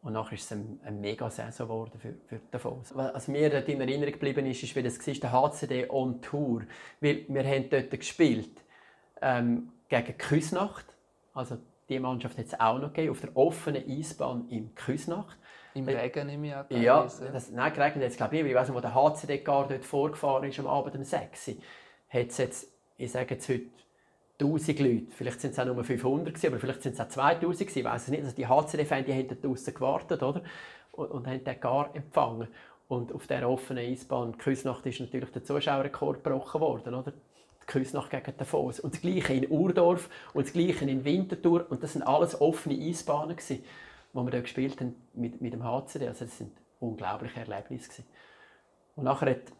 Und 0.02 0.13
nachher 0.13 0.36
ist 0.36 0.46
es 0.46 0.52
eine, 0.54 0.80
eine 0.86 0.98
Mega-Saison 0.98 1.68
geworden 1.68 2.00
für, 2.00 2.13
für 2.28 2.39
den 2.39 2.60
Fonds. 2.60 2.96
Was 2.96 3.28
mir 3.28 3.50
dort 3.50 3.68
in 3.68 3.82
Erinnerung 3.82 4.13
geblieben 4.13 4.46
ist, 4.46 4.63
ist, 4.63 4.74
wie 4.76 4.84
das 4.84 5.06
war, 5.06 5.13
der 5.13 5.32
HCD 5.34 5.89
on 5.89 6.22
Tour. 6.22 6.62
Weil 7.02 7.26
wir 7.28 7.44
haben 7.44 7.70
dort 7.70 7.92
gespielt 7.92 8.63
ähm, 9.22 9.74
gegen 9.89 10.18
Küsnacht. 10.18 10.86
Also 11.34 11.58
die 11.89 11.99
Mannschaft 11.99 12.38
hat 12.38 12.45
es 12.45 12.60
auch 12.60 12.80
noch 12.80 12.93
gegeben, 12.93 13.12
auf 13.12 13.21
der 13.21 13.36
offenen 13.36 13.84
Eisbahn 13.89 14.47
in 14.49 14.73
Küsnacht. 14.75 15.38
Im 15.73 15.88
Regen 15.88 16.28
nehme 16.28 16.47
ich 16.47 16.56
an. 16.56 16.65
Ja, 16.69 17.04
das, 17.04 17.52
nein, 17.52 17.73
geregnet 17.73 18.04
jetzt 18.04 18.17
glaube 18.17 18.38
ich 18.38 18.56
weiß 18.56 18.69
nicht, 18.69 18.78
wo 18.78 18.82
der 18.82 18.95
HCD 18.95 19.39
gar 19.39 19.67
dort 19.67 19.86
vorgefahren 19.86 20.49
ist 20.49 20.60
am 20.60 20.67
Abend 20.67 20.95
um 20.95 21.04
6 21.04 21.47
Uhr. 21.49 21.56
Hat 22.10 22.28
es 22.28 22.38
jetzt, 22.38 22.71
ich 22.97 23.12
sage 23.12 23.36
jetzt 23.36 23.47
heute, 23.49 23.65
1000 24.41 24.80
Leute. 24.80 25.04
Vielleicht 25.12 25.41
sind 25.41 25.52
es 25.52 25.60
auch 25.60 25.65
nur 25.65 25.84
500 25.84 26.34
gewesen, 26.34 26.47
aber 26.47 26.60
vielleicht 26.60 26.82
sind 26.82 26.93
es 26.93 27.02
auch 27.02 27.10
2000 27.10 27.41
gewesen. 27.60 27.80
Ich 27.80 27.86
weiß 27.86 28.04
es 28.04 28.08
nicht. 28.08 28.23
Also 28.23 28.36
die 28.36 28.47
HCD-Fans, 28.47 29.06
die 29.06 29.13
haben 29.13 29.41
draußen 29.41 29.73
gewartet, 29.73 30.23
oder? 30.23 30.41
Und, 30.93 31.12
und 31.12 31.28
haben 31.28 31.43
den 31.43 31.60
gar 31.60 31.93
empfangen. 31.95 32.47
Und 32.88 33.12
auf 33.13 33.28
dieser 33.28 33.47
offenen 33.47 33.86
Eisbahn, 33.86 34.38
Küsnacht, 34.38 34.86
ist 34.86 34.99
natürlich 34.99 35.32
der 35.32 35.43
Zuschauerrekord 35.43 36.23
gebrochen 36.23 36.62
worden, 36.62 36.95
oder? 36.95 37.13
Die 37.69 37.73
Küsnacht 37.73 38.10
gegen 38.10 38.38
den 38.38 38.45
Foss. 38.45 38.79
Und 38.79 38.95
das 38.95 39.01
Gleiche 39.01 39.34
in 39.34 39.49
Urdorf 39.49 40.10
und 40.34 40.45
das 40.45 40.53
Gleiche 40.53 40.86
in 40.86 41.05
Winterthur. 41.05 41.67
Und 41.69 41.84
das 41.84 41.93
sind 41.93 42.03
alles 42.03 42.39
offene 42.41 42.75
Eisbahnen 42.75 43.36
gewesen, 43.36 43.63
wo 44.13 44.23
wir 44.23 44.32
dort 44.32 44.43
gespielt 44.43 44.82
haben 44.82 44.95
mit, 45.13 45.39
mit 45.41 45.53
dem 45.53 45.63
HCD. 45.63 46.08
Also 46.08 46.25
das 46.25 46.38
sind 46.38 46.51
unglaubliche 46.79 47.39
Erlebnisse 47.39 47.89
gewesen. 47.89 48.05
Und 48.95 49.03
nachher 49.05 49.32
hat 49.32 49.53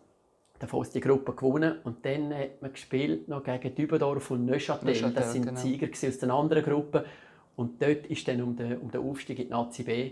Davon 0.60 0.82
ist 0.82 0.94
die 0.94 1.00
Gruppe 1.00 1.34
gewonnen 1.34 1.80
und 1.86 2.06
dann 2.06 2.34
hat 2.34 2.62
man 2.62 2.74
gespielt 2.74 3.30
noch 3.30 3.44
gegen 3.44 3.74
Dübendorf 3.74 4.30
und 4.32 4.46
Neuchâtel. 4.46 4.90
Neuchâtel 4.90 5.14
das 5.14 5.32
sind 5.32 5.46
genau. 5.46 5.60
Sieger 5.60 5.88
aus 5.90 6.18
den 6.18 6.32
anderen 6.32 6.64
Gruppen. 6.64 7.04
Und 7.56 7.82
dort 7.82 8.06
ist 8.08 8.28
dann 8.28 8.42
um 8.42 8.58
den, 8.58 8.78
um 8.78 8.92
den 8.92 9.02
Aufstieg 9.02 9.40
in 9.40 9.46
die 9.46 9.52
Nazi 9.52 9.84
B 9.84 10.12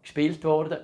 gespielt 0.00 0.42
worden. 0.44 0.78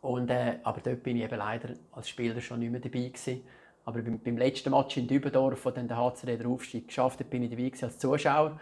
Und, 0.00 0.30
äh, 0.30 0.58
aber 0.62 0.80
dort 0.80 1.02
bin 1.02 1.18
ich 1.18 1.24
eben 1.24 1.36
leider 1.36 1.74
als 1.92 2.08
Spieler 2.08 2.40
schon 2.40 2.60
nicht 2.60 2.72
mehr 2.72 2.80
dabei 2.80 3.08
gewesen. 3.08 3.42
Aber 3.86 4.02
beim, 4.02 4.18
beim 4.18 4.36
letzten 4.36 4.70
Match 4.70 4.96
in 4.96 5.06
Dübendorf, 5.06 5.64
wo 5.64 5.70
dann 5.70 5.86
der 5.86 5.96
HCD 5.96 6.36
den 6.36 6.48
Aufstieg 6.48 6.88
geschafft 6.88 7.20
hat, 7.20 7.30
bin 7.30 7.44
ich 7.44 7.50
dabei 7.50 7.70
als 7.80 7.98
Zuschauer. 7.98 8.60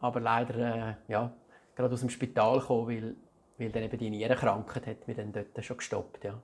Aber 0.00 0.20
leider 0.20 0.54
äh, 0.56 0.94
ja, 1.06 1.32
gerade 1.76 1.92
aus 1.92 2.00
dem 2.00 2.08
Spital 2.08 2.60
gekommen, 2.60 2.88
weil, 2.88 3.16
weil 3.58 3.70
dann 3.70 3.82
eben 3.82 3.98
die 3.98 4.10
Nierenkrankheit 4.10 4.86
hat 4.86 5.06
mich 5.06 5.16
dann 5.16 5.32
dort 5.32 5.64
schon 5.64 5.76
gestoppt. 5.76 6.24
Ja. 6.24 6.40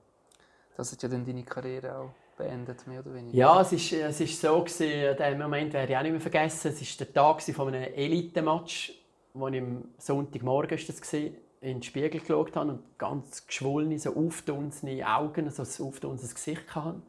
Das 0.77 0.91
hat 0.91 1.01
ja 1.01 1.09
dann 1.09 1.25
deine 1.25 1.43
Karriere 1.43 1.97
auch 1.97 2.11
beendet, 2.37 2.85
mehr 2.85 2.99
oder 2.99 3.13
weniger? 3.15 3.35
Ja, 3.35 3.61
es 3.61 3.73
ist, 3.73 3.91
es 3.91 4.21
ist 4.21 4.39
so, 4.39 4.63
gewesen, 4.63 5.17
den 5.17 5.39
Moment 5.39 5.73
werde 5.73 5.91
ich 5.91 5.97
auch 5.97 6.03
nicht 6.03 6.11
mehr 6.11 6.21
vergessen. 6.21 6.71
Es 6.71 6.79
war 6.79 7.05
der 7.05 7.13
Tag 7.13 7.41
von 7.41 7.67
einem 7.69 7.93
Elite-Match, 7.93 8.93
wo 9.33 9.47
ich 9.47 9.61
am 9.61 9.85
Sonntagmorgen 9.97 10.77
das 10.77 11.01
gewesen, 11.01 11.37
in 11.61 11.77
den 11.77 11.83
Spiegel 11.83 12.19
geschaut 12.19 12.55
habe 12.55 12.71
und 12.71 12.97
ganz 12.99 13.47
geschwollene, 13.47 13.97
so 13.97 14.15
aufdunsene 14.15 15.07
Augen, 15.07 15.49
so 15.49 15.63
ein 15.63 15.87
aufdunses 15.87 16.35
Gesicht 16.35 16.75
hatte. 16.75 17.01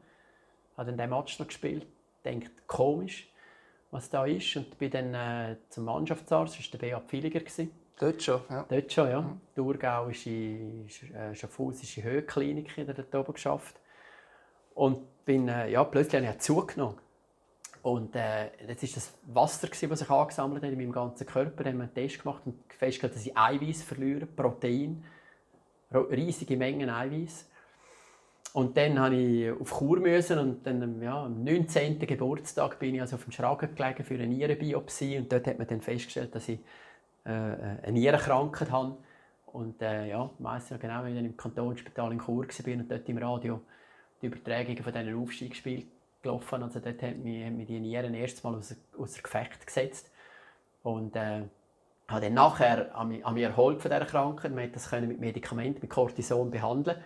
Ich 0.73 0.79
habe 0.79 0.91
dann 0.91 0.97
diesen 0.97 1.11
Match 1.11 1.39
noch 1.39 1.47
gespielt, 1.47 1.87
denkt 2.25 2.67
komisch, 2.67 3.31
was 3.91 4.09
da 4.09 4.25
ist 4.25 4.57
und 4.57 4.79
bin 4.79 4.91
dann 4.91 5.15
äh, 5.15 5.57
zum 5.69 5.85
Mannschaftsarzt, 5.85 6.59
das 6.59 6.73
war 6.73 6.81
der 6.81 6.97
Beat 6.97 7.09
Pfiliger. 7.09 7.41
Dort 7.99 8.23
schon, 8.23 8.41
ja. 8.49 8.65
Dort 8.69 8.93
schon, 8.93 9.11
ja. 9.11 9.21
Mhm. 9.21 9.41
Thurgau 9.55 10.09
ist 10.09 10.27
in 10.27 10.89
äh, 11.15 11.35
Schaffhausische 11.35 12.03
Höheklinik, 12.03 12.77
in 12.79 12.87
der 12.87 13.21
oben 13.21 13.35
geschafft. 13.35 13.77
Und 14.75 15.25
bin, 15.25 15.47
äh, 15.49 15.71
ja, 15.71 15.85
plötzlich 15.85 16.23
habe 16.23 16.35
ich 16.35 16.41
zugenommen. 16.41 16.99
Und 17.83 18.17
äh, 18.17 18.51
das 18.67 18.83
war 18.83 18.89
das 18.95 19.15
Wasser, 19.27 19.69
das 19.69 19.99
sich 19.99 20.11
angesammelt 20.11 20.63
hat 20.63 20.71
in 20.71 20.79
meinem 20.79 20.93
ganzen 20.93 21.27
Körper. 21.27 21.65
Dann 21.65 21.75
haben 21.75 21.79
wir 21.79 21.85
einen 21.85 21.95
Test 21.95 22.23
gemacht 22.23 22.43
und 22.45 22.59
festgestellt, 22.69 23.15
dass 23.15 23.27
ich 23.27 23.37
Eiweiß 23.37 23.83
verliere, 23.83 24.27
Protein, 24.27 25.05
riesige 25.93 26.57
Mengen 26.57 26.89
Eiweiß. 26.89 27.49
Und 28.53 28.77
dann 28.77 28.95
musste 28.95 29.17
ich 29.17 29.51
auf 29.51 29.71
Kur 29.71 29.99
müssen 29.99 30.39
und 30.39 30.67
dann 30.67 31.01
ja, 31.01 31.25
am 31.25 31.43
19. 31.43 31.99
Geburtstag 32.01 32.79
bin 32.79 32.95
ich 32.95 33.01
also 33.01 33.17
auf 33.17 33.25
dem 33.25 33.33
Schragen 33.33 33.75
gelegen 33.75 34.05
für 34.05 34.15
eine 34.15 34.27
Nierenbiopsie 34.27 35.17
und 35.17 35.33
dort 35.33 35.47
hat 35.47 35.59
man 35.59 35.67
dann 35.67 35.81
festgestellt, 35.81 36.35
dass 36.35 36.49
ich 36.49 36.59
äh, 37.25 37.31
eine 37.31 37.93
Nierenkrankheit 37.93 38.71
habe 38.71 38.97
Und 39.47 39.81
äh, 39.81 40.09
ja, 40.09 40.29
meistens 40.39 40.81
genau, 40.81 41.03
wenn 41.03 41.17
ich 41.17 41.25
im 41.25 41.37
Kantonsspital 41.37 42.13
in 42.13 42.19
Chur 42.19 42.47
war 42.47 42.75
und 42.75 42.91
dort 42.91 43.09
im 43.09 43.19
Radio 43.19 43.61
die 44.21 44.27
Übertragungen 44.27 44.83
von 44.83 44.93
diesen 44.93 45.23
Aufstiegsspielen 45.23 45.91
gelaufen. 46.23 46.63
Also 46.63 46.81
dort 46.81 47.03
haben 47.03 47.23
mich, 47.23 47.45
haben 47.45 47.57
mich 47.57 47.67
die 47.67 47.81
Nieren 47.81 48.13
erst 48.15 48.45
mal 48.45 48.55
aus, 48.55 48.75
aus 48.99 49.23
Gefecht 49.23 49.67
gesetzt. 49.67 50.11
Und 50.83 51.17
äh, 51.17 51.43
habe 52.09 52.21
dann 52.21 52.35
nachher 52.35 52.95
an 52.95 53.09
mich, 53.09 53.25
an 53.25 53.35
mich 53.35 53.45
erholt 53.45 53.81
von 53.81 53.91
dieser 53.91 54.05
Krankheit. 54.05 54.53
Man 54.53 54.71
konnte 54.71 54.75
das 54.75 55.09
mit 55.09 55.21
Medikamenten, 55.21 55.81
mit 55.81 55.91
Cortison 55.91 56.51
behandeln. 56.51 56.99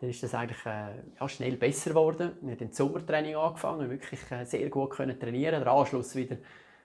Dann 0.00 0.08
ist 0.08 0.22
das 0.22 0.34
eigentlich 0.34 0.64
äh, 0.64 0.94
ja, 1.20 1.28
schnell 1.28 1.56
besser 1.56 1.90
geworden. 1.90 2.32
Ich 2.40 2.46
habe 2.48 2.56
dann 2.56 2.72
Sommertraining 2.72 3.36
angefangen, 3.36 3.90
wirklich 3.90 4.20
äh, 4.30 4.44
sehr 4.44 4.70
gut 4.70 4.90
können 4.90 5.20
trainieren. 5.20 5.62
Der 5.62 5.70
Anschluss 5.70 6.16
wieder 6.16 6.38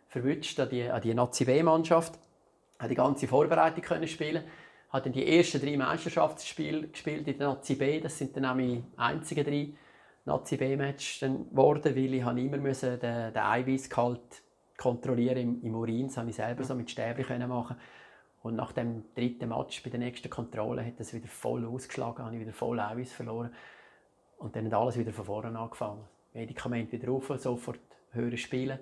verwünscht 0.10 0.60
an 0.60 0.70
die, 0.70 0.84
an 0.84 1.02
die 1.02 1.14
Nazi 1.14 1.46
B-Mannschaft. 1.46 2.20
Habe 2.78 2.90
die 2.90 2.96
ganze 2.96 3.28
Vorbereitung 3.28 3.82
können 3.84 4.08
spielen. 4.08 4.44
Habe 4.90 5.04
dann 5.04 5.14
die 5.14 5.38
ersten 5.38 5.62
drei 5.62 5.78
Meisterschaftsspiele 5.78 6.90
gespielt 6.90 7.26
in 7.30 7.38
der 7.38 7.48
Nazi 7.48 7.76
B. 7.76 8.02
Das 8.02 8.18
sind 8.18 8.36
dann 8.36 8.46
auch 8.46 8.56
meine 8.56 8.84
einzigen 8.98 9.46
drei 9.46 9.70
Nazi 10.26 10.58
B-Match 10.58 11.22
geworden, 11.22 11.96
weil 11.96 12.14
ich 12.16 12.22
immer 12.22 12.58
müssen 12.58 13.00
den, 13.00 13.34
den 13.34 13.42
Eiweißgehalt 13.42 14.42
kontrollieren 14.78 15.38
im, 15.38 15.64
im 15.64 15.76
Urin. 15.76 16.08
Das 16.08 16.16
konnte 16.16 16.32
ich 16.32 16.36
selber 16.36 16.66
so 16.66 16.76
mit 16.76 16.92
Stäbchen 16.92 17.48
machen. 17.48 17.78
Und 18.46 18.56
nach 18.58 18.74
dem 18.74 19.06
dritten 19.16 19.50
Match 19.50 19.82
bei 19.82 19.90
der 19.90 20.00
nächsten 20.00 20.30
Kontrolle 20.30 20.86
hat 20.86 21.00
das 21.00 21.16
wieder 21.16 21.28
voll 21.28 21.66
ausgeschlagen, 21.66 22.24
habe 22.24 22.36
ich 22.36 22.42
wieder 22.42 22.54
voll 22.54 22.80
Eiweiß 22.80 23.12
verloren. 23.12 23.50
Und 24.38 24.56
dann 24.56 24.68
hat 24.68 24.74
alles 24.76 25.00
wieder 25.00 25.12
von 25.12 25.26
vorne 25.26 25.58
angefangen. 25.58 26.04
Medikamente 26.32 26.92
wieder 26.92 27.08
rauf, 27.08 27.34
sofort 27.38 27.80
höher 28.12 28.38
spielen, 28.38 28.78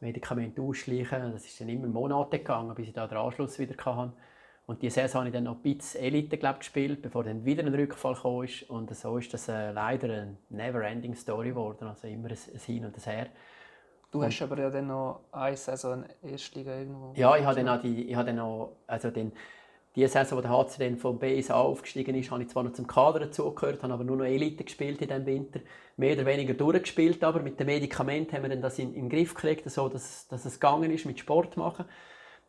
Medikamente 0.00 0.60
ausschleichen. 0.60 1.32
Das 1.32 1.46
ist 1.46 1.58
dann 1.58 1.70
immer 1.70 1.86
Monate 1.86 2.40
gegangen, 2.40 2.74
bis 2.74 2.88
ich 2.88 2.92
da 2.92 3.06
den 3.06 3.16
Anschluss 3.16 3.58
wieder 3.58 3.74
hatte. 3.82 4.12
Und 4.66 4.82
diese 4.82 4.96
Saison 4.96 5.20
habe 5.20 5.28
ich 5.30 5.34
dann 5.34 5.44
noch 5.44 5.56
ein 5.56 5.62
bisschen 5.62 6.02
Elite 6.02 6.36
glaub, 6.36 6.58
gespielt, 6.58 7.00
bevor 7.00 7.24
dann 7.24 7.42
wieder 7.46 7.64
ein 7.64 7.74
Rückfall 7.74 8.16
kam. 8.16 8.46
Und 8.68 8.94
so 8.94 9.16
ist 9.16 9.32
das 9.32 9.48
äh, 9.48 9.72
leider 9.72 10.08
eine 10.08 10.36
never-ending 10.50 11.14
Story 11.14 11.48
geworden. 11.48 11.88
Also 11.88 12.06
immer 12.06 12.28
ein, 12.28 12.36
ein 12.52 12.60
Hin 12.60 12.84
und 12.84 12.94
ein 12.94 13.02
Her. 13.02 13.28
Du 14.10 14.24
hast 14.24 14.42
aber 14.42 14.58
ja 14.58 14.70
dann 14.70 14.88
noch 14.88 15.20
eine 15.30 15.56
Saison 15.56 16.04
Erstliga 16.22 16.76
irgendwo. 16.76 17.12
Ja, 17.14 17.36
ich 17.36 17.44
habe 17.44 17.56
dann 17.56 17.68
auch 17.68 17.80
die, 17.80 18.08
ich 18.08 18.16
habe 18.16 18.26
dann 18.26 18.36
noch, 18.36 18.76
also 18.86 19.10
dann, 19.10 19.32
die 19.94 20.06
Saison, 20.06 20.38
wo 20.38 20.42
der 20.42 20.50
HC 20.50 20.78
dann 20.78 20.96
vom 20.96 21.18
BSA 21.18 21.54
aufgestiegen 21.54 22.14
ist, 22.14 22.30
habe 22.30 22.42
ich 22.42 22.48
zwar 22.48 22.62
noch 22.62 22.72
zum 22.72 22.86
Kader 22.86 23.20
dazugehört, 23.20 23.82
habe 23.82 23.92
aber 23.92 24.04
nur 24.04 24.16
noch 24.16 24.24
Elite 24.24 24.64
gespielt 24.64 25.00
in 25.02 25.08
diesem 25.08 25.26
Winter. 25.26 25.60
Mehr 25.96 26.14
oder 26.14 26.26
weniger 26.26 26.54
durchgespielt, 26.54 27.22
aber 27.22 27.40
mit 27.40 27.58
den 27.58 27.66
Medikamenten 27.66 28.34
haben 28.34 28.42
wir 28.42 28.50
dann 28.50 28.62
das 28.62 28.78
in, 28.78 28.94
den 28.94 29.08
Griff 29.08 29.34
gekriegt, 29.34 29.68
so 29.70 29.88
dass, 29.88 30.26
dass 30.28 30.44
es 30.44 30.54
gegangen 30.54 30.90
ist 30.90 31.06
mit 31.06 31.18
Sport 31.18 31.56
machen. 31.56 31.84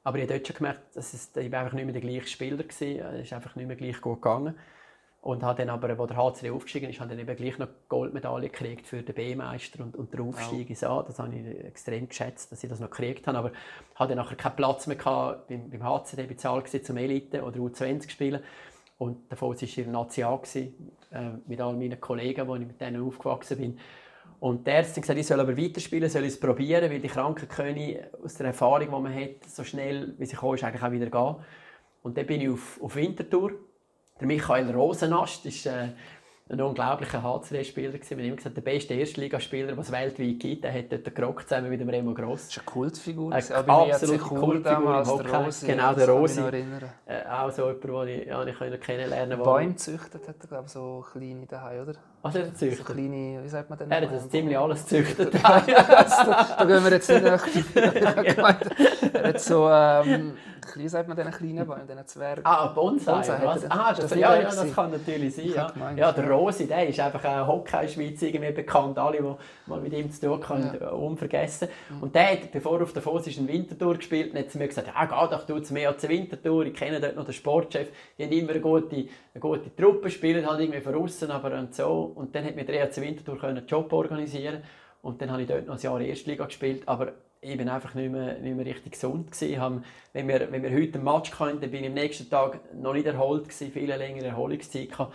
Aber 0.03 0.17
ich 0.17 0.23
habe 0.23 0.33
dort 0.33 0.47
schon 0.47 0.55
gemerkt, 0.55 0.95
dass 0.95 1.13
es, 1.13 1.35
ich 1.35 1.51
war 1.51 1.59
einfach 1.59 1.73
nicht 1.73 1.85
mehr 1.85 1.93
der 1.93 2.01
gleiche 2.01 2.27
Spieler 2.27 2.57
war. 2.57 2.65
Es 2.65 2.81
ist 2.81 3.33
einfach 3.33 3.55
nicht 3.55 3.67
mehr 3.67 3.75
gleich 3.75 4.01
gut 4.01 4.21
gegangen. 4.21 4.55
Und 5.21 5.43
habe 5.43 5.59
dann 5.59 5.69
aber, 5.69 5.87
als 5.89 6.07
der 6.07 6.17
HCD 6.17 6.49
aufgestiegen 6.49 6.89
ist, 6.89 6.99
dann 6.99 7.17
eben 7.17 7.35
gleich 7.35 7.59
noch 7.59 7.67
Goldmedaille 7.89 8.49
gekriegt 8.49 8.87
für 8.87 9.03
den 9.03 9.13
B-Meister 9.13 9.83
und, 9.83 9.95
und 9.95 10.11
den 10.11 10.21
Aufstieg 10.21 10.67
ins 10.71 10.83
A. 10.83 11.03
Das 11.03 11.19
habe 11.19 11.35
ich 11.35 11.63
extrem 11.63 12.09
geschätzt, 12.09 12.51
dass 12.51 12.63
ich 12.63 12.69
das 12.69 12.79
noch 12.79 12.89
gekriegt 12.89 13.27
habe. 13.27 13.37
Aber 13.37 13.51
ich 13.51 13.99
hatte 13.99 14.15
nachher 14.15 14.35
keinen 14.35 14.55
Platz 14.55 14.87
mehr 14.87 14.97
gehabt, 14.97 15.47
beim, 15.47 15.69
beim 15.69 15.83
HCD 15.83 16.23
bezahlt 16.23 16.85
zum 16.85 16.97
Elite 16.97 17.43
oder 17.43 17.59
U20 17.59 18.09
spielen. 18.09 18.41
Und 18.97 19.31
davor 19.31 19.49
war 19.49 19.61
ich 19.61 19.77
in 19.77 19.85
der 19.85 19.93
Nazi 19.93 20.23
A, 20.23 20.39
äh, 21.11 21.31
mit 21.45 21.61
all 21.61 21.75
meinen 21.75 22.01
Kollegen, 22.01 22.47
wo 22.47 22.55
ich 22.55 22.65
mit 22.65 22.81
denen 22.81 23.03
aufgewachsen 23.03 23.57
bin. 23.57 23.79
Und 24.39 24.65
der 24.65 24.79
hat 24.79 24.95
gesagt, 24.95 25.19
ich 25.19 25.27
soll 25.27 25.39
aber 25.39 25.55
weiterspielen, 25.55 26.09
soll 26.09 26.23
es 26.23 26.39
probieren, 26.39 26.89
weil 26.89 26.99
die 26.99 27.07
Kranken 27.07 27.47
können 27.47 27.99
aus 28.23 28.35
der 28.35 28.47
Erfahrung, 28.47 28.87
die 28.87 28.89
man 28.89 29.13
hat, 29.13 29.43
so 29.47 29.63
schnell 29.63 30.15
wie 30.17 30.25
sie 30.25 30.35
kommen, 30.35 30.55
ist 30.55 30.63
eigentlich 30.63 30.81
auch 30.81 30.91
wieder 30.91 31.11
gehen. 31.11 31.35
Und 32.01 32.17
dann 32.17 32.25
bin 32.25 32.41
ich 32.41 32.49
auf, 32.49 32.81
auf 32.81 32.95
Winterthur. 32.95 33.51
Der 34.21 34.27
Michael 34.27 34.69
Rosenast 34.69 35.47
ist 35.47 35.65
äh, 35.65 35.87
ein 36.47 36.61
unglaublicher 36.61 37.23
HCD-Spieler. 37.23 37.93
Wir 37.93 37.99
haben 37.99 38.19
immer 38.19 38.35
gesagt, 38.35 38.55
der 38.55 38.61
beste 38.61 38.93
Erstligaspieler, 38.93 39.69
den 39.69 39.79
es 39.79 39.91
weltweit 39.91 40.39
gibt. 40.39 40.63
Er 40.63 40.71
hat 40.71 40.91
dort 40.91 41.15
gerockt 41.15 41.49
zusammen 41.49 41.71
mit 41.71 41.81
dem 41.81 41.89
Remo 41.89 42.13
Gross. 42.13 42.41
Das 42.41 42.49
ist 42.51 42.57
eine 42.59 42.65
Kultfigur. 42.65 43.33
Eine 43.33 43.55
absolute 43.57 44.17
Kultfigur 44.19 45.01
im 45.01 45.07
Hockey. 45.07 45.65
Genau, 45.65 45.93
der 45.95 46.09
Rosi. 46.09 46.39
Äh, 46.39 47.27
auch 47.31 47.49
so 47.49 47.71
jemand, 47.71 47.83
den 47.83 48.21
ich, 48.21 48.27
ja, 48.27 48.45
ich 48.45 48.81
kennenlernen 48.81 49.39
konnte. 49.39 49.43
Bäume 49.43 49.75
züchtet 49.75 50.27
hat 50.27 50.35
er, 50.39 50.47
glaube 50.47 50.65
ich, 50.67 50.71
so 50.71 51.03
kleine 51.11 51.47
daheim, 51.47 51.81
oder? 51.81 51.93
Was 52.21 52.35
er 52.35 52.53
züchtet? 52.53 52.85
So 52.85 52.93
kleine, 52.93 53.43
wie 53.43 53.49
sagt 53.49 53.71
man 53.71 53.79
denn? 53.79 53.89
Er 53.89 54.01
hat 54.01 54.13
das 54.13 54.29
ziemlich 54.29 54.55
alles 54.55 54.85
züchtet. 54.85 55.33
da 55.33 55.59
gehen 55.61 56.83
wir 56.83 56.91
jetzt 56.91 57.09
nicht 57.09 57.23
nach. 57.23 57.47
er 59.13 59.23
hat 59.29 59.39
so... 59.39 59.67
Ähm, 59.67 60.33
wie 60.75 60.87
sagt 60.87 61.07
man 61.07 61.17
diesen 61.17 61.31
kleinen 61.31 61.65
Bäumen, 61.65 61.87
diesen 61.87 62.07
Zwergen? 62.07 62.45
Ah, 62.45 62.67
Bonsai. 62.67 63.13
Bonsai 63.13 63.45
was? 63.45 63.69
Ah, 63.69 63.93
das, 63.93 64.15
ja, 64.15 64.35
ja, 64.35 64.43
das 64.43 64.73
kann 64.73 64.91
natürlich 64.91 65.35
sein. 65.35 65.51
Ja, 65.53 65.69
gemeint, 65.69 65.99
ja 65.99 66.11
der 66.11 66.29
Rosi, 66.29 66.67
der 66.67 66.87
ist 66.87 66.99
einfach 66.99 67.23
ein 67.23 67.47
Hockey-Schweiz 67.47 68.21
irgendwie 68.21 68.51
bekannt. 68.51 68.97
Alle, 68.97 69.17
die 69.17 69.69
mal 69.69 69.79
mit 69.79 69.93
ihm 69.93 70.11
zu 70.11 70.21
tun 70.21 70.49
haben, 70.49 70.77
ja. 70.79 70.89
unvergessen. 70.89 71.67
Mhm. 71.89 72.03
Und 72.03 72.15
der 72.15 72.31
hat, 72.31 72.51
bevor 72.51 72.77
er 72.77 72.83
auf 72.83 72.93
der 72.93 73.01
Foss 73.01 73.27
ist, 73.27 73.39
einen 73.39 73.47
Wintertour 73.47 73.95
gespielt 73.95 74.33
und 74.33 74.39
hat 74.39 74.51
zu 74.51 74.57
mir 74.57 74.67
gesagt, 74.67 74.87
ja, 74.87 75.05
geh 75.05 75.35
doch 75.35 75.45
du 75.45 75.59
zu 75.59 75.73
mir 75.73 75.97
zur 75.97 76.09
Wintertour. 76.09 76.65
Ich 76.65 76.73
kenne 76.73 76.99
dort 76.99 77.15
noch 77.15 77.25
den 77.25 77.33
Sportchef. 77.33 77.89
Die 78.17 78.23
haben 78.23 78.31
immer 78.31 78.51
eine 78.51 78.61
gute, 78.61 78.95
eine 78.95 79.39
gute 79.39 79.75
Truppe, 79.75 80.09
spielen 80.09 80.49
halt 80.49 80.59
irgendwie 80.59 80.81
von 80.81 80.95
außen, 80.95 81.31
aber 81.31 81.57
und 81.57 81.73
so. 81.75 82.11
Und 82.15 82.35
dann 82.35 82.45
hat 82.45 82.55
mir 82.55 82.65
der 82.65 82.91
zur 82.91 83.03
Wintertour 83.03 83.43
einen 83.43 83.65
Job 83.65 83.91
organisieren 83.93 84.63
und 85.01 85.21
dann 85.21 85.31
habe 85.31 85.41
ich 85.41 85.47
dort 85.47 85.67
noch 85.67 85.75
ein 85.75 85.81
Jahr 85.81 85.99
Erstliga 86.01 86.45
gespielt. 86.45 86.83
Aber 86.87 87.13
ich 87.41 87.57
bin 87.57 87.69
einfach 87.69 87.95
nicht 87.95 88.11
mehr, 88.11 88.37
nicht 88.39 88.55
mehr 88.55 88.65
richtig 88.65 88.93
gesund 88.93 89.31
gewesen. 89.31 89.83
wenn, 90.13 90.27
wir, 90.27 90.51
wenn 90.51 90.61
wir 90.61 90.71
heute 90.71 90.99
ein 90.99 91.03
Match 91.03 91.33
hatten, 91.39 91.59
dann 91.59 91.71
bin 91.71 91.83
ich 91.83 91.89
am 91.89 91.95
nächsten 91.95 92.29
Tag 92.29 92.59
noch 92.73 92.93
nicht 92.93 93.07
erholt 93.07 93.45
gewesen, 93.45 93.71
viele 93.71 93.97
längere 93.97 94.27
Erholungszeit 94.27 94.91
gehabt. 94.91 95.13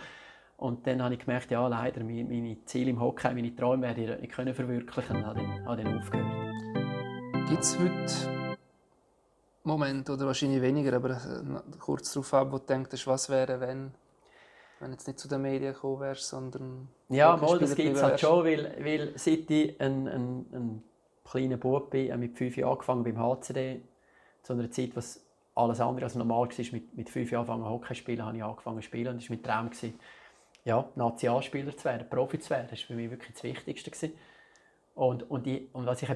Und 0.57 0.85
dann 0.85 1.01
habe 1.01 1.13
ich 1.13 1.21
gemerkt, 1.21 1.51
ja, 1.51 1.65
leider, 1.67 2.03
meine 2.03 2.57
Ziele 2.65 2.89
im 2.89 2.99
Hockey, 2.99 3.33
meine 3.33 3.55
Träume 3.55 3.83
werde 3.83 4.15
ich 4.15 4.21
nicht 4.21 4.33
können 4.33 4.53
verwirklichen 4.53 5.17
und 5.17 5.25
habe 5.25 5.39
dann, 5.39 5.65
habe 5.65 5.83
dann 5.83 5.99
aufgehört. 5.99 7.47
Gibt 7.47 7.63
es 7.63 7.79
heute 7.79 8.57
Momente, 9.63 10.11
oder 10.11 10.25
wahrscheinlich 10.25 10.61
weniger, 10.61 10.95
aber 10.95 11.11
äh, 11.11 11.77
kurz 11.79 12.11
darauf 12.13 12.33
ab, 12.33 12.51
wo 12.51 12.57
du 12.57 12.65
denkst, 12.65 13.05
was 13.05 13.29
wäre, 13.29 13.59
wenn 13.59 13.91
wenn 14.79 14.91
jetzt 14.91 15.07
nicht 15.07 15.19
zu 15.19 15.27
den 15.27 15.41
Medien 15.41 15.73
gekommen 15.73 16.01
wärst, 16.01 16.29
sondern... 16.29 16.87
Ja, 17.09 17.35
mal, 17.35 17.57
das 17.57 17.73
gibt 17.73 17.95
es 17.95 18.03
halt 18.03 18.19
schon, 18.19 18.45
weil, 18.45 18.75
weil 18.79 19.13
seit 19.15 19.49
ich 19.49 19.79
ein, 19.81 20.07
ein, 20.07 20.45
ein 20.53 20.83
kleiner 21.29 21.57
Bub 21.57 21.89
bin, 21.89 22.09
äh, 22.09 22.17
mit 22.17 22.37
fünf 22.37 22.57
Jahren 22.57 22.73
angefangen 22.73 23.03
beim 23.03 23.19
HCD, 23.19 23.81
zu 24.43 24.53
einer 24.53 24.71
Zeit, 24.71 24.95
was 24.95 25.25
alles 25.55 25.79
andere 25.81 26.05
als 26.05 26.15
normal 26.15 26.47
war, 26.47 26.65
mit, 26.71 26.95
mit 26.95 27.09
fünf 27.09 27.31
Jahren 27.31 27.49
angefangen 27.49 27.69
Hockey 27.69 27.95
spielen, 27.95 28.23
habe 28.23 28.37
ich 28.37 28.43
angefangen 28.43 28.77
zu 28.77 28.83
spielen 28.83 29.07
und 29.07 29.21
das 29.21 29.29
war 29.29 29.35
mein 29.35 29.43
Traum, 29.43 29.69
gewesen, 29.69 29.99
ja, 30.63 30.89
Nationalspieler 30.95 31.75
zu 31.75 31.85
werden, 31.85 32.09
Profi 32.09 32.39
zu 32.39 32.49
werden. 32.49 32.67
Das 32.69 32.79
war 32.81 32.87
für 32.87 32.95
mich 32.95 33.09
wirklich 33.09 33.33
das 33.33 33.43
Wichtigste. 33.43 33.89
Gewesen. 33.89 34.13
Und, 34.95 35.29
und, 35.29 35.47
ich, 35.47 35.73
und 35.73 35.85
was 35.85 36.01
ich 36.01 36.09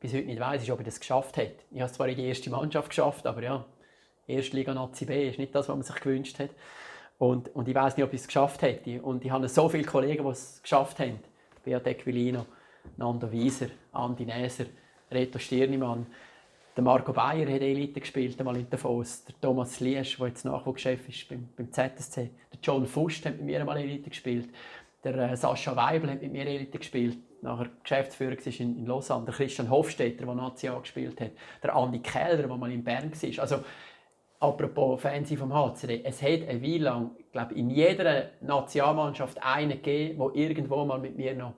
bis 0.00 0.12
heute 0.12 0.26
nicht 0.26 0.40
weiß, 0.40 0.62
ist, 0.62 0.70
ob 0.70 0.78
ich 0.78 0.86
das 0.86 1.00
geschafft 1.00 1.36
hätte. 1.36 1.64
Ich 1.70 1.80
habe 1.80 1.90
es 1.90 1.94
zwar 1.94 2.08
in 2.08 2.16
die 2.16 2.26
erste 2.26 2.50
Mannschaft 2.50 2.90
geschafft, 2.90 3.26
aber 3.26 3.42
ja, 3.42 3.64
Erstliga 4.28 4.74
Nazi 4.74 5.06
B 5.06 5.28
ist 5.28 5.38
nicht 5.38 5.54
das, 5.54 5.68
was 5.68 5.74
man 5.74 5.82
sich 5.82 5.96
gewünscht 5.96 6.38
hat. 6.38 6.50
Und, 7.18 7.54
und 7.54 7.68
ich 7.68 7.74
weiß 7.74 7.96
nicht, 7.96 8.04
ob 8.04 8.12
ich 8.12 8.20
es 8.20 8.26
geschafft 8.26 8.62
hätte. 8.62 9.02
Und 9.02 9.24
ich 9.24 9.30
habe 9.30 9.48
so 9.48 9.68
viele 9.68 9.84
Kollegen, 9.84 10.24
die 10.24 10.30
es 10.30 10.60
geschafft 10.62 10.98
haben. 10.98 11.20
Beat 11.64 11.86
Equilino, 11.86 12.46
Nando 12.96 13.30
Wieser, 13.30 13.68
Andi 13.92 14.24
Näser, 14.24 14.66
Reto 15.10 15.38
Stirnimann. 15.38 16.06
Der 16.76 16.84
Marco 16.84 17.12
Bayer 17.12 17.50
hat 17.52 17.62
Elite 17.62 18.00
gespielt, 18.00 18.38
einmal 18.38 18.56
in 18.56 18.68
Davos. 18.68 19.24
Der 19.24 19.34
Thomas 19.40 19.80
Liesch, 19.80 20.18
der 20.18 20.28
jetzt 20.28 20.44
Nachwuchschef 20.44 21.08
ist 21.08 21.28
beim, 21.28 21.48
beim 21.56 21.72
ZSC. 21.72 22.30
Der 22.52 22.58
John 22.62 22.86
Fust 22.86 23.24
hat 23.24 23.36
mit 23.36 23.46
mir 23.46 23.60
einmal 23.60 23.78
Elite 23.78 24.10
gespielt. 24.10 24.50
Der 25.02 25.16
äh, 25.32 25.36
Sascha 25.36 25.74
Weibel 25.74 26.10
hat 26.10 26.20
mit 26.20 26.32
mir 26.32 26.46
Elite 26.46 26.78
gespielt. 26.78 27.18
Nachher 27.40 27.70
Geschäftsführer 27.82 28.36
war 28.36 28.60
in, 28.60 28.78
in 28.78 28.86
Lausanne. 28.86 29.24
Der 29.24 29.34
Christian 29.34 29.70
Hofstetter, 29.70 30.26
der 30.26 30.34
Nazi 30.34 30.68
gespielt 30.82 31.20
hat. 31.20 31.30
Der 31.62 31.74
Andi 31.74 32.00
Keller, 32.00 32.46
der 32.46 32.48
mal 32.48 32.70
in 32.70 32.84
Bern 32.84 33.10
war. 33.10 33.42
Also, 33.42 33.64
apropos 34.40 35.00
Fans 35.00 35.32
vom 35.32 35.54
HCD, 35.54 36.02
es 36.04 36.20
hat 36.20 36.46
eine 36.46 36.62
Weile 36.62 36.78
lang, 36.78 37.10
glaube, 37.36 37.54
in 37.54 37.70
jeder 37.70 38.30
Nationalmannschaft 38.40 39.42
einen 39.42 39.70
gegeben, 39.70 40.18
der 40.18 40.34
irgendwo 40.34 40.84
mal 40.84 40.98
mit 40.98 41.16
mir 41.16 41.34
noch 41.34 41.54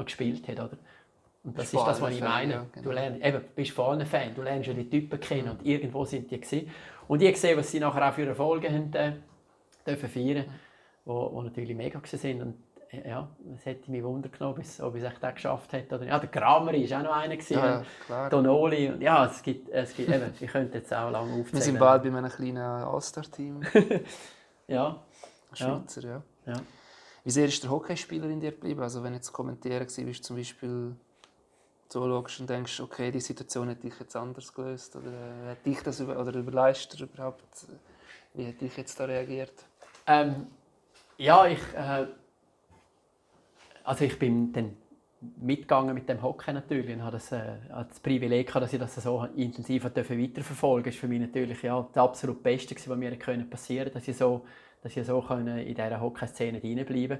noch 0.00 0.06
gespielt 0.06 0.46
hat. 0.48 0.58
Oder? 0.58 0.78
Und 1.42 1.58
das 1.58 1.72
ist 1.72 1.74
das, 1.74 2.00
was 2.00 2.12
ich 2.12 2.20
meine. 2.20 2.52
Ja, 2.52 2.66
genau. 2.72 2.84
Du 2.84 2.90
lernst, 2.90 3.24
eben, 3.24 3.44
bist 3.54 3.70
vor 3.70 3.90
allem 3.90 4.06
Fan, 4.06 4.34
du 4.34 4.42
lernst 4.42 4.68
ja 4.68 4.74
die 4.74 4.90
Typen 4.90 5.18
kennen 5.20 5.44
mhm. 5.44 5.50
und 5.50 5.66
irgendwo 5.66 6.04
sind 6.04 6.30
die 6.30 6.40
gewesen. 6.40 6.70
Und 7.08 7.22
ich 7.22 7.40
sehe, 7.40 7.56
was 7.56 7.70
sie 7.70 7.80
nachher 7.80 8.08
auch 8.08 8.14
für 8.14 8.26
Erfolge 8.26 8.68
haben 8.68 8.92
äh, 8.92 9.12
dürfen 9.86 10.08
feiern, 10.08 10.46
mhm. 10.46 10.52
wo, 11.04 11.32
wo 11.32 11.42
natürlich 11.42 11.74
mega 11.74 12.00
sind. 12.04 12.42
Und 12.42 12.54
äh, 12.90 13.08
ja, 13.08 13.28
es 13.56 13.64
hätte 13.64 13.90
mich 13.90 14.04
Wunder 14.04 14.28
genommen, 14.28 14.56
bis, 14.56 14.80
ob 14.82 14.96
ich 14.96 15.02
es 15.02 15.18
das 15.18 15.34
geschafft 15.34 15.72
hätte. 15.72 15.94
Oder, 15.94 16.06
ja, 16.06 16.18
der 16.18 16.28
Kramer 16.28 16.72
war 16.72 16.98
auch 16.98 17.04
noch 17.04 17.16
einer. 17.16 17.36
Gewesen, 17.36 17.54
ja, 17.54 17.82
klar. 18.04 18.28
Donoli. 18.28 18.92
Ja, 19.00 19.24
es 19.24 19.42
gibt, 19.42 19.70
es 19.70 19.96
gibt 19.96 20.10
eben, 20.10 20.34
ich 20.38 20.50
könnte 20.50 20.78
jetzt 20.78 20.92
auch 20.92 21.10
lange 21.10 21.32
aufzählen. 21.32 21.52
Wir 21.52 21.60
sind 21.62 21.78
bald 21.78 22.02
bei 22.02 22.08
einem 22.10 22.30
kleinen 22.30 22.58
All-Star-Team. 22.58 23.62
ja. 24.68 24.96
Schweizer, 25.54 26.02
ja. 26.02 26.22
ja. 26.46 26.60
Wie 27.24 27.30
sehr 27.30 27.46
ist 27.46 27.62
der 27.62 27.70
Hockeyspieler 27.70 28.28
in 28.28 28.40
dir 28.40 28.52
geblieben? 28.52 28.80
Also 28.82 29.02
wenn 29.02 29.14
jetzt 29.14 29.32
kommentieren 29.32 29.80
warst, 29.80 30.24
zum 30.24 30.36
Beispiel 30.36 30.96
so 31.88 32.06
schaust 32.06 32.40
und 32.40 32.48
denkst, 32.48 32.80
okay, 32.80 33.10
die 33.10 33.20
Situation 33.20 33.68
hätte 33.68 33.86
ich 33.86 33.98
jetzt 33.98 34.16
anders 34.16 34.52
gelöst 34.54 34.96
oder 34.96 35.12
äh, 35.12 35.50
hätte 35.50 35.70
ich 35.70 35.80
das 35.82 36.00
über, 36.00 36.18
oder 36.18 36.32
überleistet 36.34 37.00
überhaupt? 37.00 37.44
Wie 38.34 38.46
hat 38.46 38.60
dich 38.60 38.76
jetzt 38.76 38.98
da 38.98 39.04
reagiert? 39.04 39.52
Ähm, 40.06 40.46
ja, 41.18 41.46
ich, 41.46 41.60
äh, 41.74 42.06
also 43.84 44.04
ich 44.04 44.18
bin 44.18 44.52
dann 44.52 44.76
mitgegangen 45.20 45.94
mit 45.94 46.08
dem 46.08 46.22
Hockey 46.22 46.52
natürlich 46.52 46.94
und 46.94 47.02
habe 47.02 47.12
das, 47.12 47.32
äh, 47.32 47.56
das 47.68 48.00
Privileg 48.00 48.46
gehabt, 48.46 48.64
dass 48.64 48.72
ich 48.72 48.78
das 48.78 48.94
so 48.94 49.26
intensiv 49.36 49.84
weiterverfolgen 49.84 50.84
durfte. 50.84 50.90
Das 50.90 50.94
war 50.94 51.00
für 51.00 51.08
mich 51.08 51.20
natürlich 51.20 51.62
ja, 51.62 51.86
das 51.92 52.02
absolut 52.02 52.42
Beste, 52.42 52.74
was 52.74 52.96
mir 52.96 53.10
passieren 53.44 53.86
konnte, 53.86 53.90
dass 53.90 54.08
ich 54.08 54.16
so, 54.16 54.46
dass 54.82 54.96
ich 54.96 55.06
so 55.06 55.20
in 55.30 55.66
dieser 55.66 56.00
Hockey-Szene 56.00 56.60
bleiben 56.84 57.18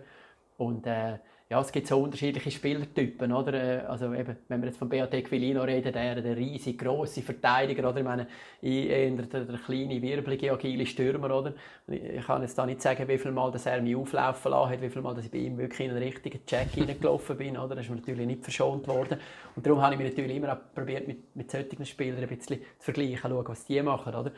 Und 0.56 0.86
äh, 0.86 1.18
ja, 1.50 1.60
es 1.60 1.72
gibt 1.72 1.88
so 1.88 2.00
unterschiedliche 2.00 2.48
Spielertypen, 2.48 3.32
oder? 3.32 3.54
Äh, 3.54 3.86
also 3.86 4.14
eben, 4.14 4.36
wenn 4.46 4.60
wir 4.62 4.68
jetzt 4.68 4.78
von 4.78 4.88
Beat 4.88 5.10
Quilino 5.24 5.62
reden, 5.64 5.92
der, 5.92 6.22
der 6.22 6.36
riesig 6.36 6.78
große 6.78 7.22
Verteidiger, 7.22 7.88
oder? 7.88 7.98
Ich 7.98 8.04
meine, 8.04 8.28
eher 8.62 9.10
der, 9.10 9.44
der 9.44 9.58
kleine, 9.58 10.00
wirbelige, 10.00 10.52
agile 10.52 10.86
Stürmer, 10.86 11.36
oder? 11.36 11.54
Ich 11.88 12.24
kann 12.24 12.42
jetzt 12.42 12.56
da 12.56 12.64
nicht 12.64 12.80
sagen, 12.80 13.08
wie 13.08 13.18
viel 13.18 13.32
Mal 13.32 13.50
dass 13.50 13.66
er 13.66 13.82
mich 13.82 13.96
auflaufen 13.96 14.52
lassen 14.52 14.70
hat, 14.70 14.80
wie 14.80 14.90
viel 14.90 15.02
Mal 15.02 15.16
dass 15.16 15.24
ich 15.24 15.30
bei 15.32 15.38
ihm 15.38 15.58
wirklich 15.58 15.80
in 15.80 15.90
einen 15.90 16.04
richtigen 16.04 16.46
Check 16.46 16.68
hineingelaufen 16.74 17.36
bin, 17.36 17.58
oder? 17.58 17.74
Da 17.74 17.80
ist 17.80 17.90
mir 17.90 17.96
natürlich 17.96 18.26
nicht 18.28 18.44
verschont 18.44 18.86
worden. 18.86 19.18
Und 19.56 19.66
darum 19.66 19.82
habe 19.82 19.94
ich 19.94 20.00
mich 20.00 20.10
natürlich 20.10 20.36
immer 20.36 20.54
probiert, 20.54 21.08
mit, 21.08 21.34
mit 21.34 21.50
solchen 21.50 21.84
Spielern 21.84 22.22
ein 22.22 22.28
bisschen 22.28 22.60
zu 22.60 22.64
vergleichen, 22.78 23.28
schauen, 23.28 23.48
was 23.48 23.64
die 23.66 23.82
machen, 23.82 24.14
oder? 24.14 24.30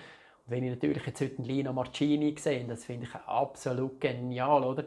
Und 0.47 0.53
wenn 0.53 0.65
ich 0.65 0.71
natürlich 0.71 1.07
jetzt 1.07 1.21
heute 1.21 1.43
Lino 1.43 1.73
Marcini 1.73 2.35
sehe, 2.39 2.65
das 2.65 2.85
finde 2.85 3.07
ich 3.07 3.15
absolut 3.15 4.01
genial, 4.01 4.65
oder? 4.65 4.85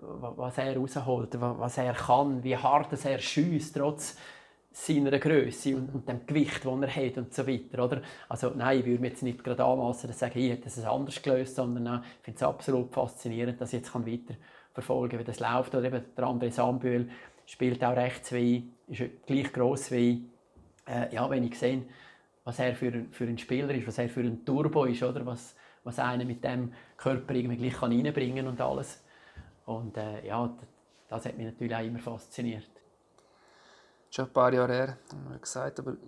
was 0.00 0.58
er 0.58 0.76
rausholt, 0.76 1.40
was 1.40 1.78
er 1.78 1.92
kann, 1.92 2.42
wie 2.44 2.56
hart 2.56 3.04
er 3.04 3.18
schießt, 3.18 3.76
trotz 3.76 4.16
seiner 4.70 5.18
Größe 5.18 5.74
und, 5.74 5.92
und, 5.92 6.08
dem 6.08 6.24
Gewicht, 6.24 6.64
das 6.64 6.80
er 6.82 7.06
hat 7.06 7.18
und 7.18 7.34
so 7.34 7.46
weiter. 7.46 7.84
Oder? 7.84 8.02
Also 8.28 8.52
nein, 8.54 8.78
ich 8.78 8.86
würde 8.86 9.00
mir 9.00 9.08
jetzt 9.08 9.22
nicht 9.22 9.42
gerade 9.42 9.64
anmassen, 9.64 10.06
dass 10.06 10.20
sagen, 10.20 10.38
ich 10.38 10.52
hätte 10.52 10.68
es 10.68 10.84
anders 10.84 11.20
gelöst, 11.20 11.56
sondern 11.56 12.02
ich 12.02 12.24
finde 12.24 12.36
es 12.36 12.42
absolut 12.42 12.92
faszinierend, 12.92 13.60
dass 13.60 13.72
ich 13.72 13.80
jetzt 13.80 13.94
weiter 13.94 14.34
verfolgen 14.72 15.18
wie 15.18 15.24
das 15.24 15.40
läuft. 15.40 15.74
Oder 15.74 15.86
eben 15.86 16.04
der 16.16 16.24
André 16.24 16.52
Sambühl 16.52 17.08
spielt 17.46 17.82
auch 17.82 17.96
rechts 17.96 18.32
wie 18.32 18.70
ist 18.86 19.02
gleich 19.26 19.52
gross 19.52 19.90
wie 19.90 20.28
äh, 20.86 21.12
ja, 21.12 21.28
wenn 21.28 21.44
ich 21.44 21.58
sehe, 21.58 21.82
was 22.48 22.58
er 22.60 22.74
für, 22.74 23.04
für 23.10 23.24
ein 23.24 23.36
Spieler 23.36 23.74
ist, 23.74 23.86
was 23.86 23.98
er 23.98 24.08
für 24.08 24.22
ein 24.22 24.42
Turbo 24.42 24.86
ist, 24.86 25.02
oder? 25.02 25.26
Was, 25.26 25.54
was 25.84 25.98
einer 25.98 26.24
mit 26.24 26.42
dem 26.42 26.72
Körper 26.96 27.34
irgendwie 27.34 27.58
gleich 27.58 27.74
kann 27.74 27.92
reinbringen 27.92 28.46
und 28.46 28.58
alles. 28.58 29.02
Und 29.66 29.98
äh, 29.98 30.26
ja, 30.26 30.56
das 31.10 31.26
hat 31.26 31.36
mich 31.36 31.44
natürlich 31.44 31.76
auch 31.76 31.84
immer 31.84 31.98
fasziniert. 31.98 32.70
Schon 34.08 34.24
ein 34.24 34.32
paar 34.32 34.50
Jahre 34.54 34.72
her, 34.72 34.98
haben 35.12 35.30
wir 35.30 35.38
gesagt, 35.38 35.78
aber 35.78 35.98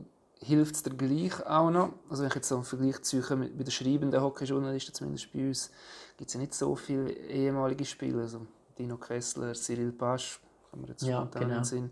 hilft 0.41 0.76
es 0.76 0.82
dir 0.82 0.97
gleich 0.97 1.45
auch 1.45 1.70
noch? 1.70 1.93
Also 2.09 2.22
wenn 2.22 2.30
ich 2.30 2.34
jetzt 2.36 2.49
so 2.49 2.55
einen 2.55 2.64
Vergleich 2.64 3.03
ziehe 3.03 3.36
mit, 3.36 3.55
mit 3.59 3.66
den 3.66 3.72
schreibenden 3.72 4.22
Hockeyjournalisten, 4.22 4.95
zumindest 4.95 5.30
bei 5.34 5.47
uns, 5.47 5.70
gibt 6.16 6.28
es 6.28 6.32
ja 6.32 6.41
nicht 6.41 6.55
so 6.55 6.74
viele 6.74 7.11
ehemalige 7.11 7.84
Spieler, 7.84 8.20
also 8.20 8.47
Dino 8.78 8.97
Kessler, 8.97 9.53
Cyril 9.53 9.93
Pasch, 9.93 10.41
haben 10.72 10.84
wir 10.84 10.88
jetzt 10.88 11.03
ja, 11.03 11.18
spontan 11.18 11.49
genau. 11.51 11.62
Sinn. 11.64 11.91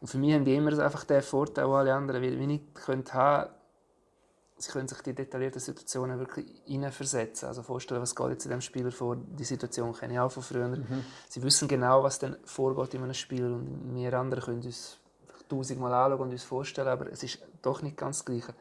Und 0.00 0.08
für 0.08 0.16
mich 0.16 0.32
haben 0.32 0.46
die 0.46 0.54
immer 0.54 0.72
einfach 0.82 1.04
den 1.04 1.20
Vorteil, 1.20 1.66
den 1.66 1.72
alle 1.74 1.92
anderen 1.92 2.22
wie 2.22 2.46
nicht 2.46 2.74
können 2.74 3.04
haben 3.12 3.50
sie 4.56 4.70
können 4.70 4.88
sich 4.88 5.00
die 5.02 5.14
detaillierten 5.14 5.60
Situationen 5.60 6.18
wirklich 6.18 6.46
hineinversetzen. 6.64 7.48
Also 7.48 7.62
vorstellen, 7.62 8.00
was 8.00 8.14
geht 8.14 8.30
jetzt 8.30 8.44
in 8.44 8.50
dem 8.50 8.60
Spieler 8.60 8.92
vor. 8.92 9.16
Die 9.16 9.44
Situation 9.44 9.92
kenne 9.92 10.14
ich 10.14 10.18
auch 10.20 10.30
von 10.30 10.42
früher. 10.42 10.68
Mhm. 10.68 11.04
Sie 11.28 11.42
wissen 11.42 11.68
genau, 11.68 12.02
was 12.02 12.18
dann 12.18 12.36
vorgeht 12.44 12.94
in 12.94 13.02
einem 13.02 13.14
Spiel 13.14 13.44
und 13.44 13.94
wir 13.94 14.14
anderen 14.14 14.42
können 14.42 14.62
uns 14.62 14.98
tausendmal 15.48 15.92
anschauen 15.92 16.20
und 16.20 16.30
uns 16.30 16.44
vorstellen, 16.44 16.88
aber 16.88 17.10
es 17.10 17.22
ist 17.22 17.38
doch 17.62 17.82
nicht 17.82 17.96
ganz 17.96 18.18
das 18.18 18.24
Gleiche. 18.24 18.54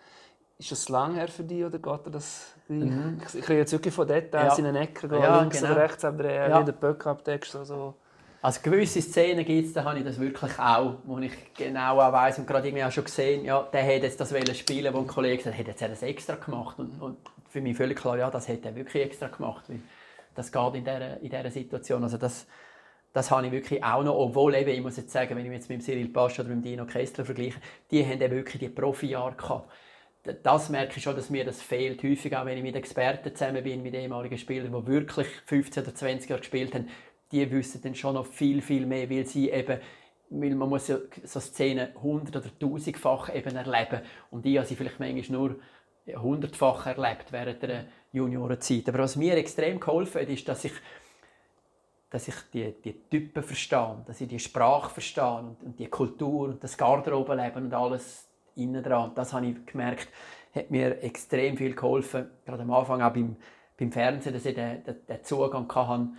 Ist 0.57 0.71
das 0.71 0.89
lang 0.89 1.15
her 1.15 1.27
für 1.27 1.43
dich 1.43 1.63
oder 1.63 1.79
geht 1.79 2.13
das 2.13 2.53
mhm. 2.67 3.19
Ich 3.33 3.41
kriege 3.41 3.59
jetzt 3.59 3.71
wirklich 3.71 3.93
von 3.93 4.07
Details 4.07 4.53
ja. 4.53 4.57
in 4.57 4.65
den 4.65 4.75
Ecken, 4.75 5.11
ja, 5.13 5.41
links 5.41 5.59
genau. 5.59 5.73
oder 5.73 5.81
rechts 5.81 6.05
abdrehen, 6.05 6.49
ja. 6.49 6.63
den 6.63 6.75
Böck 6.75 7.05
abdeckst. 7.05 7.55
Also. 7.55 7.95
Also 8.43 8.59
gewisse 8.61 9.01
Szenen 9.01 9.45
gibt 9.45 9.67
es, 9.67 9.73
da 9.73 9.85
habe 9.85 9.99
ich 9.99 10.03
das 10.03 10.19
wirklich 10.19 10.59
auch, 10.59 10.95
wo 11.05 11.17
ich 11.17 11.31
genau 11.53 12.01
auch 12.01 12.11
weiss 12.11 12.37
und 12.37 12.45
gerade 12.45 12.67
irgendwie 12.67 12.83
auch 12.83 12.91
schon 12.91 13.05
gesehen, 13.05 13.45
ja, 13.45 13.63
der 13.71 13.83
hätte 13.83 14.05
jetzt 14.05 14.19
das 14.19 14.33
spielen, 14.57 14.93
wo 14.93 14.97
ein 14.97 15.07
Kollege 15.07 15.37
gesagt 15.37 15.57
hat, 15.57 15.81
hat 15.81 15.91
das 15.91 16.03
extra 16.03 16.35
gemacht 16.35 16.77
und, 16.77 17.01
und, 17.01 17.17
für 17.47 17.61
mich 17.61 17.77
völlig 17.77 17.97
klar, 17.97 18.17
ja, 18.17 18.29
das 18.29 18.49
hätte 18.49 18.67
er 18.67 18.75
wirklich 18.75 19.05
extra 19.05 19.27
gemacht, 19.27 19.63
weil 19.69 19.79
das 20.35 20.51
geht 20.51 20.75
in 20.75 20.83
dieser, 20.83 21.21
in 21.21 21.29
dieser 21.29 21.51
Situation. 21.51 22.03
Also 22.03 22.17
das, 22.17 22.45
das 23.13 23.31
habe 23.31 23.45
ich 23.45 23.53
wirklich 23.53 23.81
auch 23.81 24.03
noch, 24.03 24.15
obwohl 24.15 24.55
eben, 24.55 24.71
ich 24.71 24.81
muss 24.81 24.97
jetzt 24.97 25.11
sagen, 25.11 25.37
wenn 25.37 25.45
ich 25.45 25.49
mich 25.49 25.59
jetzt 25.59 25.69
mit 25.69 25.81
Cyril 25.81 26.09
Pasch 26.09 26.37
oder 26.37 26.49
mit 26.49 26.65
Dino 26.65 26.85
Kessler 26.85 27.23
vergleiche, 27.23 27.61
die 27.91 28.03
haben 28.05 28.19
eben 28.19 28.35
wirklich 28.35 28.59
die 28.59 28.67
Profi-Jahre 28.67 29.35
gehabt. 29.35 29.71
Das 30.41 30.67
merke 30.67 30.97
ich 30.97 31.03
schon, 31.03 31.15
dass 31.15 31.29
mir 31.29 31.45
das 31.45 31.61
fehlt. 31.61 32.03
Häufig 32.03 32.35
auch, 32.35 32.45
wenn 32.45 32.57
ich 32.57 32.63
mit 32.63 32.75
Experten 32.75 33.33
zusammen 33.33 33.63
bin, 33.63 33.83
mit 33.83 33.93
ehemaligen 33.93 34.37
Spielern, 34.37 34.73
die 34.73 34.87
wirklich 34.87 35.27
15 35.45 35.83
oder 35.83 35.95
20 35.95 36.29
Jahre 36.29 36.41
gespielt 36.41 36.73
haben, 36.73 36.89
die 37.33 37.51
wissen 37.51 37.81
dann 37.81 37.95
schon 37.95 38.13
noch 38.13 38.27
viel, 38.27 38.61
viel 38.61 38.85
mehr, 38.85 39.09
weil 39.09 39.25
sie 39.25 39.49
eben 39.49 39.79
weil 40.29 40.55
man 40.55 40.69
muss 40.69 40.87
ja 40.87 40.97
so 41.23 41.39
Szenen 41.39 41.89
hundert- 42.01 42.37
oder 42.37 42.59
tausendfach 42.59 43.35
eben 43.35 43.55
erleben 43.55 44.01
und 44.31 44.45
ich 44.45 44.57
habe 44.57 44.65
sie 44.65 44.75
vielleicht 44.75 44.99
manchmal 44.99 45.37
nur 45.37 45.55
hundertfach 46.07 46.87
erlebt 46.87 47.31
während 47.31 47.61
der 47.61 47.85
Juniorenzeit. 48.11 48.89
Aber 48.89 48.99
was 48.99 49.15
mir 49.15 49.37
extrem 49.37 49.79
geholfen 49.79 50.21
hat, 50.21 50.29
ist, 50.29 50.47
dass 50.47 50.65
ich, 50.65 50.73
dass 52.09 52.27
ich 52.27 52.35
die, 52.53 52.73
die 52.81 53.09
Typen 53.09 53.43
verstehe, 53.43 54.03
dass 54.05 54.21
ich 54.21 54.27
die 54.27 54.39
Sprache 54.39 54.89
verstehe 54.89 55.37
und, 55.37 55.63
und 55.63 55.79
die 55.79 55.87
Kultur 55.87 56.49
und 56.49 56.63
das 56.63 56.77
Garderobenleben 56.77 57.65
und 57.65 57.73
alles 57.73 58.27
innen 58.55 58.83
dran. 58.83 59.11
Das 59.15 59.33
habe 59.33 59.47
ich 59.47 59.65
gemerkt, 59.65 60.09
hat 60.53 60.71
mir 60.71 61.01
extrem 61.03 61.57
viel 61.57 61.75
geholfen, 61.75 62.29
gerade 62.45 62.63
am 62.63 62.71
Anfang 62.71 63.01
auch 63.01 63.13
beim, 63.13 63.35
beim 63.77 63.91
Fernsehen, 63.91 64.33
dass 64.33 64.45
ich 64.45 64.55
den, 64.55 64.83
den, 64.83 65.05
den 65.07 65.23
Zugang 65.23 65.73
hatte 65.73 66.09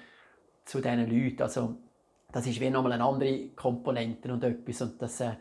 zu 0.65 0.81
diesen 0.81 1.09
Leuten. 1.09 1.43
Also, 1.43 1.77
das 2.33 2.47
ist 2.47 2.61
wie 2.61 2.71
nochmal 2.71 2.93
eine 2.93 3.05
andere 3.05 3.49
Komponente 3.55 4.33
und 4.33 4.43
etwas. 4.43 4.83
Und 4.83 5.01
das, 5.01 5.21
äh, 5.21 5.33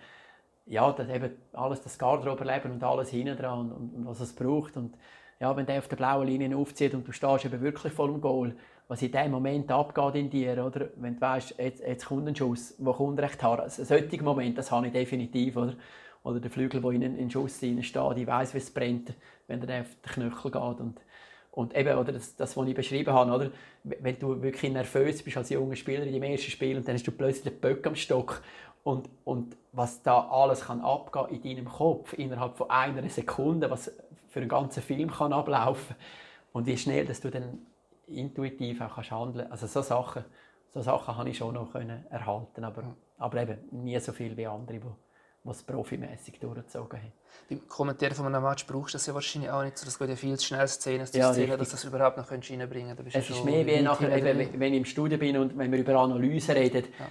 ja, 0.65 0.91
das 0.91 1.09
eben 1.09 1.31
alles, 1.53 1.81
das 1.81 1.97
Garderoberleben 1.97 2.71
und 2.71 2.83
alles 2.83 3.09
hinten 3.09 3.37
dran 3.37 3.59
und, 3.59 3.71
und, 3.71 3.95
und, 3.95 4.05
was 4.05 4.19
es 4.19 4.33
braucht. 4.33 4.77
Und 4.77 4.95
ja, 5.39 5.55
wenn 5.55 5.65
der 5.65 5.79
auf 5.79 5.87
der 5.87 5.95
blauen 5.95 6.27
Linie 6.27 6.55
aufzieht 6.55 6.93
und 6.93 7.07
du 7.07 7.11
stehst 7.11 7.45
eben 7.45 7.61
wirklich 7.61 7.93
vor 7.93 8.07
dem 8.07 8.21
Goal, 8.21 8.55
was 8.87 9.01
in 9.01 9.11
dem 9.11 9.31
Moment 9.31 9.71
abgeht 9.71 10.15
in 10.15 10.29
dir, 10.29 10.63
oder? 10.65 10.89
Wenn 10.97 11.15
du 11.15 11.21
weißt, 11.21 11.55
jetzt, 11.57 11.81
jetzt 11.81 12.05
kommt 12.05 12.27
ein 12.27 12.35
Schuss, 12.35 12.75
wo 12.77 12.93
kommt 12.93 13.19
recht 13.19 13.41
hart. 13.41 13.61
Ein 13.61 13.69
solcher 13.85 14.23
Moment, 14.23 14.57
das 14.57 14.71
habe 14.71 14.87
ich 14.87 14.93
definitiv, 14.93 15.55
oder? 15.55 15.73
Oder 16.23 16.39
der 16.39 16.51
Flügel, 16.51 16.81
der 16.81 16.91
in 16.91 17.03
einen 17.03 17.29
Schuss 17.29 17.57
steht, 17.57 18.17
ich 18.17 18.27
weiß, 18.27 18.53
wie 18.53 18.57
es 18.57 18.71
brennt, 18.71 19.13
wenn 19.47 19.59
der 19.59 19.81
auf 19.81 19.87
den 19.87 20.11
Knöchel 20.11 20.51
geht. 20.51 20.79
Und 20.79 21.01
und 21.55 21.75
eben, 21.75 21.95
oder 21.99 22.11
das, 22.11 22.35
das, 22.35 22.57
was 22.57 22.67
ich 22.67 22.73
beschrieben 22.73 23.13
habe, 23.13 23.31
oder? 23.31 23.51
wenn 23.83 24.17
du 24.17 24.41
wirklich 24.41 24.71
nervös 24.71 25.21
bist 25.21 25.37
als 25.37 25.49
junger 25.49 25.75
Spieler 25.75 26.03
in 26.03 26.11
deinem 26.11 26.31
ersten 26.31 26.49
Spiel 26.49 26.77
und 26.77 26.87
dann 26.87 26.95
hast 26.95 27.05
du 27.05 27.11
plötzlich 27.11 27.53
den 27.53 27.61
Böck 27.61 27.85
am 27.85 27.95
Stock. 27.95 28.41
Und, 28.83 29.07
und 29.23 29.55
was 29.71 30.01
da 30.01 30.29
alles 30.29 30.65
kann 30.65 30.81
abgehen 30.81 31.41
in 31.43 31.55
deinem 31.57 31.71
Kopf 31.71 32.13
innerhalb 32.13 32.57
von 32.57 32.71
einer 32.71 33.07
Sekunde, 33.07 33.69
was 33.69 33.91
für 34.29 34.39
einen 34.39 34.49
ganzen 34.49 34.81
Film 34.81 35.11
kann 35.11 35.31
ablaufen. 35.31 35.95
Und 36.53 36.65
wie 36.65 36.75
schnell, 36.75 37.05
dass 37.05 37.21
du 37.21 37.29
dann 37.29 37.59
intuitiv 38.07 38.81
auch 38.81 38.95
kannst 38.95 39.11
handeln. 39.11 39.51
Also 39.51 39.67
so 39.67 39.81
Sachen, 39.83 40.25
so 40.73 40.81
Sachen 40.81 41.15
habe 41.15 41.29
ich 41.29 41.37
schon 41.37 41.53
noch 41.53 41.71
können 41.71 42.03
erhalten, 42.09 42.63
aber, 42.63 42.95
aber 43.19 43.41
eben 43.41 43.59
nie 43.83 43.99
so 43.99 44.11
viel 44.11 44.35
wie 44.35 44.47
andere, 44.47 44.79
die 44.79 44.85
was 45.43 45.61
profimäßig 45.63 46.39
durchgezogen 46.39 46.99
haben. 46.99 47.11
Beim 47.49 47.67
Kommentieren 47.67 48.15
von 48.15 48.25
einem 48.25 48.43
Match 48.43 48.65
brauchst 48.65 48.93
du 48.93 48.97
das 48.97 49.05
ja 49.05 49.13
wahrscheinlich 49.13 49.51
auch 49.51 49.63
nicht 49.63 49.77
so. 49.77 49.85
Das 49.85 49.99
geht 49.99 50.09
ja 50.09 50.15
viel 50.15 50.37
zu 50.37 50.45
schnell, 50.45 50.67
Szenen 50.67 51.05
zu 51.05 51.17
ja, 51.17 51.33
Szenen, 51.33 51.57
dass 51.57 51.69
du 51.69 51.75
das 51.75 51.83
überhaupt 51.83 52.17
noch 52.17 52.31
reinbringen 52.31 52.95
kannst. 52.95 53.15
Es 53.15 53.29
ist 53.29 53.43
mehr 53.43 53.65
wie 53.65 53.81
nachher, 53.81 54.15
eben, 54.15 54.59
wenn 54.59 54.73
ich 54.73 54.79
im 54.79 54.85
Studio 54.85 55.17
bin 55.17 55.37
und 55.37 55.57
wenn 55.57 55.71
wir 55.71 55.79
über 55.79 55.95
Analyse 55.95 56.55
reden, 56.55 56.85
ja. 56.97 57.07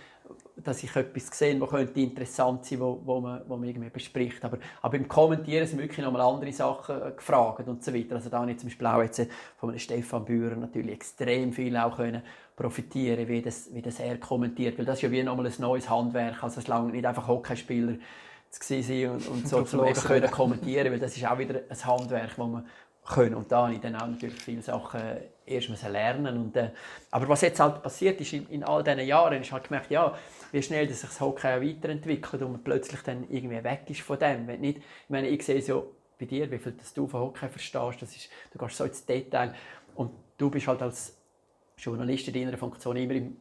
Dass 0.64 0.82
ich 0.82 0.94
etwas 0.94 1.26
sehe, 1.36 1.58
das 1.58 1.68
könnte 1.68 2.00
interessant 2.00 2.64
sein, 2.64 2.80
wo, 2.80 3.00
wo, 3.04 3.20
man, 3.20 3.42
wo 3.46 3.56
man 3.56 3.68
irgendwie 3.68 3.90
bespricht. 3.90 4.44
Aber, 4.44 4.58
aber 4.80 4.98
beim 4.98 5.08
Kommentieren 5.08 5.66
sind 5.66 5.78
wirklich 5.78 6.04
noch 6.04 6.12
mal 6.12 6.20
andere 6.20 6.52
Sachen 6.52 7.00
äh, 7.00 7.12
gefragt 7.12 7.66
und 7.68 7.84
so 7.84 7.94
weiter. 7.94 8.16
Also 8.16 8.28
da 8.28 8.40
habe 8.40 8.50
ich 8.50 8.58
zum 8.58 8.68
Beispiel 8.68 8.86
auch 8.86 9.02
jetzt 9.02 9.26
von 9.56 9.70
einem 9.70 9.78
Stefan 9.78 10.24
Bührer 10.24 10.56
natürlich 10.56 10.92
extrem 10.92 11.52
viel 11.52 11.76
auch 11.76 11.96
können 11.96 12.22
profitieren, 12.56 13.26
wie 13.28 13.42
das, 13.42 13.72
wie 13.72 13.82
das 13.82 13.98
er 13.98 14.18
kommentiert. 14.18 14.78
Weil 14.78 14.84
das 14.84 14.96
ist 14.96 15.02
ja 15.02 15.10
wie 15.10 15.22
nochmal 15.22 15.46
ein 15.46 15.54
neues 15.58 15.88
Handwerk. 15.88 16.42
Also 16.42 16.60
es 16.60 16.68
lange 16.68 16.92
nicht 16.92 17.06
einfach 17.06 17.26
Hockeyspieler 17.26 17.94
zu 18.50 18.82
sein 18.82 19.10
und, 19.10 19.28
und 19.28 19.48
so 19.48 19.60
eben 19.86 19.94
können 19.94 20.30
kommentieren, 20.30 20.92
weil 20.92 20.98
das 20.98 21.16
ist 21.16 21.26
auch 21.26 21.38
wieder 21.38 21.60
ein 21.68 21.84
Handwerk, 21.84 22.36
das 22.36 22.38
man 22.38 22.66
können. 23.04 23.34
Und 23.34 23.50
da 23.50 23.64
habe 23.64 23.74
ich 23.74 23.80
dann 23.80 23.96
auch 23.96 24.06
natürlich 24.06 24.40
viele 24.40 24.62
Sachen 24.62 25.00
erst 25.44 25.68
lernen 25.88 26.36
und, 26.38 26.56
äh, 26.56 26.70
Aber 27.10 27.28
was 27.28 27.40
jetzt 27.40 27.58
halt 27.58 27.82
passiert 27.82 28.20
ist 28.20 28.32
in, 28.32 28.48
in 28.48 28.64
all 28.64 28.84
diesen 28.84 29.00
Jahren, 29.00 29.40
ist 29.40 29.52
halt 29.52 29.64
gemerkt, 29.64 29.90
ja, 29.90 30.16
wie 30.52 30.62
schnell 30.62 30.86
dass 30.86 31.00
sich 31.00 31.10
das 31.10 31.20
Hockey 31.20 31.46
weiterentwickelt 31.46 32.42
und 32.42 32.52
man 32.52 32.64
plötzlich 32.64 33.00
dann 33.02 33.26
irgendwie 33.28 33.62
weg 33.64 33.82
ist 33.88 34.02
von 34.02 34.18
dem. 34.18 34.46
Wenn 34.46 34.60
nicht, 34.60 34.78
ich 34.78 35.10
meine, 35.10 35.28
ich 35.28 35.44
sehe 35.44 35.60
so 35.60 35.94
bei 36.18 36.26
dir, 36.26 36.50
wie 36.50 36.58
viel 36.58 36.72
dass 36.72 36.94
du 36.94 37.06
von 37.08 37.20
Hockey 37.20 37.48
verstehst, 37.48 38.02
das 38.02 38.14
ist, 38.14 38.28
du 38.52 38.58
gehst 38.58 38.76
so 38.76 38.84
ins 38.84 39.04
Detail 39.04 39.54
und 39.94 40.12
du 40.38 40.50
bist 40.50 40.68
halt 40.68 40.82
als 40.82 41.16
Journalist 41.76 42.28
in 42.28 42.34
deiner 42.34 42.56
Funktion 42.56 42.96
immer 42.96 43.14
im, 43.14 43.36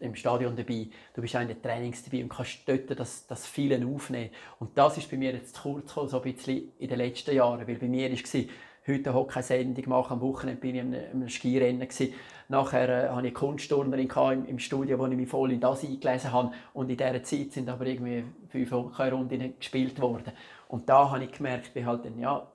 im 0.00 0.14
Stadion 0.14 0.54
dabei, 0.54 0.88
du 1.14 1.22
bist 1.22 1.34
auch 1.34 1.40
in 1.40 1.48
den 1.48 1.62
Trainings 1.62 2.04
dabei 2.04 2.22
und 2.22 2.28
kannst 2.28 2.68
dort 2.68 2.98
das, 2.98 3.26
das 3.26 3.46
Vielen 3.46 3.94
aufnehmen. 3.94 4.30
Und 4.58 4.76
das 4.76 4.98
ist 4.98 5.10
bei 5.10 5.16
mir 5.16 5.32
jetzt 5.32 5.58
kurz 5.62 5.88
gekommen, 5.88 6.10
so 6.10 6.20
ein 6.20 6.34
bisschen 6.34 6.72
in 6.78 6.88
den 6.88 6.98
letzten 6.98 7.34
Jahren, 7.34 7.66
weil 7.66 7.76
bei 7.76 7.88
mir 7.88 8.10
war 8.10 8.44
heute 8.86 9.14
Hockey-Sendung 9.14 9.88
mache. 9.88 10.12
Am 10.12 10.20
Wochenende 10.20 10.60
bin 10.60 10.74
ich 10.74 11.12
in 11.12 11.28
Skirennen. 11.28 11.80
Gewesen. 11.80 12.14
Nachher 12.48 12.88
äh, 12.88 13.08
hatte 13.08 13.12
ich 13.12 13.18
eine 13.18 13.32
Kunstturnerin 13.32 14.08
im, 14.08 14.46
im 14.46 14.58
Studio, 14.58 14.98
wo 14.98 15.06
ich 15.06 15.16
mich 15.16 15.28
voll 15.28 15.52
in 15.52 15.60
das 15.60 15.84
eingelesen 15.84 16.32
habe. 16.32 16.52
Und 16.72 16.90
in 16.90 16.96
dieser 16.96 17.22
Zeit 17.22 17.52
sind 17.52 17.68
aber 17.68 17.86
irgendwie 17.86 18.24
fünf 18.48 18.70
Hockey-Runden 18.70 19.54
gespielt 19.58 20.00
worden. 20.00 20.32
Und 20.68 20.88
da 20.88 21.10
habe 21.10 21.24
ich 21.24 21.32
gemerkt, 21.32 21.74
wie 21.74 21.84
halt 21.84 22.04
dann, 22.04 22.18
ja, 22.18 22.46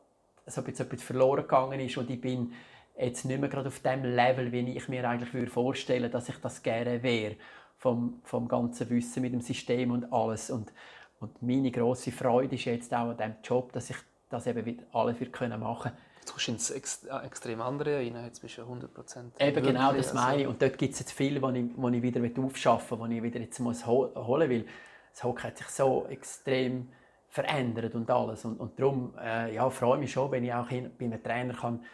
so 0.47 0.61
etwas 0.61 1.01
verloren 1.01 1.41
gegangen 1.41 1.79
ist 1.79 1.97
und 1.97 2.09
ich 2.09 2.21
bin 2.21 2.53
jetzt 2.97 3.25
nicht 3.25 3.39
mehr 3.39 3.49
gerade 3.49 3.67
auf 3.67 3.79
dem 3.79 4.03
Level, 4.03 4.51
wie 4.51 4.77
ich 4.77 4.87
mir 4.87 5.09
eigentlich 5.09 5.33
würde 5.33 5.49
vorstellen 5.49 6.11
dass 6.11 6.29
ich 6.29 6.37
das 6.37 6.61
gerne 6.61 7.01
wäre. 7.01 7.35
Vom, 7.77 8.21
vom 8.23 8.47
ganzen 8.47 8.89
Wissen 8.89 9.21
mit 9.21 9.33
dem 9.33 9.41
System 9.41 9.91
und 9.91 10.11
alles. 10.11 10.49
Und, 10.49 10.71
und 11.19 11.41
meine 11.41 11.71
grosse 11.71 12.11
Freude 12.11 12.55
ist 12.55 12.65
jetzt 12.65 12.93
auch 12.93 13.09
an 13.09 13.17
diesem 13.17 13.35
Job, 13.43 13.73
dass 13.73 13.89
ich 13.89 13.97
das 14.29 14.47
eben 14.47 14.81
alles 14.91 15.17
für 15.17 15.25
können 15.25 15.59
machen 15.59 15.91
Jetzt 16.25 16.31
kommst 16.31 16.47
du 16.47 16.51
ins 16.53 16.71
ex 16.71 17.03
extrem 17.23 17.61
andere 17.61 17.97
rein, 17.97 18.15
jetzt 18.25 18.41
bist 18.41 18.57
du 18.57 18.63
100 18.63 18.91
Eben 19.39 19.63
genau, 19.63 19.93
das 19.93 20.07
also 20.07 20.15
meine 20.15 20.41
ich. 20.41 20.47
Und 20.47 20.59
dort 20.59 20.75
gibt 20.79 20.93
es 20.93 20.99
jetzt 20.99 21.11
viel, 21.11 21.39
was 21.39 21.53
ich, 21.53 21.65
was 21.75 21.93
ich 21.93 22.01
wieder 22.01 22.43
aufschaffen 22.43 22.99
will, 22.99 23.05
was 23.05 23.11
ich 23.15 23.23
wieder 23.23 23.39
jetzt 23.41 23.59
muss 23.59 23.85
holen 23.85 24.49
will. 24.49 24.65
Das 25.11 25.23
Hockey 25.23 25.43
hat 25.43 25.59
sich 25.59 25.67
so 25.67 26.07
extrem 26.09 26.89
verändert 27.29 27.93
und 27.93 28.09
alles. 28.09 28.43
Und, 28.43 28.59
und 28.59 28.79
darum 28.79 29.13
äh, 29.21 29.53
ja, 29.53 29.69
freue 29.69 29.97
ich 29.97 29.99
mich 29.99 30.11
schon, 30.13 30.31
wenn 30.31 30.43
ich 30.43 30.51
auch 30.51 30.71
in, 30.71 30.97
bei 30.97 31.05
einem 31.05 31.21
Trainer 31.21 31.53
kann 31.53 31.85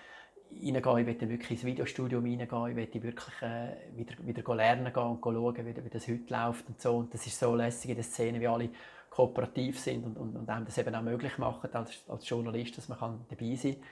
reingehen, 0.50 0.98
ich 1.00 1.06
möchte 1.06 1.30
wirklich 1.30 1.52
ins 1.52 1.66
Videostudio 1.66 2.20
reingehen, 2.20 2.68
ich 2.70 2.76
möchte 2.76 3.04
wirklich 3.04 3.42
äh, 3.42 3.76
wieder, 3.98 4.16
wieder 4.20 4.56
lernen 4.56 4.94
gehen 4.94 5.04
und 5.04 5.22
schauen, 5.22 5.58
wie, 5.58 5.84
wie 5.84 5.90
das 5.90 6.08
heute 6.08 6.34
läuft 6.34 6.70
und 6.70 6.80
so. 6.80 6.96
Und 6.96 7.14
das 7.14 7.28
ist 7.28 7.38
so 7.38 7.54
lässig 7.54 7.90
in 7.90 7.98
der 7.98 8.06
Szene, 8.06 8.40
wie 8.40 8.48
alle 8.48 8.70
kooperativ 9.10 9.78
sind 9.78 10.06
und, 10.06 10.18
und, 10.18 10.38
und 10.38 10.50
einem 10.50 10.66
das 10.66 10.78
eben 10.78 10.96
auch 10.96 11.02
möglich 11.02 11.38
machen 11.38 11.70
als, 11.74 12.02
als 12.08 12.30
Journalist, 12.30 12.78
dass 12.78 12.88
man 12.88 12.98
kann 12.98 13.26
dabei 13.30 13.56
sein 13.56 13.74
kann. 13.74 13.84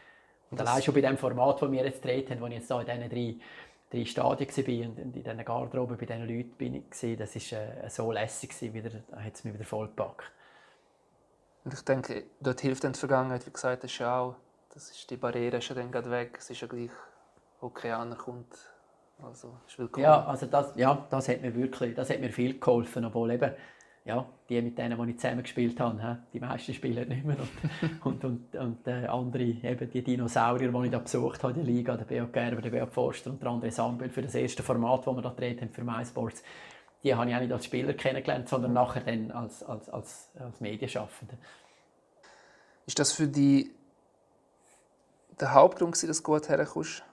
Und 0.51 0.59
allein 0.59 0.81
schon 0.81 0.93
bei 0.93 1.01
dem 1.01 1.17
Format, 1.17 1.61
das 1.61 1.71
wir 1.71 1.85
jetzt 1.85 2.01
gedreht 2.01 2.29
haben, 2.31 2.41
wo 2.41 2.47
ich 2.47 2.53
jetzt 2.53 2.71
da 2.71 2.81
in 2.81 2.87
diesen 2.87 3.09
drei, 3.09 3.35
drei 3.91 4.05
Stadien 4.05 4.49
war 4.49 4.89
und 4.89 4.99
in 4.99 5.11
diesen 5.11 5.45
Garderoben 5.45 5.97
bei 5.97 6.05
diesen 6.05 6.27
Leuten 6.27 6.51
bin 6.57 6.75
ich, 6.75 7.17
das 7.17 7.35
war 7.35 7.59
äh, 7.59 7.89
so 7.89 8.11
lässig, 8.11 8.73
wieder, 8.73 8.89
da 9.09 9.21
hat 9.21 9.35
es 9.35 9.43
mich 9.43 9.53
wieder 9.53 9.65
voll 9.65 9.87
gepackt. 9.87 10.31
Und 11.65 11.73
ich 11.73 11.81
denke, 11.81 12.23
dort 12.39 12.61
hilft 12.61 12.83
dann 12.83 12.93
die 12.93 12.99
Vergangenheit, 12.99 13.45
wie 13.45 13.51
gesagt 13.51 13.83
hast, 13.83 14.01
auch, 14.01 14.35
das 14.73 14.89
ist 14.91 15.09
die 15.09 15.17
Barriere 15.17 15.57
ist 15.57 15.69
ja 15.69 15.75
dann 15.75 15.91
gerade 15.91 16.09
weg, 16.09 16.35
es 16.39 16.49
ist 16.49 16.61
ja 16.61 16.67
gleich, 16.67 16.91
okay, 17.61 17.91
einer 17.91 18.15
kommt, 18.15 18.55
also 19.21 19.57
ist 19.67 19.77
willkommen. 19.77 20.03
Ja, 20.03 20.25
also 20.25 20.45
das, 20.45 20.73
ja, 20.75 21.05
das 21.09 21.27
hat 21.27 21.41
mir 21.41 21.53
wirklich, 21.53 21.93
das 21.95 22.09
hat 22.09 22.21
mir 22.21 22.31
viel 22.31 22.59
geholfen, 22.59 23.05
obwohl 23.05 23.31
eben, 23.31 23.53
ja, 24.09 24.25
die 24.49 24.59
mit 24.59 24.75
denen, 24.75 24.99
die 24.99 25.11
ich 25.11 25.19
zusammen 25.19 25.43
gespielt 25.43 25.79
habe, 25.79 26.17
die 26.33 26.39
meisten 26.39 26.73
spielen 26.73 27.07
nicht 27.07 27.23
mehr. 27.23 27.37
Und, 28.03 28.23
und, 28.23 28.25
und, 28.25 28.55
und 28.55 28.87
äh, 28.87 29.05
andere, 29.05 29.43
eben 29.43 29.91
die 29.91 30.01
Dinosaurier, 30.01 30.71
die 30.71 30.85
ich 30.85 30.91
da 30.91 30.97
besucht 30.97 31.43
habe, 31.43 31.53
die 31.53 31.61
Liga, 31.61 31.95
der 31.95 32.05
Beat 32.05 32.33
Gerber, 32.33 32.61
der 32.61 32.71
Beat 32.71 32.91
Forster 32.91 33.29
und 33.29 33.41
der 33.41 33.51
André 33.51 33.69
Sambel 33.69 34.09
für 34.09 34.23
das 34.23 34.33
erste 34.33 34.63
Format, 34.63 35.05
das 35.05 35.15
wir 35.15 35.21
da 35.21 35.29
gedreht 35.29 35.61
haben 35.61 35.69
für 35.69 35.83
MySports, 35.83 36.41
die 37.03 37.13
habe 37.13 37.29
ich 37.29 37.35
auch 37.35 37.39
nicht 37.39 37.51
als 37.51 37.65
Spieler 37.65 37.93
kennengelernt, 37.93 38.49
sondern 38.49 38.73
nachher 38.73 39.01
dann 39.01 39.29
als, 39.29 39.61
als, 39.61 39.87
als, 39.89 40.31
als 40.39 40.59
Medienschaffender. 40.59 41.37
Ist 42.87 42.97
das 42.97 43.11
für 43.11 43.27
dich 43.27 43.69
der 45.39 45.53
Hauptgrund, 45.53 45.93
dass 45.93 46.17
du 46.17 46.23
gut 46.23 46.49
herkommst? 46.49 47.03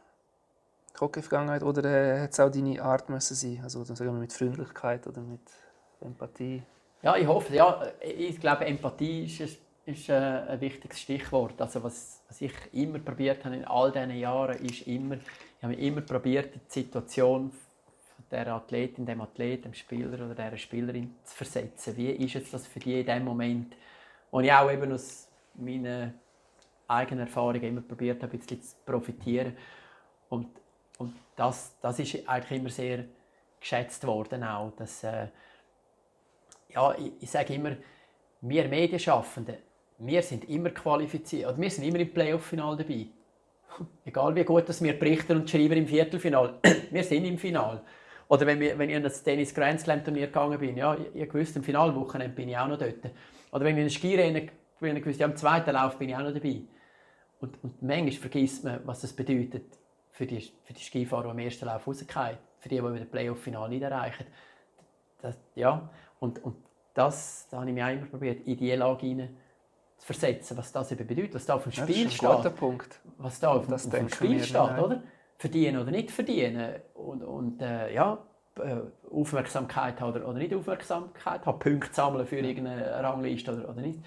Hockey-Vergangenheit? 0.99 1.63
Oder 1.63 1.85
äh, 1.85 2.23
hat 2.23 2.33
es 2.33 2.41
auch 2.41 2.51
deine 2.51 2.83
Art 2.83 3.11
müssen 3.11 3.35
sein? 3.35 3.61
Also 3.63 3.85
sagen 3.85 3.99
wir 3.99 4.13
mit 4.13 4.33
Freundlichkeit 4.33 5.07
oder 5.07 5.21
mit 5.21 5.43
Empathie? 6.01 6.63
Ja, 7.03 7.17
ich 7.17 7.27
hoffe, 7.27 7.55
ja. 7.55 7.83
Ich 8.01 8.41
glaube, 8.41 8.65
Empathie 8.65 9.25
ist, 9.25 9.41
ein, 9.41 9.93
ist 9.93 10.09
äh, 10.09 10.15
ein 10.15 10.61
wichtiges 10.61 11.01
Stichwort. 11.01 11.61
Also 11.61 11.83
was, 11.83 12.23
was 12.29 12.41
ich 12.41 12.53
immer 12.73 12.99
probiert 12.99 13.45
habe 13.45 13.57
in 13.57 13.65
all 13.65 13.93
diesen 13.93 14.17
Jahren, 14.19 14.59
ist 14.65 14.87
immer, 14.87 15.17
ich 15.17 15.63
habe 15.63 15.75
immer 15.75 16.01
probiert, 16.01 16.55
die 16.55 16.81
Situation 16.81 17.51
der 18.31 18.49
Athletin, 18.49 19.07
dem 19.07 19.21
Athlet, 19.21 19.65
dem 19.65 19.75
Spieler 19.75 20.25
oder 20.25 20.35
der 20.35 20.57
Spielerin 20.57 21.15
zu 21.23 21.37
versetzen. 21.37 21.97
Wie 21.97 22.11
ist 22.11 22.35
es 22.35 22.51
das 22.51 22.67
für 22.67 22.81
die 22.81 23.01
in 23.01 23.07
dem 23.07 23.25
Moment, 23.25 23.77
wo 24.31 24.41
ich 24.41 24.53
auch 24.53 24.71
eben 24.71 24.93
aus 24.93 25.29
meinen 25.55 26.15
eigenen 26.89 27.21
Erfahrungen 27.21 27.63
immer 27.63 27.81
probiert 27.81 28.23
habe, 28.23 28.33
ein 28.33 28.39
bisschen 28.39 28.63
zu 28.63 28.77
profitieren. 28.85 29.57
Und, 30.29 30.49
und 30.99 31.15
das, 31.35 31.75
das 31.81 31.99
ist 31.99 32.29
eigentlich 32.29 32.61
immer 32.61 32.71
sehr 32.71 33.05
geschätzt 33.61 34.07
worden 34.07 34.45
auch, 34.45 34.73
dass 34.77 35.03
äh, 35.05 35.29
ja, 36.77 36.95
ich, 36.99 37.13
ich 37.21 37.31
sage 37.31 37.55
immer, 37.55 37.73
wir 38.43 38.69
Medienschaffenden, 38.69 39.57
wir 39.99 40.23
sind 40.23 40.49
immer 40.49 40.71
qualifiziert, 40.71 41.49
oder 41.49 41.59
wir 41.59 41.71
sind 41.71 41.85
immer 41.85 41.99
im 41.99 42.13
Playoff-Final 42.13 42.77
dabei. 42.77 43.07
Egal 44.05 44.35
wie 44.35 44.45
gut 44.45 44.69
dass 44.69 44.83
wir 44.83 44.99
berichten 44.99 45.39
und 45.39 45.51
schreiben 45.51 45.79
im 45.79 45.87
Viertelfinal, 45.87 46.59
wir 46.91 47.03
sind 47.03 47.25
im 47.25 47.39
Final. 47.39 47.83
Oder 48.29 48.47
wenn, 48.47 48.61
wir, 48.61 48.79
wenn 48.79 48.91
ich 48.91 48.97
in 48.97 49.03
das 49.03 49.23
Tennis 49.23 49.55
Grand 49.55 49.81
Slam 49.81 50.05
Turnier 50.05 50.27
gegangen 50.27 50.59
bin, 50.59 50.77
ja, 50.77 50.97
ich 51.15 51.33
wusste, 51.33 51.61
im 51.61 51.65
Finalwochenende 51.65 52.35
bin 52.35 52.49
ich 52.49 52.59
auch 52.59 52.69
noch 52.69 52.79
dort. 52.79 53.11
Oder 53.53 53.65
wenn 53.65 53.77
ich 53.79 53.85
in 53.85 53.91
Skirennen 53.91 54.51
bin, 54.81 54.97
ich 54.97 55.07
wusste, 55.07 55.21
ja, 55.21 55.27
im 55.27 55.37
zweiten 55.37 55.71
Lauf 55.71 55.97
bin 55.97 56.09
ich 56.09 56.17
auch 56.17 56.23
noch 56.23 56.35
dabei. 56.35 56.63
Und, 57.41 57.63
und 57.63 57.83
manchmal 57.83 58.13
vergisst 58.13 58.65
man, 58.65 58.81
was 58.85 59.01
das 59.01 59.13
bedeutet 59.13 59.79
für 60.11 60.27
die, 60.27 60.41
für 60.65 60.73
die 60.73 60.81
Skifahrer, 60.81 61.25
die 61.25 61.31
im 61.31 61.39
ersten 61.39 61.67
Lauf 61.67 61.87
rausgehen, 61.87 62.39
für 62.59 62.69
die, 62.69 62.81
die 62.81 62.99
das 62.99 63.09
Playoff-Final 63.09 63.69
nicht 63.69 63.83
erreichen. 63.83 64.27
Das, 65.23 65.37
ja, 65.55 65.89
und, 66.21 66.43
und 66.43 66.57
das, 66.95 67.47
da 67.51 67.59
habe 67.59 67.69
ich 67.69 67.75
mich 67.75 67.85
auch 67.85 67.91
immer 67.91 68.07
probiert, 68.07 68.47
in 68.47 68.57
diese 68.57 68.77
Lage 68.77 69.07
hinein 69.07 69.37
zu 69.99 70.07
versetzen, 70.07 70.57
was 70.57 70.73
das 70.73 70.93
eben 70.93 71.07
bedeutet, 71.07 71.35
was 71.35 71.47
da 71.47 71.55
auf 71.55 71.63
dem 71.65 71.73
Spiel 71.73 72.11
steht. 72.11 72.29
Ein 72.29 72.55
Punkt. 72.55 73.01
Was 73.19 73.41
da 73.41 73.53
auf, 73.53 73.67
das 73.67 73.87
auf 73.87 73.93
dem 73.93 74.09
Spiel 74.09 74.43
steht, 74.43 74.57
oder? 74.57 75.03
Verdienen 75.39 75.81
oder 75.81 75.91
nicht 75.91 76.11
verdienen. 76.11 76.77
Und, 76.95 77.23
und 77.23 77.61
äh, 77.61 77.93
ja, 77.95 78.19
äh, 78.59 78.77
Aufmerksamkeit 79.11 80.01
oder, 80.01 80.27
oder 80.27 80.39
nicht 80.39 80.55
Aufmerksamkeit 80.55 81.45
haben, 81.45 81.59
Punkte 81.59 81.93
sammeln 81.93 82.27
für 82.27 82.39
irgendeine 82.39 83.03
Rangliste 83.03 83.53
oder, 83.53 83.69
oder 83.69 83.83
nicht. 83.83 84.01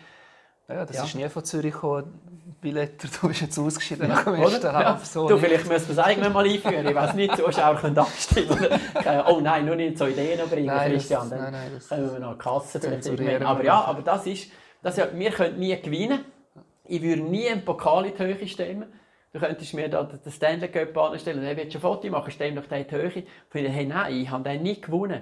Ja, 0.70 0.86
das 0.86 0.96
ja. 0.96 1.04
ist 1.04 1.16
nie 1.16 1.28
von 1.28 1.44
Zürich 1.44 1.74
gekommen. 1.74 2.20
Billetter, 2.62 3.08
du 3.22 3.28
bist 3.30 3.42
jetzt 3.42 3.58
ausgeschieden 3.58 4.10
nach 4.10 4.26
dem 4.26 4.36
ersten 4.36 4.66
ja. 4.66 5.00
So 5.02 5.28
du, 5.30 5.38
vielleicht 5.38 5.68
müssen 5.68 5.96
wir 5.96 5.98
es 5.98 6.10
irgendwann 6.10 6.34
mal 6.34 6.46
einführen. 6.46 6.86
Ich 6.86 6.96
weiß 6.96 7.14
nicht, 7.14 7.36
Zuschauer 7.38 7.76
können 7.78 7.98
abstimmen. 7.98 8.68
oh 9.28 9.40
nein, 9.42 9.66
nur 9.66 9.76
nicht 9.76 9.98
so 9.98 10.06
Ideen 10.08 10.48
bringen, 10.50 10.68
nein, 10.68 10.92
Christian. 10.92 11.30
Dann 11.30 11.40
nein, 11.40 11.52
nein, 11.54 11.72
das 11.76 11.88
können 11.88 12.12
wir 12.12 12.20
noch 12.20 12.30
eine 12.30 12.38
Kasse 12.38 12.80
vielleicht 12.80 13.46
Aber 13.46 13.64
ja, 13.64 13.82
aber 13.86 14.02
das 14.02 14.28
ist, 14.28 14.52
das 14.82 14.98
ja, 14.98 15.08
wir 15.14 15.32
können 15.32 15.58
nie 15.58 15.80
gewinnen. 15.82 16.26
Ich 16.86 17.02
würde 17.02 17.22
nie 17.22 17.48
einen 17.48 17.64
Pokal 17.64 18.06
in 18.06 18.16
die 18.16 18.24
Höhe 18.24 18.48
stemmen. 18.48 18.92
Du 19.32 19.40
könntest 19.40 19.74
mir 19.76 19.90
da 19.90 20.04
den 20.04 20.32
Stanley 20.32 20.68
Cup 20.70 20.98
anstellen, 20.98 21.44
er 21.44 21.56
wird 21.56 21.72
schon 21.72 21.80
ein 21.80 21.82
Foto 21.82 22.10
machen, 22.10 22.32
stemm 22.32 22.56
doch 22.56 22.70
in 22.72 22.88
die 22.88 22.96
Höhe. 22.96 23.24
Und 23.54 23.60
ich 23.60 23.72
hey, 23.72 23.86
nein, 23.86 24.16
ich 24.16 24.30
habe 24.30 24.44
den 24.44 24.64
nie 24.64 24.82
gewonnen. 24.82 25.22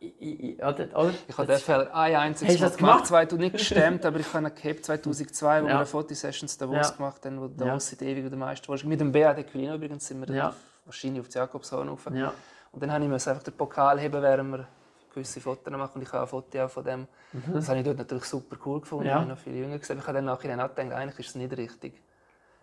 Ich, 0.00 0.58
oder, 0.58 0.88
oder? 0.94 1.14
ich 1.26 1.38
habe 1.38 1.46
den 1.46 1.58
Fall 1.58 1.88
ein 1.92 2.16
einziges 2.16 2.60
Mal 2.60 2.70
gemacht, 2.70 3.06
zwei 3.06 3.26
du 3.26 3.36
nicht 3.36 3.52
gestemmt, 3.52 4.04
aber 4.04 4.20
ich 4.20 4.32
habe 4.32 4.48
ihn 4.48 4.54
gehabt 4.54 4.84
2002, 4.84 5.62
wo 5.62 5.66
ja. 5.66 5.72
wir 5.72 5.76
eine 5.76 5.86
Fotosessions 5.86 6.58
Davos 6.58 6.90
ja. 6.90 6.96
gemacht 6.96 7.24
haben, 7.24 7.40
wo 7.40 7.48
Davos 7.48 7.90
ja. 7.92 8.06
ewig 8.06 8.28
der 8.28 8.38
Meister 8.38 8.68
war. 8.68 8.78
Mit 8.84 9.00
dem 9.00 9.12
Beat 9.12 9.38
Equilino 9.38 9.74
übrigens 9.74 10.06
sind 10.06 10.26
wir 10.26 10.34
ja. 10.34 10.54
wahrscheinlich 10.84 11.20
auf 11.20 11.28
die 11.28 11.38
Jakobshorn 11.38 11.88
rauf. 11.88 12.08
Ja. 12.12 12.32
Und 12.72 12.82
dann 12.82 12.92
habe 12.92 13.04
ich 13.04 13.10
einfach 13.10 13.42
den 13.42 13.54
Pokal 13.54 13.98
heben, 13.98 14.22
während 14.22 14.52
wir 14.52 14.68
gewisse 15.12 15.40
Fotos 15.40 15.72
machen 15.72 15.92
und 15.96 16.02
ich 16.02 16.12
habe 16.12 16.22
ein 16.22 16.28
Foto 16.28 16.68
von 16.68 16.84
dem. 16.84 17.06
Mhm. 17.32 17.54
Das 17.54 17.68
habe 17.68 17.78
ich 17.78 17.84
dort 17.84 17.98
natürlich 17.98 18.24
super 18.24 18.56
cool 18.64 18.80
gefunden, 18.80 19.06
ja. 19.06 19.22
ich 19.22 19.28
noch 19.28 19.38
viel 19.38 19.54
jünger 19.54 19.78
gesehen. 19.78 19.98
Ich 19.98 20.06
habe 20.06 20.14
dann 20.14 20.26
nachher 20.26 20.50
gedacht, 20.50 20.78
eigentlich 20.78 21.18
ist 21.18 21.28
es 21.30 21.34
nicht 21.34 21.56
richtig. 21.56 22.00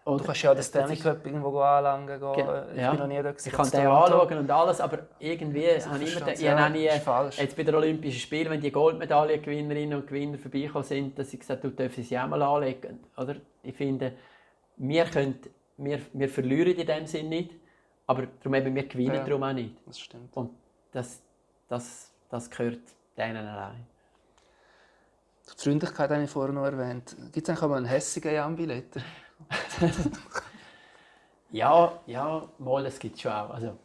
Oder 0.05 0.19
du 0.19 0.23
kannst 0.23 0.43
ja 0.43 0.53
das 0.53 0.67
Stanley 0.67 0.97
Cup 0.97 1.25
irgendwo 1.25 1.59
anlangen 1.59 2.19
gehen. 2.19 2.47
Ich 2.75 2.79
ja. 2.79 2.91
bin 2.91 2.99
noch 2.99 3.07
nie 3.07 3.15
da 3.15 3.31
gewesen. 3.31 3.49
Ich 3.49 3.53
kann 3.55 3.71
den 3.71 3.87
anschauen 3.87 4.37
und 4.37 4.51
alles, 4.51 4.79
aber 4.79 4.99
irgendwie 5.17 5.67
habe 5.81 6.03
ich 6.03 6.15
immer 6.15 6.25
den, 6.25 6.33
ich 6.35 6.47
habe 6.47 6.71
nie, 6.71 6.83
jetzt 6.83 7.57
bei 7.57 7.63
den 7.63 7.73
Olympischen 7.73 8.19
Spielen, 8.19 8.51
wenn 8.51 8.61
die 8.61 8.71
Goldmedaillengewinnerinnen 8.71 9.97
und 9.97 10.07
Gewinner 10.07 10.37
vorbeikommen 10.37 10.83
sind, 10.85 11.17
dass 11.17 11.33
ich 11.33 11.39
gesagt 11.39 11.63
du 11.63 11.71
darfst 11.71 12.03
sie 12.03 12.19
auch 12.19 12.27
mal 12.27 12.39
anlegen. 12.43 12.99
Oder? 13.17 13.37
Ich 13.63 13.75
finde, 13.75 14.13
wir, 14.77 15.05
können, 15.05 15.39
wir, 15.77 15.99
wir 16.13 16.29
verlieren 16.29 16.75
in 16.75 16.85
dem 16.85 17.07
Sinn 17.07 17.29
nicht, 17.29 17.55
aber 18.05 18.27
darum 18.43 18.53
eben, 18.53 18.75
wir 18.75 18.87
gewinnen 18.87 19.15
ja, 19.15 19.23
darum 19.23 19.41
auch 19.41 19.53
nicht. 19.53 19.75
Das 19.87 19.99
stimmt. 19.99 20.37
Und 20.37 20.51
das, 20.91 21.19
das, 21.67 22.11
das 22.29 22.51
gehört 22.51 22.79
denen 23.17 23.47
allein. 23.47 23.87
Die 25.47 25.63
Freundlichkeit 25.63 26.11
habe 26.11 26.23
ich 26.23 26.29
vorher 26.29 26.53
noch 26.53 26.65
erwähnt. 26.65 27.15
Gibt 27.31 27.37
es 27.37 27.49
eigentlich 27.49 27.63
auch 27.63 27.69
mal 27.69 27.77
einen 27.77 27.87
hässigen 27.87 28.31
Jan 28.31 28.55
Billetter? 28.55 29.01
ja, 31.51 31.99
ja, 32.05 32.49
mal, 32.57 32.83
das 32.83 32.99
gibt 32.99 33.15
es 33.15 33.21
schon 33.21 33.31
auch. 33.31 33.49
Also, 33.51 33.77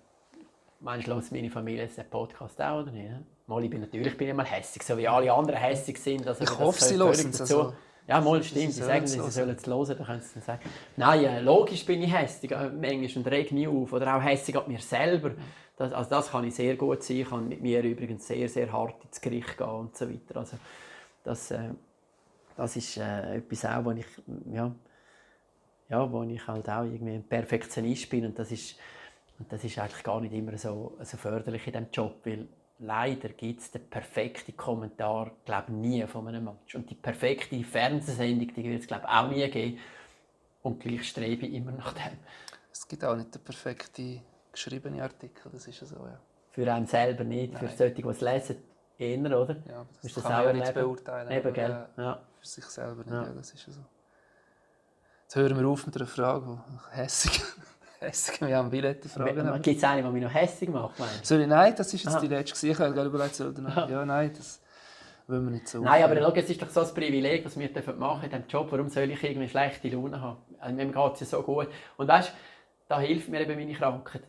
meinst 0.80 1.06
du, 1.06 1.22
meine 1.30 1.50
Familie 1.50 1.82
jetzt 1.82 1.98
den 1.98 2.08
Podcast 2.08 2.60
auch 2.60 2.82
oder 2.82 2.92
nicht? 2.92 3.10
Mal, 3.46 3.64
ich 3.64 3.70
bin 3.70 3.80
natürlich 3.80 4.16
bin 4.16 4.28
ich 4.28 4.34
mal 4.34 4.46
hässig, 4.46 4.82
so 4.82 4.96
wie 4.96 5.08
alle 5.08 5.32
anderen 5.32 5.58
hässig 5.58 5.98
sind. 5.98 6.26
Also, 6.26 6.44
ich 6.44 6.58
hoffe, 6.58 6.82
sie 6.82 6.96
hören 6.96 7.10
es. 7.10 7.40
Also, 7.40 7.72
ja, 8.06 8.20
mal 8.20 8.42
stimmt. 8.42 8.72
Sie 8.72 8.82
sagen, 8.82 9.06
sie 9.06 9.18
sollen 9.18 9.50
es 9.50 9.66
hören, 9.66 9.86
dann 9.96 10.06
können 10.06 10.20
sie 10.20 10.34
dann 10.34 10.42
sagen. 10.42 10.60
Nein, 10.96 11.24
äh, 11.24 11.40
logisch 11.40 11.84
bin 11.84 12.02
ich 12.02 12.12
hässig, 12.12 12.50
äh, 12.50 12.68
manchmal 12.68 13.10
und 13.16 13.26
reg 13.28 13.52
mich 13.52 13.68
auf. 13.68 13.92
Oder 13.92 14.16
auch 14.16 14.22
hässig 14.22 14.56
an 14.56 14.64
mir 14.66 14.80
selber. 14.80 15.32
Das, 15.76 15.92
also 15.92 16.10
das 16.10 16.30
kann 16.30 16.44
ich 16.44 16.54
sehr 16.54 16.76
gut 16.76 17.02
sein. 17.02 17.18
Ich 17.18 17.28
kann 17.28 17.48
mit 17.48 17.62
mir 17.62 17.82
übrigens 17.82 18.26
sehr, 18.26 18.48
sehr 18.48 18.72
hart 18.72 19.04
ins 19.04 19.20
Gericht 19.20 19.56
gehen 19.56 19.68
und 19.68 19.96
so 19.96 20.08
weiter. 20.08 20.36
Also, 20.38 20.56
das, 21.22 21.50
äh, 21.52 21.70
das 22.56 22.76
ist 22.76 22.96
äh, 22.96 23.36
etwas 23.36 23.64
auch, 23.64 23.84
wo 23.84 23.92
ich, 23.92 24.06
ja, 24.52 24.72
ja, 25.90 26.10
wo 26.10 26.22
ich 26.22 26.46
halt 26.46 26.68
auch 26.68 26.84
irgendwie 26.84 27.14
ein 27.14 27.24
Perfektionist 27.24 28.08
bin 28.08 28.26
und 28.26 28.38
das 28.38 28.52
ist, 28.52 28.76
und 29.38 29.52
das 29.52 29.64
ist 29.64 29.78
eigentlich 29.78 30.02
gar 30.02 30.20
nicht 30.20 30.32
immer 30.32 30.56
so, 30.56 30.96
so 31.02 31.16
förderlich 31.16 31.66
in 31.66 31.72
diesem 31.72 31.88
Job, 31.92 32.20
weil 32.24 32.46
leider 32.78 33.30
gibt 33.30 33.60
es 33.60 33.70
den 33.70 33.88
perfekten 33.90 34.56
Kommentar 34.56 35.32
glaube 35.44 35.72
nie 35.72 36.06
von 36.06 36.28
einem 36.28 36.44
Match 36.44 36.74
und 36.76 36.88
die 36.88 36.94
perfekte 36.94 37.62
Fernsehsendung 37.62 38.54
die 38.54 38.64
wird 38.64 38.82
es 38.82 38.86
glaube 38.86 39.08
auch 39.08 39.28
nie 39.28 39.46
geben 39.50 39.78
und 40.62 40.80
gleich 40.80 41.08
strebe 41.08 41.46
ich 41.46 41.54
immer 41.54 41.72
nach 41.72 41.92
dem. 41.92 42.18
Es 42.72 42.86
gibt 42.86 43.04
auch 43.04 43.16
nicht 43.16 43.34
den 43.34 43.42
perfekten 43.42 44.22
geschriebenen 44.52 45.00
Artikel, 45.00 45.50
das 45.52 45.66
ist 45.66 45.80
ja 45.80 45.86
so, 45.86 45.96
ja. 45.96 46.18
Für 46.52 46.72
einen 46.72 46.86
selber 46.86 47.24
nicht, 47.24 47.52
Nein. 47.52 47.68
für 47.68 47.76
solche, 47.76 47.94
die 47.94 48.08
es 48.08 48.20
lesen, 48.20 48.56
eher, 48.98 49.18
oder? 49.18 49.56
Ja, 49.68 49.86
das, 50.02 50.14
das 50.14 50.24
kann 50.24 50.44
man 50.44 50.56
ja 50.56 50.64
nicht 50.64 50.74
beurteilen. 50.74 51.30
Eben, 51.30 51.52
gell? 51.52 51.86
Ja. 51.96 52.20
Für 52.40 52.46
sich 52.46 52.64
selber 52.64 53.04
nicht, 53.04 53.10
ja. 53.10 53.22
ja. 53.22 53.32
das 53.32 53.52
ist 53.52 53.66
ja 53.66 53.72
so. 53.72 53.80
Jetzt 55.30 55.36
hören 55.36 55.60
wir 55.60 55.68
auf 55.68 55.86
mit 55.86 55.94
einer 55.94 56.08
Frage, 56.08 56.58
die 56.66 56.96
hässig 56.96 57.40
hässig 58.00 58.40
mich 58.40 58.52
am 58.52 58.68
Billett 58.68 59.04
fragen. 59.04 59.62
Gibt 59.62 59.76
es 59.76 59.84
eine, 59.84 60.02
die 60.02 60.08
mich 60.08 60.24
noch 60.24 60.34
hässig 60.34 60.68
macht? 60.68 60.96
Sorry, 61.22 61.46
nein, 61.46 61.72
das 61.76 61.94
ist 61.94 62.02
jetzt 62.02 62.14
Aha. 62.14 62.20
die 62.20 62.26
letzte. 62.26 62.66
Ich 62.66 62.76
habe 62.76 63.00
überlegt, 63.00 63.40
oder 63.40 63.62
nein. 63.62 63.90
Ja, 63.92 64.04
nein, 64.04 64.32
das 64.36 64.60
wollen 65.28 65.44
wir 65.44 65.52
nicht 65.52 65.68
so. 65.68 65.82
Nein, 65.82 66.02
aber 66.02 66.20
schau, 66.20 66.34
es 66.34 66.50
ist 66.50 66.60
doch 66.60 66.68
so 66.68 66.80
ein 66.80 66.92
Privileg, 66.92 67.44
was 67.44 67.56
wir 67.56 67.70
machen 67.94 68.24
in 68.24 68.30
diesem 68.30 68.48
Job. 68.48 68.72
Warum 68.72 68.88
soll 68.88 69.08
ich 69.08 69.22
irgendwie 69.22 69.48
schlechte 69.48 69.88
Laune 69.90 70.20
haben? 70.20 70.38
Also, 70.58 70.74
mir 70.74 70.86
geht 70.86 71.12
es 71.14 71.20
ja 71.20 71.26
so 71.26 71.42
gut. 71.44 71.68
Und 71.96 72.08
weißt 72.08 72.30
du, 72.30 72.32
da 72.88 72.98
hilft 72.98 73.28
mir 73.28 73.40
eben 73.42 73.54
meine 73.54 73.74
Krankheit. 73.74 74.24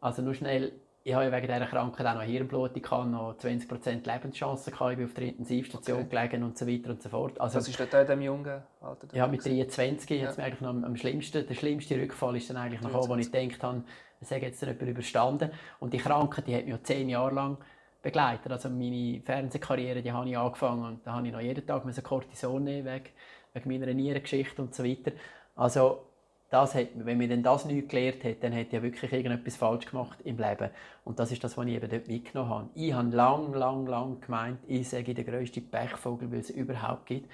Also 0.00 0.22
nur 0.22 0.34
schnell 0.34 0.70
ich 1.08 1.14
habe 1.14 1.32
wegen 1.32 1.46
dieser 1.46 1.66
Krankheit 1.66 2.06
auch 2.06 2.14
noch 2.14 2.22
Hirnblutung, 2.22 2.82
gehabt, 2.82 3.08
noch 3.08 3.34
20% 3.38 4.12
Lebenschancen, 4.12 4.72
gehabt, 4.72 4.92
ich 4.92 4.96
bin 4.98 5.06
auf 5.06 5.14
der 5.14 5.24
Intensivstation 5.24 6.00
okay. 6.00 6.08
gelegen 6.08 6.42
und 6.44 6.58
so 6.58 6.66
weiter 6.66 6.90
und 6.90 7.02
so 7.02 7.08
fort. 7.08 7.40
Also, 7.40 7.58
Was 7.58 7.68
ist 7.68 7.80
dort 7.80 7.94
in 7.94 8.00
diesem 8.00 8.20
jungen 8.20 8.62
Alter? 8.82 9.16
Ja, 9.16 9.26
mit 9.26 9.44
23 9.44 10.20
ja. 10.20 10.30
mir 10.30 10.44
eigentlich 10.44 10.60
noch 10.60 10.68
am, 10.68 10.84
am, 10.84 10.96
schlimmsten, 10.96 11.46
der 11.46 11.54
schlimmste 11.54 11.96
Rückfall 11.96 12.36
ist 12.36 12.50
dann 12.50 12.58
eigentlich 12.58 12.82
noch 12.82 12.92
gekommen, 12.92 13.08
wo 13.08 13.16
ich 13.16 13.32
gedacht 13.32 13.62
habe, 13.62 13.84
das 14.20 14.30
hat 14.30 14.42
jetzt 14.42 14.60
jemand 14.60 14.82
überstanden. 14.82 15.50
Und 15.80 15.94
die 15.94 15.98
Krankheit, 15.98 16.46
die 16.46 16.54
hat 16.54 16.64
mich 16.64 16.74
ja 16.74 16.82
zehn 16.82 17.08
Jahre 17.08 17.34
lang 17.34 17.56
begleitet. 18.02 18.52
Also 18.52 18.68
meine 18.68 19.22
Fernsehkarriere, 19.24 20.02
die 20.02 20.12
habe 20.12 20.28
ich 20.28 20.36
angefangen 20.36 20.84
und 20.84 21.06
da 21.06 21.14
habe 21.14 21.26
ich 21.26 21.32
noch 21.32 21.40
jeden 21.40 21.66
Tag 21.66 21.84
Cortison 22.02 22.64
nehmen 22.64 22.86
wegen, 22.86 23.06
wegen 23.54 23.68
meiner 23.70 23.94
Nierengeschichte 23.94 24.60
und 24.60 24.74
so 24.74 24.84
weiter. 24.84 25.12
Also 25.56 26.07
das 26.50 26.74
hat, 26.74 26.88
wenn 26.94 27.18
mir 27.18 27.28
denn 27.28 27.42
das 27.42 27.66
nicht 27.66 27.90
gelernt 27.90 28.24
hat, 28.24 28.42
dann 28.42 28.52
hätte 28.52 28.76
ich 28.76 28.82
wirklich 28.82 29.12
irgendetwas 29.12 29.56
falsch 29.56 29.84
gemacht 29.86 30.18
im 30.24 30.38
Leben. 30.38 30.70
Und 31.04 31.18
das 31.18 31.30
ist 31.30 31.44
das, 31.44 31.58
was 31.58 31.66
ich 31.66 31.74
eben 31.74 31.90
dort 31.90 32.08
mitgenommen 32.08 32.50
habe. 32.50 32.68
Ich 32.74 32.92
habe 32.92 33.14
lang, 33.14 33.52
lang, 33.52 33.86
lang 33.86 34.20
gemeint, 34.20 34.58
ich 34.66 34.88
sage 34.88 35.12
der 35.12 35.24
grösste 35.24 35.60
Pechvogel, 35.60 36.32
weil 36.32 36.40
es 36.40 36.50
überhaupt 36.50 37.06
gibt. 37.06 37.30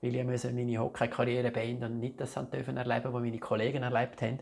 Weil 0.00 0.16
ich 0.16 0.24
musste 0.24 0.52
meine 0.52 0.78
Hockey-Karriere 0.78 1.52
beenden 1.52 1.92
und 1.92 2.00
nicht 2.00 2.20
das 2.20 2.36
erleben 2.36 2.76
was 2.86 3.22
meine 3.22 3.38
Kollegen 3.38 3.84
erlebt 3.84 4.20
haben. 4.20 4.40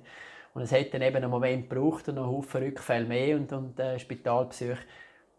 Und 0.54 0.62
es 0.62 0.72
hat 0.72 0.94
dann 0.94 1.02
eben 1.02 1.16
einen 1.16 1.30
Moment 1.30 1.68
gebraucht 1.68 2.08
und 2.08 2.14
noch 2.14 2.24
einen 2.24 2.32
Haufen 2.32 2.62
Rückfälle 2.62 3.06
mehr 3.06 3.36
und, 3.36 3.52
und 3.52 3.78
äh, 3.78 3.98
Spitalbesuche, 3.98 4.78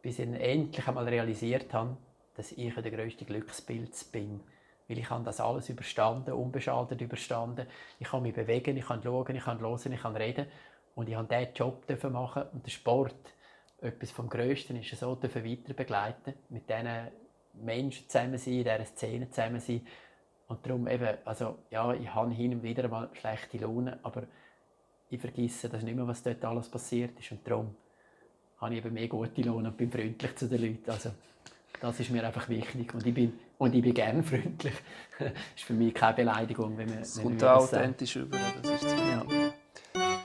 bis 0.02 0.20
ich 0.20 0.28
endlich 0.28 0.88
einmal 0.88 1.08
realisiert 1.08 1.74
habe, 1.74 1.98
dass 2.36 2.52
ich 2.52 2.74
der 2.74 2.92
grösste 2.92 3.26
Glückspilz 3.26 4.04
bin 4.04 4.42
weil 4.88 4.98
ich 4.98 5.10
habe 5.10 5.24
das 5.24 5.40
alles 5.40 5.70
überstanden, 5.70 6.34
unbeschadet 6.34 7.02
überstanden. 7.02 7.68
Ich 8.00 8.10
kann 8.10 8.24
mich 8.24 8.34
bewegen, 8.34 8.78
ich 8.78 8.86
kann 8.86 9.02
schauen, 9.02 9.36
ich 9.36 9.44
kann 9.44 9.60
hören, 9.60 9.92
ich 9.92 10.02
kann 10.02 10.16
reden. 10.16 10.48
Und 10.96 11.10
ich 11.10 11.16
durfte 11.16 11.36
diesen 11.36 11.54
Job 11.56 12.12
machen 12.12 12.44
und 12.54 12.66
der 12.66 12.72
Sport, 12.72 13.16
etwas 13.82 14.12
vom 14.12 14.30
Größten, 14.30 14.78
ist 14.78 14.98
so 14.98 15.22
weiter 15.22 15.74
begleiten, 15.74 16.34
mit 16.50 16.70
diesen 16.70 16.88
Menschen 17.54 18.08
zusammen 18.08 18.38
sein, 18.38 18.54
in 18.54 18.64
dieser 18.64 18.86
Szene 18.86 19.30
zusammen 19.30 19.60
sein. 19.60 19.86
Und 20.48 20.66
darum 20.66 20.88
eben, 20.88 21.18
also 21.26 21.58
ja, 21.72 21.94
ich 21.94 22.14
habe 22.14 22.32
hin 22.32 22.54
und 22.54 22.64
wieder 22.64 22.88
mal 22.88 23.10
schlechte 23.14 23.58
Laune, 23.58 24.00
aber 24.04 24.24
ich 25.10 25.20
vergesse 25.20 25.70
das 25.70 25.84
nicht 25.84 25.96
mehr, 25.96 26.08
was 26.08 26.24
dort 26.24 26.44
alles 26.46 26.70
passiert 26.70 27.20
ist. 27.20 27.32
Und 27.32 27.48
darum 27.48 27.76
habe 28.60 28.74
ich 28.74 28.86
eben 28.86 28.94
mehr 28.94 29.08
gute 29.08 29.42
Laune 29.42 29.70
und 29.70 29.78
bin 29.78 29.92
freundlich 29.92 30.36
zu 30.36 30.48
den 30.48 30.62
Leuten. 30.62 30.90
Also, 30.90 31.12
das 31.82 32.00
ist 32.00 32.10
mir 32.10 32.26
einfach 32.26 32.48
wichtig. 32.48 32.94
Und 32.94 33.06
ich 33.06 33.14
bin, 33.14 33.38
und 33.58 33.76
ich 33.76 33.82
bin 33.82 33.94
gerne 33.94 34.24
freundlich. 34.24 34.74
das 35.20 35.32
ist 35.56 35.64
für 35.64 35.74
mich 35.74 35.94
keine 35.94 36.16
Beleidigung, 36.16 36.78
wenn 36.78 36.90
man 36.90 37.00
Es 37.00 37.22
kommt 37.22 37.44
authentisch 37.44 38.16
über, 38.16 38.38
das 38.62 38.72
ist 38.82 38.90
zu 38.90 38.96
ja. 38.96 39.24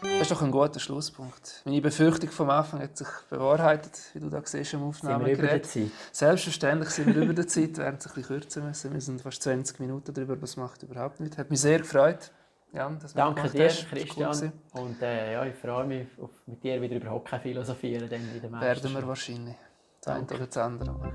Das 0.03 0.22
ist 0.22 0.31
doch 0.33 0.43
ein 0.43 0.51
guter 0.51 0.81
Schlusspunkt. 0.81 1.62
Meine 1.64 1.81
Befürchtung 1.81 2.31
vom 2.31 2.51
Anfang 2.51 2.81
hat 2.83 2.97
sich 2.97 3.09
bewahrheitet, 3.31 3.99
wie 4.12 4.20
du 4.20 4.28
da 4.28 4.43
siehst 4.45 4.74
im 4.74 4.83
Aufnahmegerät. 4.83 5.66
Selbstverständlich 6.12 6.91
sind 6.91 7.14
wir 7.14 7.22
über 7.22 7.33
der 7.33 7.47
Zeit, 7.47 7.78
werden 7.78 7.97
es 7.99 8.07
ein 8.07 8.14
bisschen 8.14 8.24
kürzer 8.24 8.61
müssen. 8.61 8.93
Wir 8.93 9.01
sind 9.01 9.22
fast 9.22 9.43
20 9.43 9.81
Minuten 9.81 10.12
darüber, 10.12 10.41
was 10.43 10.57
macht 10.57 10.83
überhaupt 10.83 11.20
nicht. 11.20 11.39
Hat 11.39 11.49
mich 11.51 11.61
sehr 11.61 11.78
gefreut. 11.78 12.33
Jan, 12.72 12.99
dass 12.99 13.14
Danke 13.14 13.49
dir, 13.49 13.64
hast. 13.66 13.89
Christian. 13.89 14.53
Cool 14.74 14.83
und 14.83 15.03
äh, 15.03 15.33
ja, 15.33 15.45
ich 15.45 15.57
freue 15.57 15.87
mich, 15.87 16.07
auf, 16.20 16.31
mit 16.47 16.62
dir 16.62 16.81
wieder 16.81 16.97
über 16.97 17.11
Hockey 17.11 17.39
philosophieren. 17.41 18.09
in 18.11 18.41
der 18.41 18.61
Werden 18.61 18.95
wir 18.95 19.07
wahrscheinlich. 19.07 19.57
Das 20.03 20.14
eine 20.14 20.24
oder 20.24 20.47
das 20.47 20.57
andere. 20.57 21.12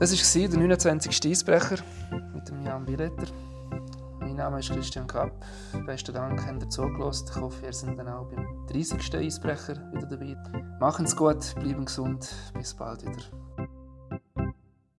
Das 0.00 0.12
war 0.12 0.48
der 0.48 0.58
29. 0.58 1.30
Eisbrecher 1.30 1.76
mit 2.32 2.48
dem 2.48 2.64
Jan 2.64 2.86
Billetter. 2.86 3.26
Mein 4.20 4.34
Name 4.34 4.60
ist 4.60 4.70
Christian 4.70 5.06
Kapp. 5.06 5.30
Besten 5.84 6.14
Dank, 6.14 6.42
habt 6.46 6.62
ihr 6.62 6.70
zugelassen. 6.70 7.26
Ich 7.28 7.36
hoffe, 7.38 7.66
ihr 7.66 7.72
seid 7.74 7.98
dann 7.98 8.08
auch 8.08 8.24
beim 8.24 8.66
30. 8.68 9.14
Eisbrecher 9.14 9.74
wieder 9.92 10.06
dabei. 10.06 10.38
Machen 10.80 11.04
es 11.04 11.14
gut, 11.14 11.54
bleiben 11.56 11.84
gesund. 11.84 12.34
Bis 12.54 12.72
bald 12.72 13.02
wieder. 13.02 13.49